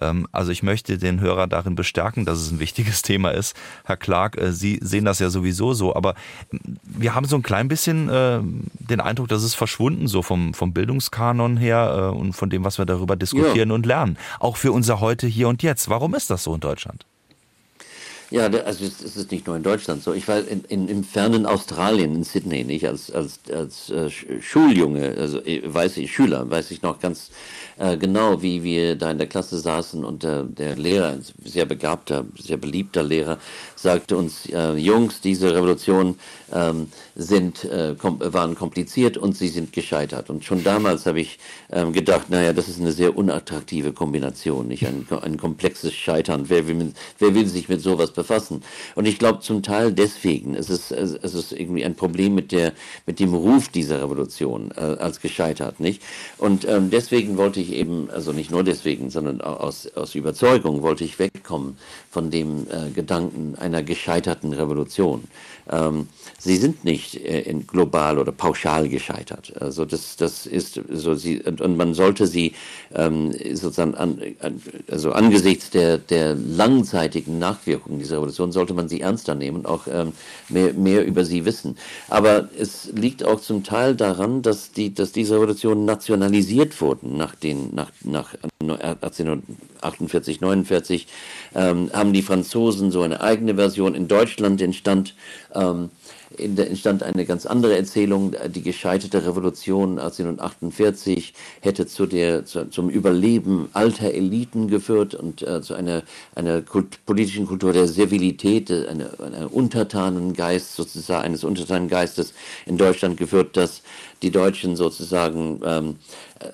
Ähm, 0.00 0.26
also 0.32 0.52
ich 0.52 0.62
möchte 0.62 0.98
den 0.98 1.20
Hörer 1.20 1.46
darin 1.46 1.74
bestärken, 1.74 2.24
dass 2.24 2.38
es 2.38 2.50
ein 2.50 2.60
wichtiges 2.60 3.02
Thema 3.10 3.30
ist. 3.30 3.56
Herr 3.84 3.96
Clark, 3.96 4.36
äh, 4.40 4.52
Sie 4.52 4.78
sehen 4.82 5.04
das 5.04 5.18
ja 5.18 5.30
sowieso 5.30 5.72
so, 5.72 5.94
aber 5.94 6.14
ähm, 6.52 6.78
wir 6.84 7.14
haben 7.14 7.26
so 7.26 7.36
ein 7.36 7.42
klein 7.42 7.68
bisschen 7.68 8.08
äh, 8.08 8.40
den 8.78 9.00
Eindruck, 9.00 9.28
dass 9.28 9.42
es 9.42 9.54
verschwunden, 9.54 10.08
so 10.08 10.22
vom, 10.22 10.54
vom 10.54 10.72
Bildungskanon 10.72 11.56
her 11.56 12.12
äh, 12.12 12.16
und 12.16 12.32
von 12.32 12.50
dem, 12.50 12.64
was 12.64 12.78
wir 12.78 12.86
darüber 12.86 13.16
diskutieren 13.16 13.70
ja. 13.70 13.74
und 13.74 13.86
lernen. 13.86 14.16
Auch 14.38 14.56
für 14.56 14.72
unser 14.72 15.00
Heute, 15.00 15.26
hier 15.26 15.48
und 15.48 15.62
jetzt. 15.62 15.88
Warum 15.88 16.14
ist 16.14 16.30
das 16.30 16.44
so 16.44 16.54
in 16.54 16.60
Deutschland? 16.60 17.06
Ja, 18.30 18.46
also 18.46 18.84
es 18.84 19.16
ist 19.16 19.32
nicht 19.32 19.48
nur 19.48 19.56
in 19.56 19.64
Deutschland 19.64 20.04
so. 20.04 20.12
Ich 20.14 20.28
war 20.28 20.38
in, 20.46 20.62
in, 20.68 20.86
im 20.88 21.02
fernen 21.02 21.46
Australien, 21.46 22.14
in 22.14 22.22
Sydney, 22.22 22.62
nicht 22.62 22.86
als, 22.86 23.10
als, 23.10 23.40
als 23.52 23.90
äh, 23.90 24.08
Schuljunge, 24.40 25.16
also 25.18 25.40
weiß 25.40 25.96
ich, 25.96 26.12
Schüler, 26.12 26.48
weiß 26.48 26.70
ich 26.70 26.82
noch 26.82 27.00
ganz 27.00 27.30
äh, 27.80 27.96
genau, 27.96 28.40
wie 28.42 28.62
wir 28.62 28.94
da 28.94 29.10
in 29.10 29.18
der 29.18 29.26
Klasse 29.26 29.58
saßen 29.58 30.04
und 30.04 30.22
äh, 30.22 30.44
der 30.44 30.76
Lehrer, 30.76 31.08
ein 31.08 31.24
sehr 31.44 31.64
begabter, 31.64 32.24
sehr 32.38 32.58
beliebter 32.58 33.02
Lehrer, 33.02 33.38
sagte 33.74 34.16
uns, 34.16 34.46
äh, 34.46 34.74
Jungs, 34.74 35.20
diese 35.22 35.54
Revolution 35.54 36.16
ähm, 36.52 36.88
sind, 37.16 37.64
äh, 37.64 37.94
kom 37.98 38.20
waren 38.20 38.54
kompliziert 38.54 39.16
und 39.16 39.36
sie 39.36 39.48
sind 39.48 39.72
gescheitert. 39.72 40.30
Und 40.30 40.44
schon 40.44 40.62
damals 40.62 41.06
habe 41.06 41.20
ich 41.20 41.38
ähm, 41.72 41.92
gedacht, 41.92 42.28
naja, 42.28 42.52
das 42.52 42.68
ist 42.68 42.80
eine 42.80 42.92
sehr 42.92 43.16
unattraktive 43.16 43.92
Kombination, 43.92 44.68
nicht 44.68 44.86
ein, 44.86 45.06
ein 45.22 45.38
komplexes 45.38 45.94
Scheitern. 45.94 46.44
Wer 46.48 46.68
will, 46.68 46.92
wer 47.18 47.34
will 47.34 47.46
sich 47.46 47.68
mit 47.68 47.80
sowas 47.80 48.12
befassen? 48.20 48.62
Und 48.94 49.06
ich 49.06 49.18
glaube 49.18 49.40
zum 49.40 49.62
Teil 49.62 49.92
deswegen, 49.92 50.54
es 50.54 50.70
ist, 50.70 50.90
es 50.90 51.34
ist 51.34 51.52
irgendwie 51.52 51.84
ein 51.84 51.94
Problem 51.94 52.34
mit, 52.34 52.52
der, 52.52 52.72
mit 53.06 53.18
dem 53.18 53.34
Ruf 53.34 53.68
dieser 53.68 54.02
Revolution 54.02 54.70
äh, 54.76 54.80
als 54.80 55.20
gescheitert, 55.20 55.80
nicht? 55.80 56.02
Und 56.38 56.66
ähm, 56.68 56.90
deswegen 56.90 57.36
wollte 57.36 57.60
ich 57.60 57.72
eben, 57.72 58.10
also 58.10 58.32
nicht 58.32 58.50
nur 58.50 58.64
deswegen, 58.64 59.10
sondern 59.10 59.40
aus, 59.40 59.86
aus 59.94 60.14
Überzeugung 60.14 60.82
wollte 60.82 61.04
ich 61.04 61.18
wegkommen 61.18 61.76
von 62.10 62.30
dem 62.30 62.66
äh, 62.70 62.90
Gedanken 62.90 63.56
einer 63.58 63.82
gescheiterten 63.82 64.52
Revolution. 64.52 65.24
Ähm, 65.70 66.08
sie 66.38 66.56
sind 66.56 66.84
nicht 66.84 67.16
äh, 67.16 67.54
global 67.66 68.18
oder 68.18 68.32
pauschal 68.32 68.88
gescheitert. 68.88 69.52
Also 69.60 69.84
das, 69.84 70.16
das 70.16 70.46
ist 70.46 70.80
so 70.90 71.14
sie 71.14 71.40
und 71.40 71.76
man 71.76 71.94
sollte 71.94 72.26
sie 72.26 72.54
ähm, 72.94 73.32
sozusagen 73.54 73.94
an, 73.94 74.20
also 74.90 75.12
angesichts 75.12 75.70
der, 75.70 75.98
der 75.98 76.34
langzeitigen 76.34 77.38
Nachwirkungen 77.38 77.98
dieser 77.98 78.16
Revolution 78.16 78.52
sollte 78.52 78.74
man 78.74 78.88
sie 78.88 79.00
ernster 79.00 79.34
nehmen 79.34 79.58
und 79.58 79.66
auch 79.66 79.86
ähm, 79.90 80.12
mehr, 80.48 80.72
mehr 80.74 81.06
über 81.06 81.24
sie 81.24 81.44
wissen. 81.44 81.76
Aber 82.08 82.48
es 82.58 82.90
liegt 82.92 83.24
auch 83.24 83.40
zum 83.40 83.62
Teil 83.62 83.94
daran, 83.94 84.42
dass 84.42 84.72
die, 84.72 84.94
dass 84.94 85.12
diese 85.12 85.34
Revolutionen 85.36 85.84
nationalisiert 85.84 86.80
wurden 86.80 87.16
nach 87.16 87.34
den 87.34 87.74
nach, 87.74 87.90
nach 88.02 88.34
1848, 88.60 90.40
49 90.40 91.06
ähm, 91.54 91.90
haben 91.92 92.12
die 92.12 92.22
Franzosen 92.22 92.90
so 92.90 93.02
eine 93.02 93.20
eigene 93.20 93.54
Version. 93.54 93.94
In 93.94 94.08
Deutschland 94.08 94.60
entstand 94.62 95.14
in 95.60 95.66
der 95.66 96.19
entstand 96.38 97.02
eine 97.02 97.24
ganz 97.24 97.46
andere 97.46 97.76
Erzählung. 97.76 98.34
Die 98.48 98.62
gescheiterte 98.62 99.26
Revolution 99.26 99.98
1848 99.98 101.34
hätte 101.60 101.86
zu 101.86 102.06
der, 102.06 102.44
zu, 102.44 102.70
zum 102.70 102.88
Überleben 102.88 103.68
alter 103.72 104.12
Eliten 104.12 104.68
geführt 104.68 105.14
und 105.14 105.42
äh, 105.42 105.60
zu 105.60 105.74
einer, 105.74 106.02
einer 106.34 106.62
Kult, 106.62 107.04
politischen 107.06 107.46
Kultur 107.46 107.72
der 107.72 107.88
Servilität, 107.88 108.70
einer, 108.70 109.10
einer 109.20 109.52
Untertanengeist, 109.52 110.76
sozusagen 110.76 111.24
eines 111.24 111.44
Untertanengeistes 111.44 112.32
in 112.66 112.76
Deutschland 112.76 113.16
geführt, 113.16 113.56
dass 113.56 113.82
die 114.22 114.30
Deutschen 114.30 114.76
sozusagen 114.76 115.60
ähm, 115.64 115.96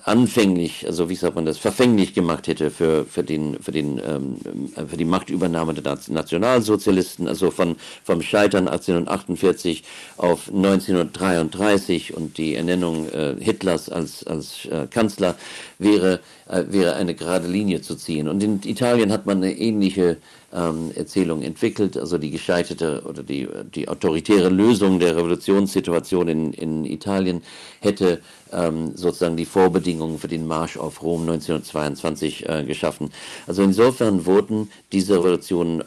anfänglich, 0.03 0.85
also 0.85 1.09
wie 1.09 1.15
sagt 1.15 1.35
man 1.35 1.45
das, 1.45 1.57
verfänglich 1.57 2.13
gemacht 2.13 2.47
hätte 2.47 2.71
für, 2.71 3.05
für, 3.05 3.23
den, 3.23 3.61
für, 3.61 3.71
den, 3.71 4.01
ähm, 4.05 4.37
für 4.87 4.97
die 4.97 5.05
Machtübernahme 5.05 5.73
der 5.73 5.97
Nationalsozialisten, 6.07 7.27
also 7.27 7.51
von, 7.51 7.75
vom 8.03 8.21
Scheitern 8.21 8.67
1848 8.67 9.66
auf 10.17 10.49
1933 10.49 12.15
und 12.15 12.37
die 12.37 12.55
Ernennung 12.55 13.09
äh, 13.09 13.35
Hitlers 13.39 13.89
als, 13.89 14.25
als 14.25 14.65
äh, 14.65 14.87
Kanzler 14.89 15.35
wäre, 15.79 16.19
äh, 16.47 16.63
wäre 16.69 16.95
eine 16.95 17.13
gerade 17.15 17.47
Linie 17.47 17.81
zu 17.81 17.95
ziehen. 17.95 18.27
Und 18.27 18.41
in 18.43 18.61
Italien 18.63 19.11
hat 19.11 19.25
man 19.25 19.37
eine 19.37 19.57
ähnliche 19.57 20.17
ähm, 20.53 20.91
Erzählung 20.95 21.41
entwickelt, 21.41 21.97
also 21.97 22.17
die 22.17 22.31
gescheiterte 22.31 23.03
oder 23.05 23.21
die, 23.21 23.47
die 23.75 23.87
autoritäre 23.89 24.49
Lösung 24.49 24.99
der 24.99 25.15
Revolutionssituation 25.15 26.27
in, 26.27 26.53
in 26.53 26.85
Italien 26.85 27.43
hätte 27.81 28.21
ähm, 28.51 28.95
sozusagen 28.95 29.35
die 29.35 29.45
Vorbedingungen 29.45 30.19
für 30.19 30.29
den 30.29 30.47
Marsch 30.47 30.77
auf 30.77 31.03
Rom 31.03 31.21
1922 31.21 32.47
äh, 32.47 32.63
geschaffen. 32.63 33.11
Also 33.45 33.61
insofern 33.61 34.25
wurden 34.25 34.69
diese 34.91 35.17
Revolutionen 35.17 35.83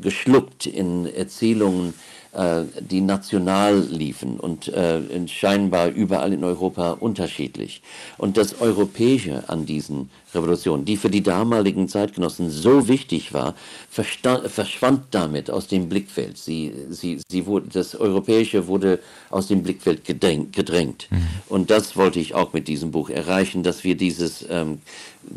geschluckt 0.00 0.66
in 0.66 1.06
Erzählungen, 1.06 1.90
äh, 1.90 1.92
die 2.32 3.00
national 3.00 3.80
liefen 3.80 4.38
und 4.38 4.68
äh, 4.68 5.00
scheinbar 5.26 5.88
überall 5.88 6.32
in 6.32 6.44
Europa 6.44 6.92
unterschiedlich. 6.92 7.82
Und 8.18 8.36
das 8.36 8.60
Europäische 8.60 9.48
an 9.48 9.66
diesen 9.66 10.10
Revolutionen, 10.32 10.84
die 10.84 10.96
für 10.96 11.10
die 11.10 11.22
damaligen 11.22 11.88
Zeitgenossen 11.88 12.50
so 12.50 12.86
wichtig 12.86 13.32
war, 13.32 13.54
verschwand 13.90 15.06
damit 15.10 15.50
aus 15.50 15.66
dem 15.66 15.88
Blickfeld. 15.88 16.38
Sie, 16.38 16.72
sie, 16.90 17.20
sie 17.28 17.46
wurde, 17.46 17.66
das 17.72 17.96
Europäische 17.96 18.68
wurde 18.68 19.00
aus 19.30 19.48
dem 19.48 19.64
Blickfeld 19.64 20.04
gedrängt. 20.04 20.52
gedrängt. 20.52 21.08
Mhm. 21.10 21.26
Und 21.48 21.70
das 21.70 21.96
wollte 21.96 22.20
ich 22.20 22.34
auch 22.34 22.52
mit 22.52 22.68
diesem 22.68 22.92
Buch 22.92 23.10
erreichen, 23.10 23.62
dass 23.62 23.82
wir 23.82 23.96
dieses 23.96 24.46
ähm, 24.48 24.80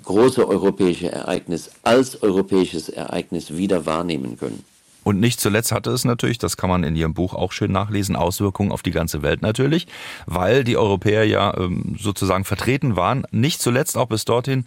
große 0.04 0.48
europäische 0.48 1.12
Ereignis 1.12 1.72
als 1.82 2.22
europäisches 2.22 2.90
Ereignis 2.90 3.56
wieder 3.56 3.86
wahrnehmen 3.86 4.38
können. 4.38 4.64
Und 5.04 5.20
nicht 5.20 5.40
zuletzt 5.40 5.72
hatte 5.72 5.92
es 5.92 6.06
natürlich, 6.06 6.38
das 6.38 6.58
kann 6.58 6.70
man 6.70 6.84
in 6.84 6.96
Ihrem 6.96 7.14
Buch 7.14 7.34
auch 7.34 7.52
schön 7.52 7.72
nachlesen, 7.72 8.16
Auswirkungen 8.16 8.72
auf 8.72 8.84
die 8.84 8.92
ganze 8.92 9.22
Welt 9.22 9.42
natürlich, 9.42 9.88
weil 10.26 10.64
die 10.64 10.78
Europäer 10.78 11.26
ja 11.26 11.56
ähm, 11.58 11.96
sozusagen 12.00 12.46
vertreten 12.46 12.96
waren, 12.96 13.26
nicht 13.32 13.62
zuletzt 13.62 13.98
auch 13.98 14.08
bis 14.08 14.26
dorthin, 14.26 14.66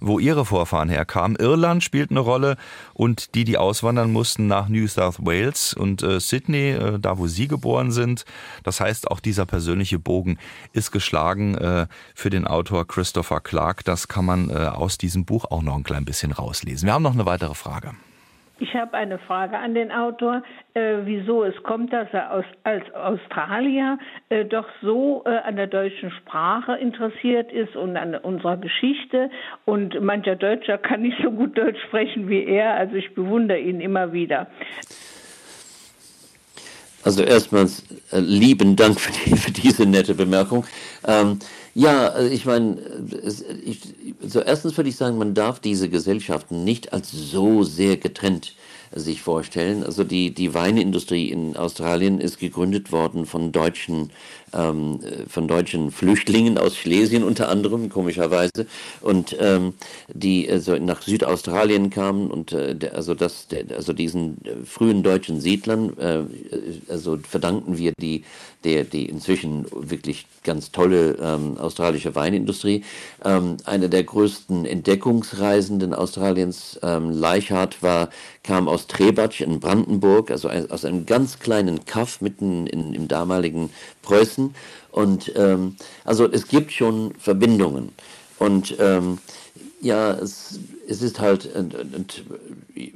wo 0.00 0.18
ihre 0.18 0.44
Vorfahren 0.44 0.88
herkamen. 0.88 1.36
Irland 1.36 1.82
spielt 1.82 2.10
eine 2.10 2.20
Rolle 2.20 2.56
und 2.94 3.34
die, 3.34 3.44
die 3.44 3.58
auswandern 3.58 4.12
mussten 4.12 4.46
nach 4.46 4.68
New 4.68 4.86
South 4.88 5.18
Wales 5.20 5.74
und 5.74 6.02
äh, 6.02 6.20
Sydney, 6.20 6.70
äh, 6.70 6.98
da 6.98 7.18
wo 7.18 7.26
sie 7.26 7.48
geboren 7.48 7.92
sind. 7.92 8.24
Das 8.62 8.80
heißt, 8.80 9.10
auch 9.10 9.20
dieser 9.20 9.46
persönliche 9.46 9.98
Bogen 9.98 10.38
ist 10.72 10.90
geschlagen 10.90 11.54
äh, 11.56 11.86
für 12.14 12.30
den 12.30 12.46
Autor 12.46 12.86
Christopher 12.86 13.40
Clark. 13.40 13.84
Das 13.84 14.08
kann 14.08 14.24
man 14.24 14.50
aus 14.50 14.98
diesem 14.98 15.24
Buch 15.24 15.44
auch 15.44 15.62
noch 15.62 15.76
ein 15.76 15.84
klein 15.84 16.04
bisschen 16.04 16.32
rauslesen. 16.32 16.86
Wir 16.86 16.94
haben 16.94 17.02
noch 17.02 17.14
eine 17.14 17.26
weitere 17.26 17.54
Frage. 17.54 17.94
Ich 18.58 18.74
habe 18.74 18.94
eine 18.94 19.18
Frage 19.18 19.58
an 19.58 19.74
den 19.74 19.92
Autor, 19.92 20.42
äh, 20.72 20.98
wieso 21.04 21.44
es 21.44 21.54
kommt, 21.62 21.92
dass 21.92 22.08
er 22.12 22.32
aus, 22.32 22.44
als 22.64 22.82
Australier 22.94 23.98
äh, 24.30 24.46
doch 24.46 24.66
so 24.80 25.22
äh, 25.26 25.28
an 25.28 25.56
der 25.56 25.66
deutschen 25.66 26.10
Sprache 26.10 26.74
interessiert 26.76 27.52
ist 27.52 27.76
und 27.76 27.98
an 27.98 28.14
unserer 28.14 28.56
Geschichte. 28.56 29.30
Und 29.66 30.00
mancher 30.00 30.36
Deutscher 30.36 30.78
kann 30.78 31.02
nicht 31.02 31.18
so 31.22 31.30
gut 31.30 31.58
Deutsch 31.58 31.82
sprechen 31.86 32.30
wie 32.30 32.44
er. 32.44 32.74
Also 32.74 32.94
ich 32.94 33.14
bewundere 33.14 33.58
ihn 33.58 33.82
immer 33.82 34.14
wieder. 34.14 34.46
Also 37.04 37.22
erstmals 37.22 37.84
äh, 38.10 38.18
lieben 38.20 38.74
Dank 38.74 38.98
für, 38.98 39.12
die, 39.12 39.36
für, 39.36 39.52
diese 39.52 39.84
nette 39.86 40.14
Bemerkung. 40.14 40.64
Ähm, 41.06 41.38
ja, 41.76 42.08
also 42.08 42.30
ich 42.30 42.46
meine, 42.46 42.78
so 44.22 44.40
erstens 44.40 44.74
würde 44.78 44.88
ich 44.88 44.96
sagen, 44.96 45.18
man 45.18 45.34
darf 45.34 45.60
diese 45.60 45.90
Gesellschaften 45.90 46.64
nicht 46.64 46.94
als 46.94 47.12
so 47.12 47.64
sehr 47.64 47.98
getrennt 47.98 48.54
sich 48.94 49.20
vorstellen. 49.20 49.84
Also 49.84 50.02
die, 50.02 50.32
die 50.32 50.54
Weinindustrie 50.54 51.28
in 51.30 51.54
Australien 51.54 52.18
ist 52.18 52.38
gegründet 52.38 52.92
worden 52.92 53.26
von 53.26 53.52
deutschen 53.52 54.10
ähm, 54.52 55.00
von 55.28 55.48
deutschen 55.48 55.90
Flüchtlingen 55.90 56.58
aus 56.58 56.76
Schlesien 56.76 57.22
unter 57.22 57.48
anderem, 57.48 57.88
komischerweise, 57.88 58.66
und 59.00 59.36
ähm, 59.40 59.74
die 60.12 60.50
also 60.50 60.76
nach 60.76 61.02
Südaustralien 61.02 61.90
kamen 61.90 62.30
und 62.30 62.52
äh, 62.52 62.74
der, 62.74 62.94
also 62.94 63.14
das, 63.14 63.48
der, 63.48 63.64
also 63.76 63.92
diesen 63.92 64.44
äh, 64.44 64.64
frühen 64.64 65.02
deutschen 65.02 65.40
Siedlern, 65.40 65.96
äh, 65.98 66.22
also 66.90 67.18
verdanken 67.18 67.78
wir 67.78 67.92
die, 67.98 68.24
der, 68.64 68.84
die 68.84 69.06
inzwischen 69.06 69.66
wirklich 69.70 70.26
ganz 70.42 70.72
tolle 70.72 71.16
ähm, 71.20 71.56
australische 71.58 72.14
Weinindustrie. 72.14 72.84
Ähm, 73.24 73.58
einer 73.64 73.88
der 73.88 74.04
größten 74.04 74.64
Entdeckungsreisenden 74.66 75.94
Australiens, 75.94 76.78
ähm, 76.82 77.10
Leichhardt, 77.10 77.82
war, 77.82 78.10
kam 78.42 78.68
aus 78.68 78.86
Trebatsch 78.86 79.40
in 79.40 79.60
Brandenburg, 79.60 80.30
also 80.30 80.48
aus 80.48 80.84
einem 80.84 81.06
ganz 81.06 81.38
kleinen 81.38 81.84
Kaff 81.84 82.20
mitten 82.20 82.66
in, 82.66 82.92
im 82.92 83.08
damaligen 83.08 83.70
Preußen. 84.06 84.54
Und 84.90 85.32
ähm, 85.36 85.76
also 86.04 86.30
es 86.30 86.48
gibt 86.48 86.72
schon 86.72 87.12
Verbindungen. 87.18 87.90
Und 88.38 88.76
ähm, 88.78 89.18
ja, 89.80 90.12
es, 90.12 90.58
es 90.88 91.02
ist 91.02 91.20
halt, 91.20 91.54
und, 91.54 91.74
und 91.74 92.24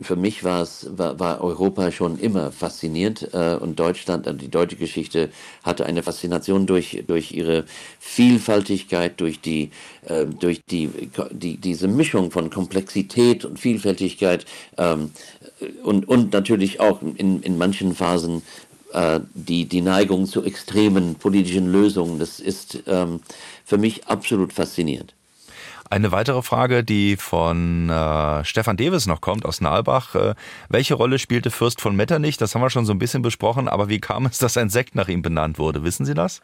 für 0.00 0.16
mich 0.16 0.44
war 0.44 0.62
es, 0.62 0.86
war, 0.96 1.18
war, 1.18 1.40
Europa 1.42 1.90
schon 1.90 2.18
immer 2.18 2.52
faszinierend 2.52 3.28
äh, 3.32 3.54
und 3.54 3.78
Deutschland, 3.78 4.26
äh, 4.26 4.34
die 4.34 4.48
deutsche 4.48 4.76
Geschichte 4.76 5.30
hatte 5.62 5.86
eine 5.86 6.02
Faszination 6.02 6.66
durch, 6.66 7.04
durch 7.06 7.32
ihre 7.32 7.64
Vielfaltigkeit, 7.98 9.20
durch 9.20 9.40
die, 9.40 9.70
äh, 10.06 10.26
durch 10.26 10.64
die, 10.64 10.90
die, 11.32 11.58
diese 11.58 11.88
Mischung 11.88 12.30
von 12.30 12.50
Komplexität 12.50 13.44
und 13.44 13.58
Vielfältigkeit 13.58 14.46
ähm, 14.78 15.11
und, 15.82 16.08
und 16.08 16.32
natürlich 16.32 16.80
auch 16.80 17.02
in, 17.02 17.42
in 17.42 17.58
manchen 17.58 17.94
Phasen 17.94 18.42
die, 19.34 19.66
die 19.66 19.80
Neigung 19.82 20.26
zu 20.26 20.43
extremen 20.45 21.14
politischen 21.14 21.70
Lösungen, 21.70 22.18
das 22.18 22.41
ist 22.41 22.82
ähm, 22.86 23.20
für 23.64 23.78
mich 23.78 24.07
absolut 24.09 24.53
faszinierend. 24.53 25.14
Eine 25.93 26.12
weitere 26.12 26.41
Frage, 26.43 26.84
die 26.84 27.16
von 27.16 27.91
äh, 27.91 28.45
Stefan 28.45 28.76
Deves 28.76 29.09
noch 29.09 29.20
kommt 29.20 29.45
aus 29.45 29.61
Nalbach. 29.61 30.14
Äh, 30.14 30.34
welche 30.68 30.95
Rolle 30.95 31.18
spielte 31.18 31.51
Fürst 31.51 31.80
von 31.80 31.97
Metternich? 31.97 32.36
Das 32.36 32.55
haben 32.55 32.62
wir 32.62 32.70
schon 32.70 32.86
so 32.86 32.93
ein 32.93 33.01
bisschen 33.01 33.22
besprochen, 33.22 33.66
aber 33.66 33.88
wie 33.88 33.99
kam 33.99 34.26
es, 34.26 34.38
dass 34.38 34.57
ein 34.57 34.70
Sekt 34.70 34.95
nach 34.95 35.09
ihm 35.09 35.20
benannt 35.20 35.59
wurde? 35.59 35.82
Wissen 35.82 36.07
Sie 36.07 36.14
das? 36.14 36.43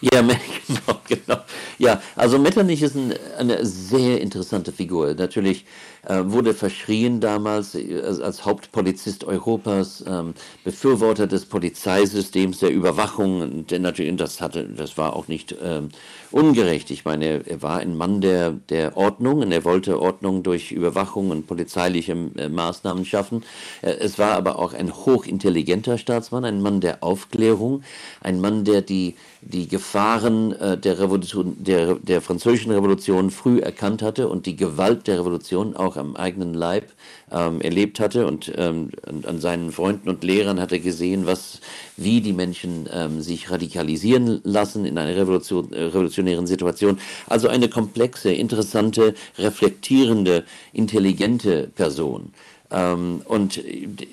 Ja, 0.00 0.22
genau, 0.66 1.00
genau. 1.06 1.42
Ja, 1.78 2.00
also 2.16 2.38
Metternich 2.38 2.82
ist 2.82 2.96
ein, 2.96 3.12
eine 3.36 3.66
sehr 3.66 4.22
interessante 4.22 4.72
Figur. 4.72 5.14
Natürlich 5.14 5.66
äh, 5.97 5.97
wurde 6.06 6.54
verschrien 6.54 7.20
damals 7.20 7.74
äh, 7.74 8.00
als, 8.00 8.44
Hauptpolizist 8.44 9.24
Europas, 9.24 10.04
ähm, 10.06 10.34
Befürworter 10.64 11.26
des 11.26 11.46
Polizeisystems, 11.46 12.60
der 12.60 12.70
Überwachung. 12.70 13.40
Und 13.40 13.70
natürlich, 13.70 14.16
das 14.16 14.40
hatte, 14.40 14.64
das 14.64 14.96
war 14.96 15.14
auch 15.16 15.28
nicht 15.28 15.54
ähm, 15.62 15.88
ungerecht. 16.30 16.90
Ich 16.90 17.04
meine, 17.04 17.46
er 17.46 17.62
war 17.62 17.78
ein 17.78 17.96
Mann 17.96 18.20
der, 18.20 18.52
der 18.52 18.96
Ordnung 18.96 19.40
und 19.40 19.52
er 19.52 19.64
wollte 19.64 20.00
Ordnung 20.00 20.42
durch 20.42 20.72
Überwachung 20.72 21.30
und 21.30 21.46
polizeiliche 21.46 22.12
äh, 22.36 22.48
Maßnahmen 22.48 23.04
schaffen. 23.04 23.44
Äh, 23.82 23.92
es 24.00 24.18
war 24.18 24.32
aber 24.32 24.58
auch 24.58 24.74
ein 24.74 24.94
hochintelligenter 24.94 25.98
Staatsmann, 25.98 26.44
ein 26.44 26.62
Mann 26.62 26.80
der 26.80 27.02
Aufklärung, 27.02 27.82
ein 28.20 28.40
Mann, 28.40 28.64
der 28.64 28.82
die, 28.82 29.16
die 29.40 29.68
Gefahren 29.68 30.52
äh, 30.52 30.76
der, 30.76 30.98
Revolution, 30.98 31.56
der, 31.58 31.94
der 31.94 32.20
französischen 32.20 32.72
Revolution 32.72 33.30
früh 33.30 33.60
erkannt 33.60 34.02
hatte 34.02 34.28
und 34.28 34.46
die 34.46 34.56
Gewalt 34.56 35.06
der 35.06 35.18
Revolution 35.20 35.76
auch 35.76 35.96
am 35.98 36.16
eigenen 36.16 36.54
Leib 36.54 36.92
ähm, 37.30 37.60
erlebt 37.60 38.00
hatte 38.00 38.26
und 38.26 38.52
ähm, 38.56 38.90
an 39.26 39.40
seinen 39.40 39.72
Freunden 39.72 40.08
und 40.08 40.24
Lehrern 40.24 40.60
hatte 40.60 40.80
gesehen, 40.80 41.26
was, 41.26 41.60
wie 41.96 42.20
die 42.20 42.32
Menschen 42.32 42.88
ähm, 42.92 43.20
sich 43.20 43.50
radikalisieren 43.50 44.40
lassen 44.44 44.84
in 44.84 44.98
einer 44.98 45.16
Revolution, 45.16 45.72
äh, 45.72 45.84
revolutionären 45.84 46.46
Situation. 46.46 46.98
Also 47.26 47.48
eine 47.48 47.68
komplexe, 47.68 48.32
interessante, 48.32 49.14
reflektierende, 49.38 50.44
intelligente 50.72 51.68
Person. 51.74 52.32
Ähm, 52.70 53.22
und 53.24 53.56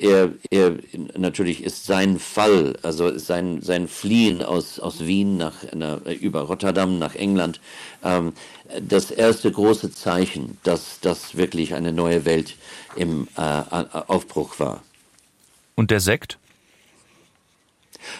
er, 0.01 0.31
er, 0.49 0.75
natürlich 1.17 1.63
ist 1.63 1.85
sein 1.85 2.19
Fall, 2.19 2.77
also 2.83 3.17
sein, 3.17 3.61
sein 3.61 3.87
Fliehen 3.87 4.41
aus, 4.41 4.79
aus 4.79 5.05
Wien 5.05 5.37
nach, 5.37 5.55
über 6.21 6.41
Rotterdam 6.41 6.97
nach 6.97 7.15
England, 7.15 7.59
ähm, 8.03 8.33
das 8.81 9.11
erste 9.11 9.51
große 9.51 9.91
Zeichen, 9.91 10.57
dass 10.63 10.99
das 11.01 11.35
wirklich 11.35 11.73
eine 11.73 11.91
neue 11.91 12.25
Welt 12.25 12.55
im 12.95 13.27
äh, 13.37 13.41
Aufbruch 13.41 14.59
war. 14.59 14.81
Und 15.75 15.91
der 15.91 15.99
Sekt? 15.99 16.37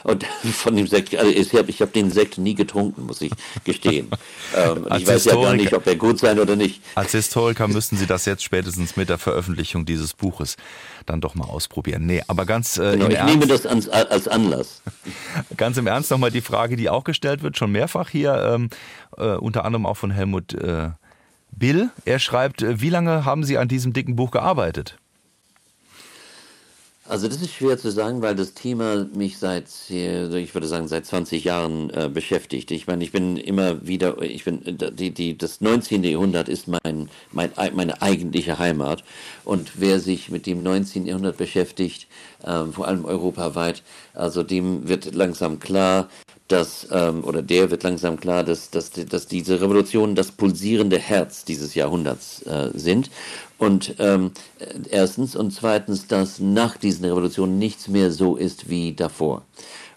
Und 0.03 0.25
von 0.53 0.75
dem 0.75 0.87
Sekt, 0.87 1.15
also 1.15 1.31
ich 1.31 1.53
habe 1.53 1.71
hab 1.71 1.93
den 1.93 2.11
Sekt 2.11 2.37
nie 2.37 2.55
getrunken, 2.55 3.05
muss 3.05 3.21
ich 3.21 3.31
gestehen. 3.63 4.09
ähm, 4.55 4.87
ich 4.97 5.07
weiß 5.07 5.25
ja 5.25 5.35
gar 5.35 5.53
nicht, 5.53 5.73
ob 5.73 5.85
er 5.87 5.95
gut 5.95 6.19
sein 6.19 6.39
oder 6.39 6.55
nicht. 6.55 6.81
Als 6.95 7.11
Historiker 7.11 7.67
müssten 7.67 7.97
Sie 7.97 8.05
das 8.05 8.25
jetzt 8.25 8.43
spätestens 8.43 8.95
mit 8.95 9.09
der 9.09 9.17
Veröffentlichung 9.17 9.85
dieses 9.85 10.13
Buches 10.13 10.57
dann 11.05 11.21
doch 11.21 11.35
mal 11.35 11.45
ausprobieren. 11.45 12.05
Nee, 12.05 12.21
aber 12.27 12.45
ganz 12.45 12.77
äh, 12.77 12.91
genau, 12.91 13.05
im 13.05 13.11
ich 13.11 13.17
Ernst, 13.17 13.33
nehme 13.33 13.47
das 13.47 13.65
als, 13.65 13.89
als 13.89 14.27
Anlass. 14.27 14.81
Ganz 15.57 15.77
im 15.77 15.87
Ernst 15.87 16.11
nochmal 16.11 16.31
die 16.31 16.41
Frage, 16.41 16.75
die 16.75 16.89
auch 16.89 17.03
gestellt 17.03 17.43
wird, 17.43 17.57
schon 17.57 17.71
mehrfach 17.71 18.09
hier, 18.09 18.33
ähm, 18.53 18.69
äh, 19.17 19.35
unter 19.35 19.65
anderem 19.65 19.85
auch 19.85 19.97
von 19.97 20.11
Helmut 20.11 20.53
äh, 20.53 20.89
Bill. 21.51 21.89
Er 22.05 22.19
schreibt, 22.19 22.61
äh, 22.61 22.81
wie 22.81 22.89
lange 22.89 23.25
haben 23.25 23.43
Sie 23.43 23.57
an 23.57 23.67
diesem 23.67 23.93
dicken 23.93 24.15
Buch 24.15 24.31
gearbeitet? 24.31 24.97
Also 27.07 27.27
das 27.27 27.39
ist 27.39 27.53
schwer 27.53 27.77
zu 27.77 27.91
sagen, 27.91 28.23
weil 28.23 28.35
das 28.35 28.55
Thema 28.55 29.05
mich 29.13 29.37
seit, 29.37 29.65
ich 29.89 30.53
würde 30.55 30.65
sagen, 30.65 30.87
seit 30.87 31.05
20 31.05 31.43
Jahren 31.43 31.91
äh, 31.91 32.09
beschäftigt. 32.11 32.71
Ich 32.71 32.87
meine, 32.87 33.03
ich 33.03 33.11
bin 33.11 33.37
immer 33.37 33.85
wieder, 33.85 34.19
ich 34.23 34.43
bin, 34.43 34.61
die, 34.65 35.11
die, 35.11 35.37
das 35.37 35.61
19. 35.61 36.03
Jahrhundert 36.03 36.49
ist 36.49 36.67
mein, 36.67 37.09
mein, 37.31 37.51
meine 37.75 38.01
eigentliche 38.01 38.57
Heimat. 38.57 39.03
Und 39.43 39.73
wer 39.75 39.99
sich 39.99 40.31
mit 40.31 40.47
dem 40.47 40.63
19. 40.63 41.05
Jahrhundert 41.05 41.37
beschäftigt, 41.37 42.07
äh, 42.41 42.65
vor 42.65 42.87
allem 42.87 43.05
europaweit, 43.05 43.83
also 44.15 44.41
dem 44.41 44.87
wird 44.87 45.13
langsam 45.13 45.59
klar, 45.59 46.09
dass, 46.47 46.87
ähm, 46.91 47.23
oder 47.23 47.41
der 47.41 47.71
wird 47.71 47.83
langsam 47.83 48.19
klar, 48.19 48.43
dass, 48.43 48.69
dass, 48.69 48.91
dass 48.91 49.27
diese 49.27 49.61
Revolutionen 49.61 50.15
das 50.15 50.31
pulsierende 50.31 50.99
Herz 50.99 51.43
dieses 51.45 51.73
Jahrhunderts 51.73 52.43
äh, 52.43 52.69
sind. 52.73 53.09
Und 53.57 53.95
ähm, 53.99 54.31
erstens 54.89 55.35
und 55.35 55.51
zweitens, 55.51 56.07
dass 56.07 56.39
nach 56.39 56.77
diesen 56.77 57.05
Revolutionen 57.05 57.57
nichts 57.57 57.87
mehr 57.87 58.11
so 58.11 58.35
ist 58.35 58.69
wie 58.69 58.93
davor. 58.93 59.43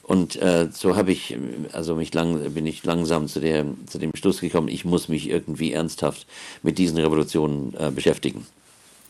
Und 0.02 0.40
äh, 0.40 0.68
so 0.72 0.96
habe 0.96 1.12
ich, 1.12 1.36
also 1.72 1.94
mich 1.94 2.14
lang, 2.14 2.54
bin 2.54 2.64
ich 2.64 2.82
langsam 2.82 3.26
zu, 3.26 3.40
der, 3.40 3.66
zu 3.86 3.98
dem 3.98 4.12
Schluss 4.16 4.40
gekommen, 4.40 4.68
ich 4.68 4.86
muss 4.86 5.08
mich 5.08 5.28
irgendwie 5.28 5.74
ernsthaft 5.74 6.26
mit 6.62 6.78
diesen 6.78 6.96
Revolutionen 6.96 7.74
äh, 7.78 7.90
beschäftigen. 7.90 8.46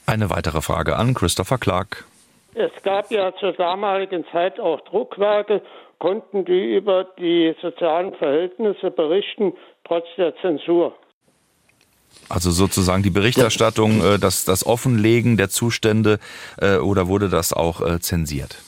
Eine 0.07 0.29
weitere 0.29 0.61
Frage 0.61 0.97
an 0.97 1.15
Christopher 1.15 1.59
Clark. 1.59 2.05
Es 2.55 2.73
gab 2.83 3.13
ja 3.13 3.33
zur 3.39 3.53
damaligen 3.53 4.25
Zeit 4.33 4.59
auch 4.59 4.81
Druckwerke, 4.81 5.63
konnten 5.99 6.45
die 6.45 6.77
über 6.77 7.05
die 7.19 7.55
sozialen 7.61 8.15
Verhältnisse 8.15 8.91
berichten, 8.91 9.53
trotz 9.85 10.07
der 10.17 10.35
Zensur. 10.37 10.95
Also 12.29 12.51
sozusagen 12.51 13.03
die 13.03 13.11
Berichterstattung, 13.11 14.03
äh, 14.03 14.19
das, 14.19 14.45
das 14.45 14.67
Offenlegen 14.67 15.37
der 15.37 15.51
Zustände 15.51 16.19
äh, 16.59 16.77
oder 16.77 17.09
wurde 17.09 17.29
das 17.29 17.53
auch 17.53 17.81
äh, 17.81 18.01
zensiert? 18.01 18.59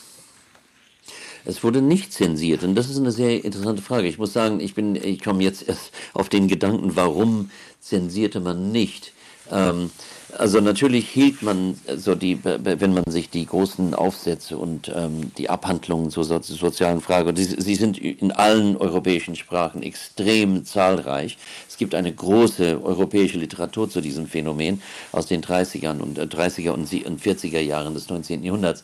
Es 1.43 1.63
wurde 1.63 1.81
nicht 1.81 2.13
zensiert 2.13 2.63
und 2.63 2.75
das 2.75 2.89
ist 2.89 2.97
eine 2.97 3.11
sehr 3.11 3.43
interessante 3.43 3.81
Frage. 3.81 4.07
Ich 4.07 4.19
muss 4.19 4.33
sagen, 4.33 4.59
ich 4.59 4.75
bin, 4.75 4.95
ich 4.95 5.23
komme 5.23 5.43
jetzt 5.43 5.67
erst 5.67 5.91
auf 6.13 6.29
den 6.29 6.47
Gedanken, 6.47 6.95
warum 6.95 7.49
zensierte 7.79 8.39
man 8.39 8.71
nicht. 8.71 9.13
Ähm, 9.51 9.89
also 10.37 10.59
natürlich 10.61 11.09
hielt 11.09 11.41
man 11.41 11.79
so 11.95 12.15
die, 12.15 12.39
wenn 12.43 12.93
man 12.93 13.03
sich 13.07 13.29
die 13.29 13.45
großen 13.45 13.93
Aufsätze 13.93 14.57
und 14.57 14.91
ähm, 14.95 15.31
die 15.37 15.49
Abhandlungen 15.49 16.09
zur 16.09 16.23
so, 16.23 16.39
sozialen 16.41 17.01
Frage, 17.01 17.29
und 17.29 17.37
die, 17.37 17.43
sie 17.43 17.75
sind 17.75 17.97
in 17.97 18.31
allen 18.31 18.77
europäischen 18.77 19.35
Sprachen 19.35 19.83
extrem 19.83 20.65
zahlreich. 20.65 21.37
Es 21.67 21.77
gibt 21.77 21.95
eine 21.95 22.13
große 22.13 22.83
europäische 22.83 23.37
Literatur 23.37 23.89
zu 23.89 24.01
diesem 24.01 24.27
Phänomen 24.27 24.81
aus 25.11 25.27
den 25.27 25.41
30er 25.41 25.99
und 25.99 26.17
äh, 26.17 26.23
30er 26.23 26.71
und 26.71 26.89
40er 26.89 27.59
Jahren 27.59 27.93
des 27.93 28.09
19. 28.09 28.43
Jahrhunderts. 28.43 28.83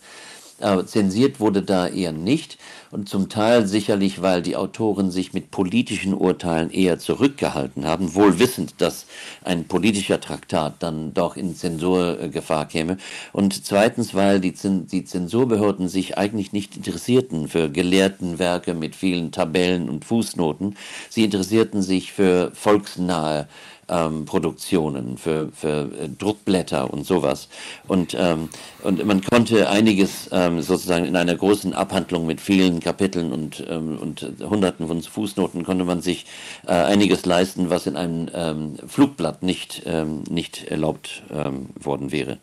Aber 0.59 0.87
zensiert 0.87 1.39
wurde 1.39 1.61
da 1.61 1.87
eher 1.87 2.11
nicht 2.11 2.57
und 2.89 3.09
zum 3.09 3.29
Teil 3.29 3.67
sicherlich, 3.67 4.21
weil 4.21 4.41
die 4.41 4.55
Autoren 4.55 5.11
sich 5.11 5.33
mit 5.33 5.51
politischen 5.51 6.13
Urteilen 6.13 6.71
eher 6.71 6.97
zurückgehalten 6.97 7.85
haben, 7.85 8.15
wohl 8.15 8.39
wissend, 8.39 8.75
dass 8.79 9.05
ein 9.43 9.65
politischer 9.65 10.19
Traktat 10.19 10.75
dann 10.79 11.13
doch 11.13 11.37
in 11.37 11.55
Zensurgefahr 11.55 12.67
käme. 12.67 12.97
Und 13.33 13.65
zweitens, 13.65 14.15
weil 14.15 14.39
die, 14.39 14.53
die 14.63 15.05
Zensurbehörden 15.05 15.89
sich 15.89 16.17
eigentlich 16.17 16.53
nicht 16.53 16.75
interessierten 16.75 17.47
für 17.47 17.69
gelehrten 17.69 18.39
Werke 18.39 18.73
mit 18.73 18.95
vielen 18.95 19.31
Tabellen 19.31 19.89
und 19.89 20.05
Fußnoten. 20.05 20.75
Sie 21.09 21.23
interessierten 21.23 21.81
sich 21.81 22.13
für 22.13 22.51
volksnahe 22.53 23.47
ähm, 23.89 24.25
Produktionen, 24.25 25.17
für, 25.17 25.49
für 25.53 25.89
äh, 25.99 26.09
Druckblätter 26.09 26.91
und 26.91 27.05
sowas. 27.05 27.47
Und, 27.87 28.15
ähm, 28.19 28.49
und 28.83 29.05
man 29.05 29.21
konnte 29.21 29.69
einiges 29.69 30.29
ähm, 30.31 30.61
sozusagen 30.61 31.05
in 31.05 31.15
einer 31.15 31.35
großen 31.35 31.73
Abhandlung 31.73 32.25
mit 32.25 32.41
vielen 32.41 32.79
Kapiteln 32.79 33.31
und, 33.31 33.63
ähm, 33.69 33.97
und 33.97 34.25
Hunderten 34.41 34.87
von 34.87 35.01
Fußnoten 35.01 35.63
konnte 35.63 35.85
man 35.85 36.01
sich 36.01 36.25
äh, 36.65 36.71
einiges 36.71 37.25
leisten, 37.25 37.69
was 37.69 37.87
in 37.87 37.95
einem 37.95 38.29
ähm, 38.33 38.75
Flugblatt 38.87 39.43
nicht, 39.43 39.83
ähm, 39.85 40.23
nicht 40.29 40.65
erlaubt 40.65 41.23
ähm, 41.31 41.67
worden 41.79 42.11
wäre. 42.11 42.37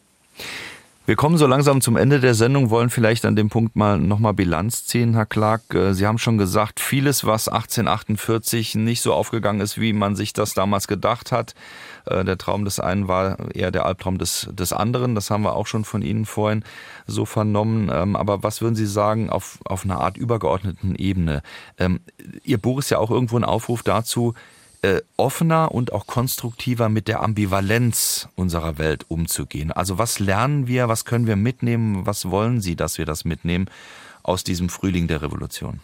Wir 1.06 1.16
kommen 1.16 1.36
so 1.36 1.46
langsam 1.46 1.82
zum 1.82 1.98
Ende 1.98 2.18
der 2.18 2.32
Sendung, 2.32 2.70
wollen 2.70 2.88
vielleicht 2.88 3.26
an 3.26 3.36
dem 3.36 3.50
Punkt 3.50 3.76
mal 3.76 3.98
nochmal 3.98 4.32
Bilanz 4.32 4.86
ziehen, 4.86 5.12
Herr 5.12 5.26
Clark. 5.26 5.74
Äh, 5.74 5.92
Sie 5.92 6.06
haben 6.06 6.16
schon 6.16 6.38
gesagt, 6.38 6.80
vieles, 6.80 7.26
was 7.26 7.46
1848 7.46 8.74
nicht 8.76 9.02
so 9.02 9.12
aufgegangen 9.12 9.60
ist, 9.60 9.78
wie 9.78 9.92
man 9.92 10.16
sich 10.16 10.32
das 10.32 10.54
damals 10.54 10.88
gedacht 10.88 11.30
hat. 11.30 11.54
Äh, 12.06 12.24
der 12.24 12.38
Traum 12.38 12.64
des 12.64 12.80
einen 12.80 13.06
war 13.06 13.54
eher 13.54 13.70
der 13.70 13.84
Albtraum 13.84 14.16
des, 14.16 14.48
des 14.50 14.72
anderen. 14.72 15.14
Das 15.14 15.28
haben 15.28 15.42
wir 15.42 15.56
auch 15.56 15.66
schon 15.66 15.84
von 15.84 16.00
Ihnen 16.00 16.24
vorhin 16.24 16.64
so 17.06 17.26
vernommen. 17.26 17.90
Ähm, 17.92 18.16
aber 18.16 18.42
was 18.42 18.62
würden 18.62 18.74
Sie 18.74 18.86
sagen 18.86 19.28
auf, 19.28 19.58
auf 19.66 19.84
einer 19.84 20.00
Art 20.00 20.16
übergeordneten 20.16 20.94
Ebene? 20.96 21.42
Ähm, 21.76 22.00
Ihr 22.44 22.56
Buch 22.56 22.78
ist 22.78 22.88
ja 22.88 22.96
auch 22.96 23.10
irgendwo 23.10 23.36
ein 23.36 23.44
Aufruf 23.44 23.82
dazu, 23.82 24.32
äh, 24.84 25.02
offener 25.16 25.72
und 25.72 25.94
auch 25.94 26.06
konstruktiver 26.06 26.90
mit 26.90 27.08
der 27.08 27.22
Ambivalenz 27.22 28.28
unserer 28.36 28.76
Welt 28.76 29.06
umzugehen. 29.08 29.72
Also 29.72 29.96
was 29.96 30.18
lernen 30.18 30.66
wir, 30.66 30.88
was 30.88 31.06
können 31.06 31.26
wir 31.26 31.36
mitnehmen, 31.36 32.04
was 32.04 32.30
wollen 32.30 32.60
Sie, 32.60 32.76
dass 32.76 32.98
wir 32.98 33.06
das 33.06 33.24
mitnehmen 33.24 33.66
aus 34.22 34.44
diesem 34.44 34.68
Frühling 34.68 35.08
der 35.08 35.22
Revolution? 35.22 35.80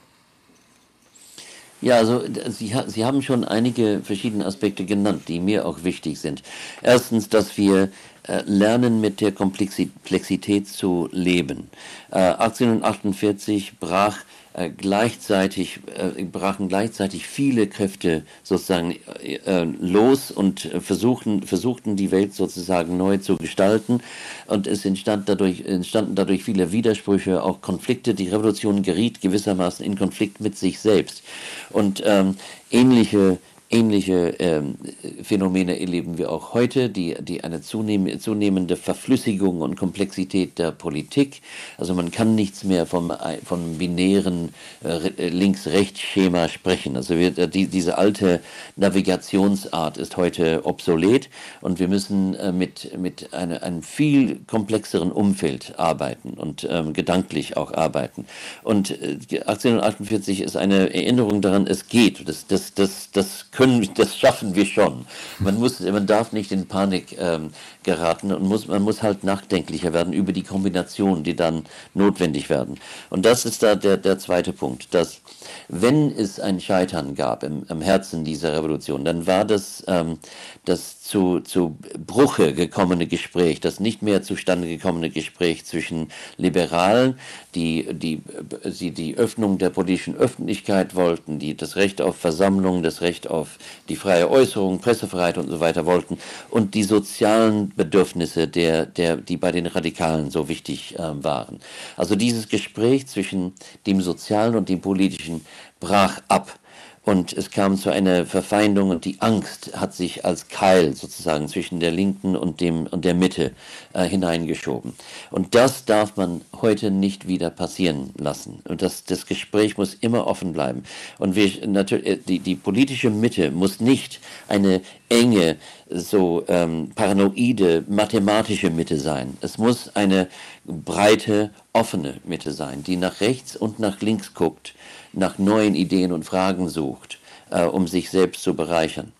Ja, 1.80 1.96
also 1.96 2.22
Sie, 2.50 2.74
Sie 2.88 3.04
haben 3.06 3.22
schon 3.22 3.42
einige 3.42 4.02
verschiedene 4.04 4.44
Aspekte 4.44 4.84
genannt, 4.84 5.28
die 5.28 5.40
mir 5.40 5.64
auch 5.64 5.82
wichtig 5.82 6.20
sind. 6.20 6.42
Erstens, 6.82 7.30
dass 7.30 7.56
wir 7.56 7.88
äh, 8.24 8.42
lernen, 8.44 9.00
mit 9.00 9.22
der 9.22 9.32
Komplexität 9.32 10.68
zu 10.68 11.08
leben. 11.10 11.70
Äh, 12.10 12.18
1848 12.18 13.78
brach 13.80 14.18
äh, 14.52 14.68
gleichzeitig 14.68 15.78
äh, 15.94 16.24
brachen 16.24 16.68
gleichzeitig 16.68 17.26
viele 17.26 17.68
Kräfte 17.68 18.24
sozusagen 18.42 18.96
äh, 19.22 19.64
los 19.80 20.32
und 20.32 20.60
versuchten 20.80 21.44
versuchten 21.44 21.94
die 21.94 22.10
Welt 22.10 22.34
sozusagen 22.34 22.96
neu 22.96 23.18
zu 23.18 23.36
gestalten. 23.36 24.00
Und 24.46 24.66
es 24.66 24.84
entstand 24.84 25.28
dadurch 25.28 25.60
entstanden 25.66 26.16
dadurch 26.16 26.42
viele 26.42 26.72
Widersprüche 26.72 27.44
auch 27.44 27.60
Konflikte. 27.60 28.12
Die 28.12 28.28
Revolution 28.28 28.82
geriet 28.82 29.20
gewissermaßen 29.20 29.84
in 29.86 29.96
Konflikt 29.96 30.40
mit 30.40 30.58
sich 30.58 30.80
selbst. 30.80 31.22
Und 31.70 32.02
ähm, 32.04 32.36
ähnliche 32.72 33.38
Ähnliche 33.70 34.34
ähm, 34.40 34.74
Phänomene 35.22 35.78
erleben 35.80 36.18
wir 36.18 36.32
auch 36.32 36.54
heute, 36.54 36.90
die, 36.90 37.14
die 37.20 37.44
eine 37.44 37.60
zunehm, 37.62 38.18
zunehmende 38.18 38.76
Verflüssigung 38.76 39.60
und 39.60 39.76
Komplexität 39.76 40.58
der 40.58 40.72
Politik. 40.72 41.40
Also 41.78 41.94
man 41.94 42.10
kann 42.10 42.34
nichts 42.34 42.64
mehr 42.64 42.84
vom, 42.86 43.12
vom 43.44 43.78
binären 43.78 44.52
äh, 44.84 45.28
Links-Rechts-Schema 45.28 46.48
sprechen. 46.48 46.96
Also 46.96 47.16
wir, 47.16 47.38
äh, 47.38 47.48
die, 47.48 47.68
diese 47.68 47.96
alte 47.96 48.40
Navigationsart 48.74 49.98
ist 49.98 50.16
heute 50.16 50.66
obsolet 50.66 51.30
und 51.60 51.78
wir 51.78 51.86
müssen 51.86 52.34
äh, 52.34 52.50
mit, 52.50 52.98
mit 52.98 53.32
eine, 53.32 53.62
einem 53.62 53.84
viel 53.84 54.40
komplexeren 54.48 55.12
Umfeld 55.12 55.78
arbeiten 55.78 56.30
und 56.30 56.66
ähm, 56.68 56.92
gedanklich 56.92 57.56
auch 57.56 57.72
arbeiten. 57.72 58.26
Und 58.64 58.90
äh, 58.90 59.18
1848 59.46 60.40
ist 60.40 60.56
eine 60.56 60.92
Erinnerung 60.92 61.40
daran, 61.40 61.68
es 61.68 61.88
geht. 61.88 62.28
Das, 62.28 62.48
das, 62.48 62.74
das, 62.74 63.10
das 63.12 63.50
können, 63.60 63.88
das 63.94 64.16
schaffen 64.16 64.54
wir 64.54 64.64
schon. 64.64 65.04
Man 65.38 65.56
muss, 65.58 65.80
man 65.80 66.06
darf 66.06 66.32
nicht 66.32 66.50
in 66.50 66.66
Panik 66.66 67.16
ähm, 67.18 67.50
geraten 67.82 68.32
und 68.32 68.42
muss, 68.42 68.66
man 68.66 68.82
muss 68.82 69.02
halt 69.02 69.24
nachdenklicher 69.24 69.92
werden 69.92 70.12
über 70.12 70.32
die 70.32 70.42
Kombinationen, 70.42 71.24
die 71.24 71.36
dann 71.36 71.64
notwendig 71.94 72.50
werden. 72.50 72.78
Und 73.08 73.24
das 73.24 73.44
ist 73.44 73.62
da 73.62 73.74
der, 73.74 73.96
der 73.96 74.18
zweite 74.18 74.52
Punkt, 74.52 74.94
dass 74.94 75.20
wenn 75.68 76.10
es 76.10 76.40
ein 76.40 76.60
Scheitern 76.60 77.14
gab 77.14 77.42
im, 77.42 77.64
im 77.68 77.80
Herzen 77.80 78.24
dieser 78.24 78.52
Revolution, 78.56 79.04
dann 79.04 79.26
war 79.26 79.44
das 79.44 79.82
ähm, 79.86 80.18
das 80.64 81.02
zu, 81.02 81.40
zu 81.40 81.76
Bruche 82.06 82.52
gekommene 82.54 83.06
Gespräch, 83.06 83.60
das 83.60 83.80
nicht 83.80 84.02
mehr 84.02 84.22
zustande 84.22 84.68
gekommene 84.68 85.10
Gespräch 85.10 85.64
zwischen 85.64 86.08
Liberalen, 86.36 87.18
die 87.54 87.88
die, 87.92 88.22
sie 88.64 88.90
die 88.90 89.16
Öffnung 89.16 89.58
der 89.58 89.70
politischen 89.70 90.16
Öffentlichkeit 90.16 90.94
wollten, 90.94 91.38
die 91.38 91.56
das 91.56 91.76
Recht 91.76 92.00
auf 92.00 92.16
Versammlung, 92.16 92.82
das 92.82 93.00
Recht 93.00 93.28
auf 93.28 93.58
die 93.88 93.96
freie 93.96 94.30
Äußerung, 94.30 94.80
Pressefreiheit 94.80 95.38
und 95.38 95.48
so 95.48 95.60
weiter 95.60 95.86
wollten, 95.86 96.18
und 96.50 96.74
die 96.74 96.84
sozialen 96.84 97.69
Bedürfnisse, 97.76 98.48
der, 98.48 98.86
der, 98.86 99.16
die 99.16 99.36
bei 99.36 99.52
den 99.52 99.66
Radikalen 99.66 100.30
so 100.30 100.48
wichtig 100.48 100.98
äh, 100.98 101.24
waren. 101.24 101.60
Also 101.96 102.16
dieses 102.16 102.48
Gespräch 102.48 103.06
zwischen 103.06 103.54
dem 103.86 104.00
Sozialen 104.00 104.56
und 104.56 104.68
dem 104.68 104.80
Politischen 104.80 105.44
brach 105.80 106.20
ab. 106.28 106.58
Und 107.02 107.32
es 107.32 107.50
kam 107.50 107.78
zu 107.78 107.88
einer 107.88 108.26
Verfeindung 108.26 108.90
und 108.90 109.06
die 109.06 109.16
Angst 109.20 109.72
hat 109.74 109.94
sich 109.94 110.26
als 110.26 110.48
Keil 110.48 110.94
sozusagen 110.94 111.48
zwischen 111.48 111.80
der 111.80 111.90
Linken 111.90 112.36
und, 112.36 112.60
dem, 112.60 112.86
und 112.86 113.06
der 113.06 113.14
Mitte 113.14 113.52
äh, 113.94 114.04
hineingeschoben. 114.04 114.92
Und 115.30 115.54
das 115.54 115.86
darf 115.86 116.18
man 116.18 116.42
heute 116.60 116.90
nicht 116.90 117.26
wieder 117.26 117.48
passieren 117.48 118.10
lassen. 118.18 118.60
Und 118.68 118.82
das, 118.82 119.04
das 119.04 119.24
Gespräch 119.24 119.78
muss 119.78 119.94
immer 119.94 120.26
offen 120.26 120.52
bleiben. 120.52 120.82
Und 121.18 121.36
wir, 121.36 121.66
natürlich, 121.66 122.06
äh, 122.06 122.16
die, 122.18 122.38
die 122.38 122.54
politische 122.54 123.08
Mitte 123.08 123.50
muss 123.50 123.80
nicht 123.80 124.20
eine 124.46 124.82
enge, 125.08 125.56
so 125.88 126.44
ähm, 126.48 126.92
paranoide, 126.94 127.82
mathematische 127.88 128.68
Mitte 128.68 129.00
sein. 129.00 129.38
Es 129.40 129.56
muss 129.56 129.96
eine 129.96 130.28
breite, 130.66 131.50
offene 131.72 132.20
Mitte 132.24 132.52
sein, 132.52 132.84
die 132.84 132.96
nach 132.96 133.22
rechts 133.22 133.56
und 133.56 133.78
nach 133.78 134.02
links 134.02 134.34
guckt 134.34 134.74
nach 135.12 135.38
neuen 135.38 135.74
Ideen 135.74 136.12
und 136.12 136.24
Fragen 136.24 136.68
sucht, 136.68 137.18
äh, 137.50 137.64
um 137.64 137.86
sich 137.86 138.10
selbst 138.10 138.42
zu 138.42 138.54
bereichern. 138.54 139.12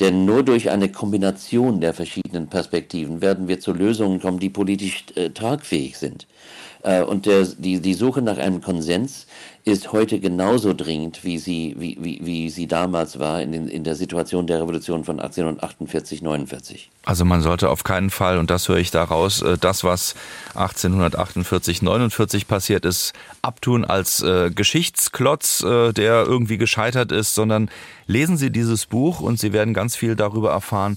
Denn 0.00 0.26
nur 0.26 0.42
durch 0.42 0.70
eine 0.70 0.90
Kombination 0.90 1.80
der 1.80 1.94
verschiedenen 1.94 2.48
Perspektiven 2.48 3.22
werden 3.22 3.48
wir 3.48 3.60
zu 3.60 3.72
Lösungen 3.72 4.20
kommen, 4.20 4.38
die 4.38 4.50
politisch 4.50 5.04
äh, 5.14 5.30
tragfähig 5.30 5.96
sind. 5.96 6.26
Äh, 6.86 7.02
und 7.02 7.26
der, 7.26 7.44
die, 7.44 7.80
die 7.80 7.94
Suche 7.94 8.22
nach 8.22 8.38
einem 8.38 8.62
Konsens 8.62 9.26
ist 9.64 9.90
heute 9.90 10.20
genauso 10.20 10.72
dringend, 10.72 11.24
wie 11.24 11.38
sie, 11.38 11.74
wie, 11.76 11.98
wie, 12.00 12.20
wie 12.24 12.48
sie 12.48 12.68
damals 12.68 13.18
war 13.18 13.42
in, 13.42 13.52
in 13.52 13.82
der 13.82 13.96
Situation 13.96 14.46
der 14.46 14.62
Revolution 14.62 15.02
von 15.02 15.18
1848, 15.18 16.22
49. 16.22 16.88
Also 17.04 17.24
man 17.24 17.42
sollte 17.42 17.70
auf 17.70 17.82
keinen 17.82 18.10
Fall, 18.10 18.38
und 18.38 18.50
das 18.50 18.68
höre 18.68 18.76
ich 18.76 18.92
daraus, 18.92 19.42
äh, 19.42 19.58
das, 19.58 19.82
was 19.82 20.14
1848, 20.54 21.82
49 21.82 22.46
passiert 22.46 22.84
ist, 22.84 23.12
abtun 23.42 23.84
als 23.84 24.22
äh, 24.22 24.52
Geschichtsklotz, 24.54 25.64
äh, 25.64 25.92
der 25.92 26.24
irgendwie 26.24 26.56
gescheitert 26.56 27.10
ist, 27.10 27.34
sondern 27.34 27.68
lesen 28.06 28.36
Sie 28.36 28.52
dieses 28.52 28.86
Buch 28.86 29.18
und 29.18 29.40
Sie 29.40 29.52
werden 29.52 29.74
ganz 29.74 29.96
viel 29.96 30.14
darüber 30.14 30.52
erfahren, 30.52 30.96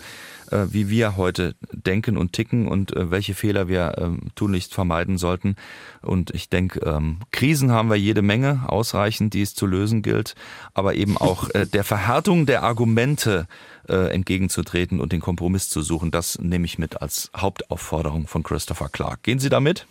äh, 0.51 0.67
wie 0.71 0.89
wir 0.89 1.17
heute 1.17 1.55
denken 1.71 2.17
und 2.17 2.33
ticken 2.33 2.67
und 2.67 2.95
äh, 2.95 3.11
welche 3.11 3.33
Fehler 3.33 3.67
wir 3.67 3.95
ähm, 3.97 4.19
tunlichst 4.35 4.73
vermeiden 4.73 5.17
sollten. 5.17 5.55
Und 6.01 6.31
ich 6.31 6.49
denke, 6.49 6.79
ähm, 6.81 7.19
Krisen 7.31 7.71
haben 7.71 7.89
wir 7.89 7.97
jede 7.97 8.21
Menge, 8.21 8.63
ausreichend, 8.67 9.33
die 9.33 9.41
es 9.41 9.55
zu 9.55 9.65
lösen 9.65 10.01
gilt, 10.01 10.35
aber 10.73 10.95
eben 10.95 11.17
auch 11.17 11.49
äh, 11.51 11.65
der 11.65 11.83
Verhärtung 11.83 12.45
der 12.45 12.63
Argumente 12.63 13.47
entgegenzutreten 13.87 14.99
und 14.99 15.13
den 15.13 15.19
Kompromiss 15.19 15.67
zu 15.67 15.81
suchen. 15.81 16.11
Das 16.11 16.37
nehme 16.37 16.65
ich 16.65 16.77
mit 16.77 17.01
als 17.01 17.31
Hauptaufforderung 17.35 18.27
von 18.27 18.43
Christopher 18.43 18.87
Clark. 18.87 19.23
Gehen 19.23 19.39
Sie 19.39 19.49
damit? 19.49 19.87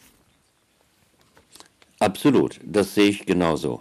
Absolut, 1.98 2.60
das 2.62 2.94
sehe 2.94 3.08
ich 3.08 3.26
genauso. 3.26 3.80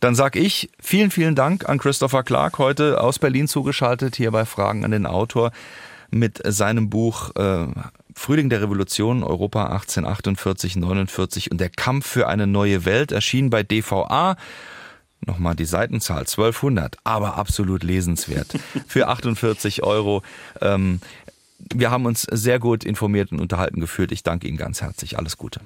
Dann 0.00 0.14
sag 0.14 0.36
ich 0.36 0.70
vielen, 0.80 1.10
vielen 1.10 1.34
Dank 1.34 1.68
an 1.68 1.78
Christopher 1.78 2.22
Clark, 2.22 2.58
heute 2.58 3.00
aus 3.00 3.18
Berlin 3.18 3.48
zugeschaltet, 3.48 4.16
hier 4.16 4.30
bei 4.30 4.44
Fragen 4.44 4.84
an 4.84 4.90
den 4.90 5.06
Autor 5.06 5.52
mit 6.10 6.40
seinem 6.44 6.90
Buch 6.90 7.34
äh, 7.36 7.66
Frühling 8.14 8.50
der 8.50 8.62
Revolution, 8.62 9.22
Europa 9.22 9.64
1848, 9.66 10.76
49 10.76 11.50
und 11.50 11.60
der 11.60 11.70
Kampf 11.70 12.06
für 12.06 12.28
eine 12.28 12.46
neue 12.46 12.84
Welt, 12.84 13.12
erschien 13.12 13.50
bei 13.50 13.62
DVA. 13.62 14.36
Nochmal 15.26 15.54
die 15.54 15.66
Seitenzahl, 15.66 16.20
1200, 16.20 16.96
aber 17.04 17.36
absolut 17.36 17.82
lesenswert. 17.82 18.48
Für 18.86 19.08
48 19.08 19.82
Euro. 19.82 20.22
Ähm, 20.60 21.00
wir 21.74 21.90
haben 21.90 22.06
uns 22.06 22.22
sehr 22.22 22.58
gut 22.58 22.84
informiert 22.84 23.30
und 23.30 23.40
unterhalten 23.40 23.80
gefühlt. 23.80 24.12
Ich 24.12 24.22
danke 24.22 24.48
Ihnen 24.48 24.56
ganz 24.56 24.80
herzlich. 24.80 25.18
Alles 25.18 25.36
Gute. 25.36 25.60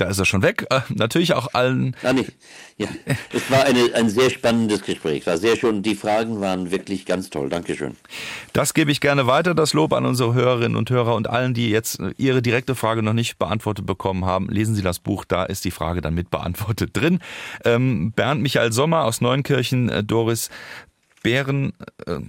Da 0.00 0.06
ist 0.06 0.18
er 0.18 0.24
schon 0.24 0.40
weg. 0.40 0.66
Äh, 0.70 0.80
natürlich 0.88 1.34
auch 1.34 1.52
allen. 1.52 1.94
Ah, 2.02 2.14
nee. 2.14 2.26
Ja, 2.78 2.88
es 3.34 3.50
war 3.50 3.64
eine, 3.64 3.94
ein 3.94 4.08
sehr 4.08 4.30
spannendes 4.30 4.80
Gespräch. 4.82 5.26
War 5.26 5.36
sehr 5.36 5.56
schön. 5.56 5.82
Die 5.82 5.94
Fragen 5.94 6.40
waren 6.40 6.70
wirklich 6.70 7.04
ganz 7.04 7.28
toll. 7.28 7.50
Dankeschön. 7.50 7.96
Das 8.54 8.72
gebe 8.72 8.90
ich 8.90 9.02
gerne 9.02 9.26
weiter. 9.26 9.54
Das 9.54 9.74
Lob 9.74 9.92
an 9.92 10.06
unsere 10.06 10.32
Hörerinnen 10.32 10.78
und 10.78 10.88
Hörer 10.88 11.14
und 11.14 11.28
allen, 11.28 11.52
die 11.52 11.68
jetzt 11.68 12.00
ihre 12.16 12.40
direkte 12.40 12.74
Frage 12.74 13.02
noch 13.02 13.12
nicht 13.12 13.38
beantwortet 13.38 13.84
bekommen 13.84 14.24
haben. 14.24 14.48
Lesen 14.48 14.74
Sie 14.74 14.80
das 14.80 15.00
Buch. 15.00 15.26
Da 15.26 15.44
ist 15.44 15.66
die 15.66 15.70
Frage 15.70 16.00
dann 16.00 16.14
mit 16.14 16.30
beantwortet 16.30 16.90
drin. 16.94 17.18
Ähm, 17.66 18.12
Bernd 18.12 18.40
Michael 18.40 18.72
Sommer 18.72 19.04
aus 19.04 19.20
Neunkirchen, 19.20 19.90
äh, 19.90 20.02
Doris 20.02 20.48
Bären, 21.22 21.74
äh, 22.06 22.20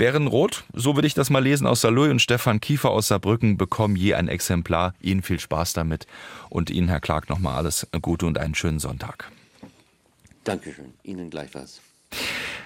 Bärenrot, 0.00 0.64
so 0.72 0.94
würde 0.94 1.06
ich 1.06 1.12
das 1.12 1.28
mal 1.28 1.40
lesen, 1.40 1.66
aus 1.66 1.82
Saloy 1.82 2.08
und 2.08 2.22
Stefan 2.22 2.58
Kiefer 2.58 2.88
aus 2.88 3.08
Saarbrücken 3.08 3.58
bekommen 3.58 3.96
je 3.96 4.14
ein 4.14 4.28
Exemplar. 4.28 4.94
Ihnen 5.02 5.20
viel 5.20 5.38
Spaß 5.38 5.74
damit 5.74 6.06
und 6.48 6.70
Ihnen, 6.70 6.88
Herr 6.88 7.00
Clark, 7.00 7.28
nochmal 7.28 7.56
alles 7.56 7.86
Gute 8.00 8.24
und 8.24 8.38
einen 8.38 8.54
schönen 8.54 8.78
Sonntag. 8.78 9.30
Dankeschön. 10.44 10.94
Ihnen 11.02 11.28
gleichfalls. 11.28 11.82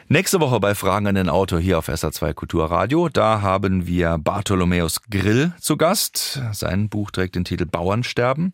Nächste 0.09 0.39
Woche 0.39 0.61
bei 0.61 0.75
Fragen 0.75 1.07
an 1.07 1.15
den 1.15 1.31
Autor 1.31 1.59
hier 1.59 1.79
auf 1.79 1.89
SA2 1.89 2.35
Kulturradio. 2.35 3.09
Da 3.09 3.41
haben 3.41 3.87
wir 3.87 4.19
Bartholomäus 4.19 5.01
Grill 5.11 5.55
zu 5.59 5.79
Gast. 5.79 6.43
Sein 6.53 6.91
Buch 6.91 7.11
trägt 7.11 7.37
den 7.37 7.47
Titel 7.47 7.65
Bauernsterben, 7.65 8.53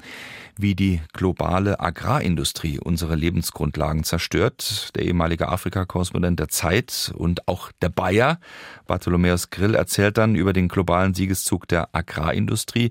wie 0.57 0.77
die 0.77 1.01
globale 1.13 1.81
Agrarindustrie 1.81 2.79
unsere 2.79 3.17
Lebensgrundlagen 3.17 4.05
zerstört. 4.05 4.91
Der 4.95 5.03
ehemalige 5.03 5.49
Afrika-Korrespondent 5.49 6.39
der 6.39 6.51
Zeit 6.51 7.13
und 7.17 7.49
auch 7.49 7.73
der 7.83 7.89
Bayer, 7.89 8.39
Bartholomäus 8.87 9.51
Grill, 9.51 9.75
erzählt 9.75 10.19
dann 10.19 10.37
über 10.37 10.53
den 10.53 10.69
globalen 10.69 11.15
Siegeszug 11.15 11.67
der 11.67 11.89
Agrarindustrie, 11.91 12.91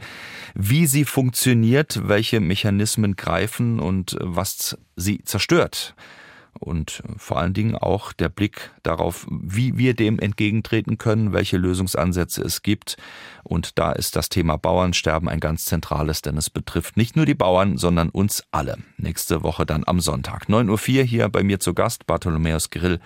wie 0.54 0.86
sie 0.86 1.06
funktioniert, 1.06 2.10
welche 2.10 2.42
Mechanismen 2.42 3.16
greifen 3.16 3.80
und 3.80 4.18
was 4.20 4.78
sie 4.98 5.24
zerstört 5.24 5.96
und 6.60 7.04
vor 7.18 7.38
allen 7.38 7.54
Dingen 7.54 7.76
auch 7.76 8.14
der 8.14 8.30
Blick 8.30 8.72
darauf, 8.84 9.28
wie 9.30 9.78
wir 9.78 9.94
dem 9.94 10.20
entgegentreten 10.20 10.98
können, 10.98 11.34
welche 11.34 11.58
Lösungsansätze 11.58 12.42
es 12.42 12.62
gibt. 12.62 12.98
Und 13.44 13.78
da 13.80 13.92
ist 13.92 14.16
das 14.16 14.30
Thema 14.30 14.58
Bauernsterben 14.58 15.30
ein 15.30 15.40
ganz 15.40 15.66
zentrales, 15.66 16.22
denn 16.22 16.38
es 16.38 16.50
betrifft 16.50 16.98
nicht 16.98 17.16
nur 17.16 17.26
die 17.26 17.36
Bauern, 17.36 17.78
sondern 17.78 18.10
uns 18.10 18.44
alle. 18.52 18.78
Nächste 18.98 19.44
Woche 19.44 19.66
dann 19.66 19.84
am 19.86 20.00
Sonntag. 20.00 20.46
9.04 20.48 20.70
Uhr 21.00 21.04
hier 21.04 21.30
bei 21.30 21.44
mir 21.44 21.60
zu 21.60 21.74
Gast, 21.74 22.06
Bartholomäus 22.08 22.70
Grill. 22.70 23.00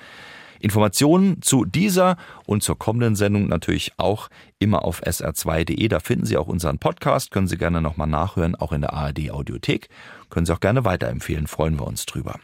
Informationen 0.64 1.42
zu 1.42 1.66
dieser 1.66 2.16
und 2.46 2.64
zur 2.64 2.80
kommenden 2.80 3.16
Sendung 3.16 3.48
natürlich 3.48 3.92
auch 3.98 4.30
immer 4.60 4.86
auf 4.86 5.04
sr2.de. 5.04 5.88
Da 5.90 6.00
finden 6.00 6.26
Sie 6.26 6.38
auch 6.38 6.48
unseren 6.48 6.80
Podcast, 6.80 7.32
können 7.32 7.48
Sie 7.48 7.58
gerne 7.58 7.82
nochmal 7.82 8.08
nachhören, 8.08 8.56
auch 8.56 8.72
in 8.72 8.80
der 8.80 8.94
ARD 8.94 9.32
Audiothek. 9.32 9.90
Können 10.30 10.46
Sie 10.46 10.54
auch 10.54 10.62
gerne 10.62 10.86
weiterempfehlen, 10.86 11.48
freuen 11.48 11.78
wir 11.78 11.86
uns 11.86 12.06
drüber. 12.06 12.40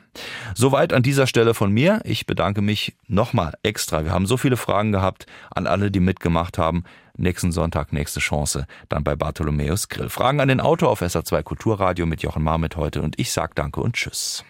Soweit 0.53 0.91
an 0.91 1.01
dieser 1.01 1.27
Stelle 1.27 1.53
von 1.53 1.71
mir. 1.71 2.01
Ich 2.03 2.25
bedanke 2.25 2.61
mich 2.61 2.93
nochmal 3.07 3.53
extra. 3.63 4.03
Wir 4.03 4.11
haben 4.11 4.25
so 4.25 4.35
viele 4.35 4.57
Fragen 4.57 4.91
gehabt 4.91 5.25
an 5.49 5.65
alle, 5.65 5.89
die 5.89 6.01
mitgemacht 6.01 6.57
haben. 6.57 6.83
Nächsten 7.15 7.53
Sonntag, 7.53 7.93
nächste 7.93 8.19
Chance, 8.19 8.67
dann 8.89 9.03
bei 9.05 9.15
Bartholomäus 9.15 9.87
Grill. 9.87 10.09
Fragen 10.09 10.41
an 10.41 10.49
den 10.49 10.59
Autor 10.59 10.89
auf 10.89 11.01
SR2 11.01 11.41
Kulturradio 11.43 12.05
mit 12.05 12.21
Jochen 12.21 12.43
Marmit 12.43 12.75
heute 12.75 13.01
und 13.01 13.17
ich 13.17 13.31
sag 13.31 13.55
Danke 13.55 13.81
und 13.81 13.93
Tschüss. 13.95 14.43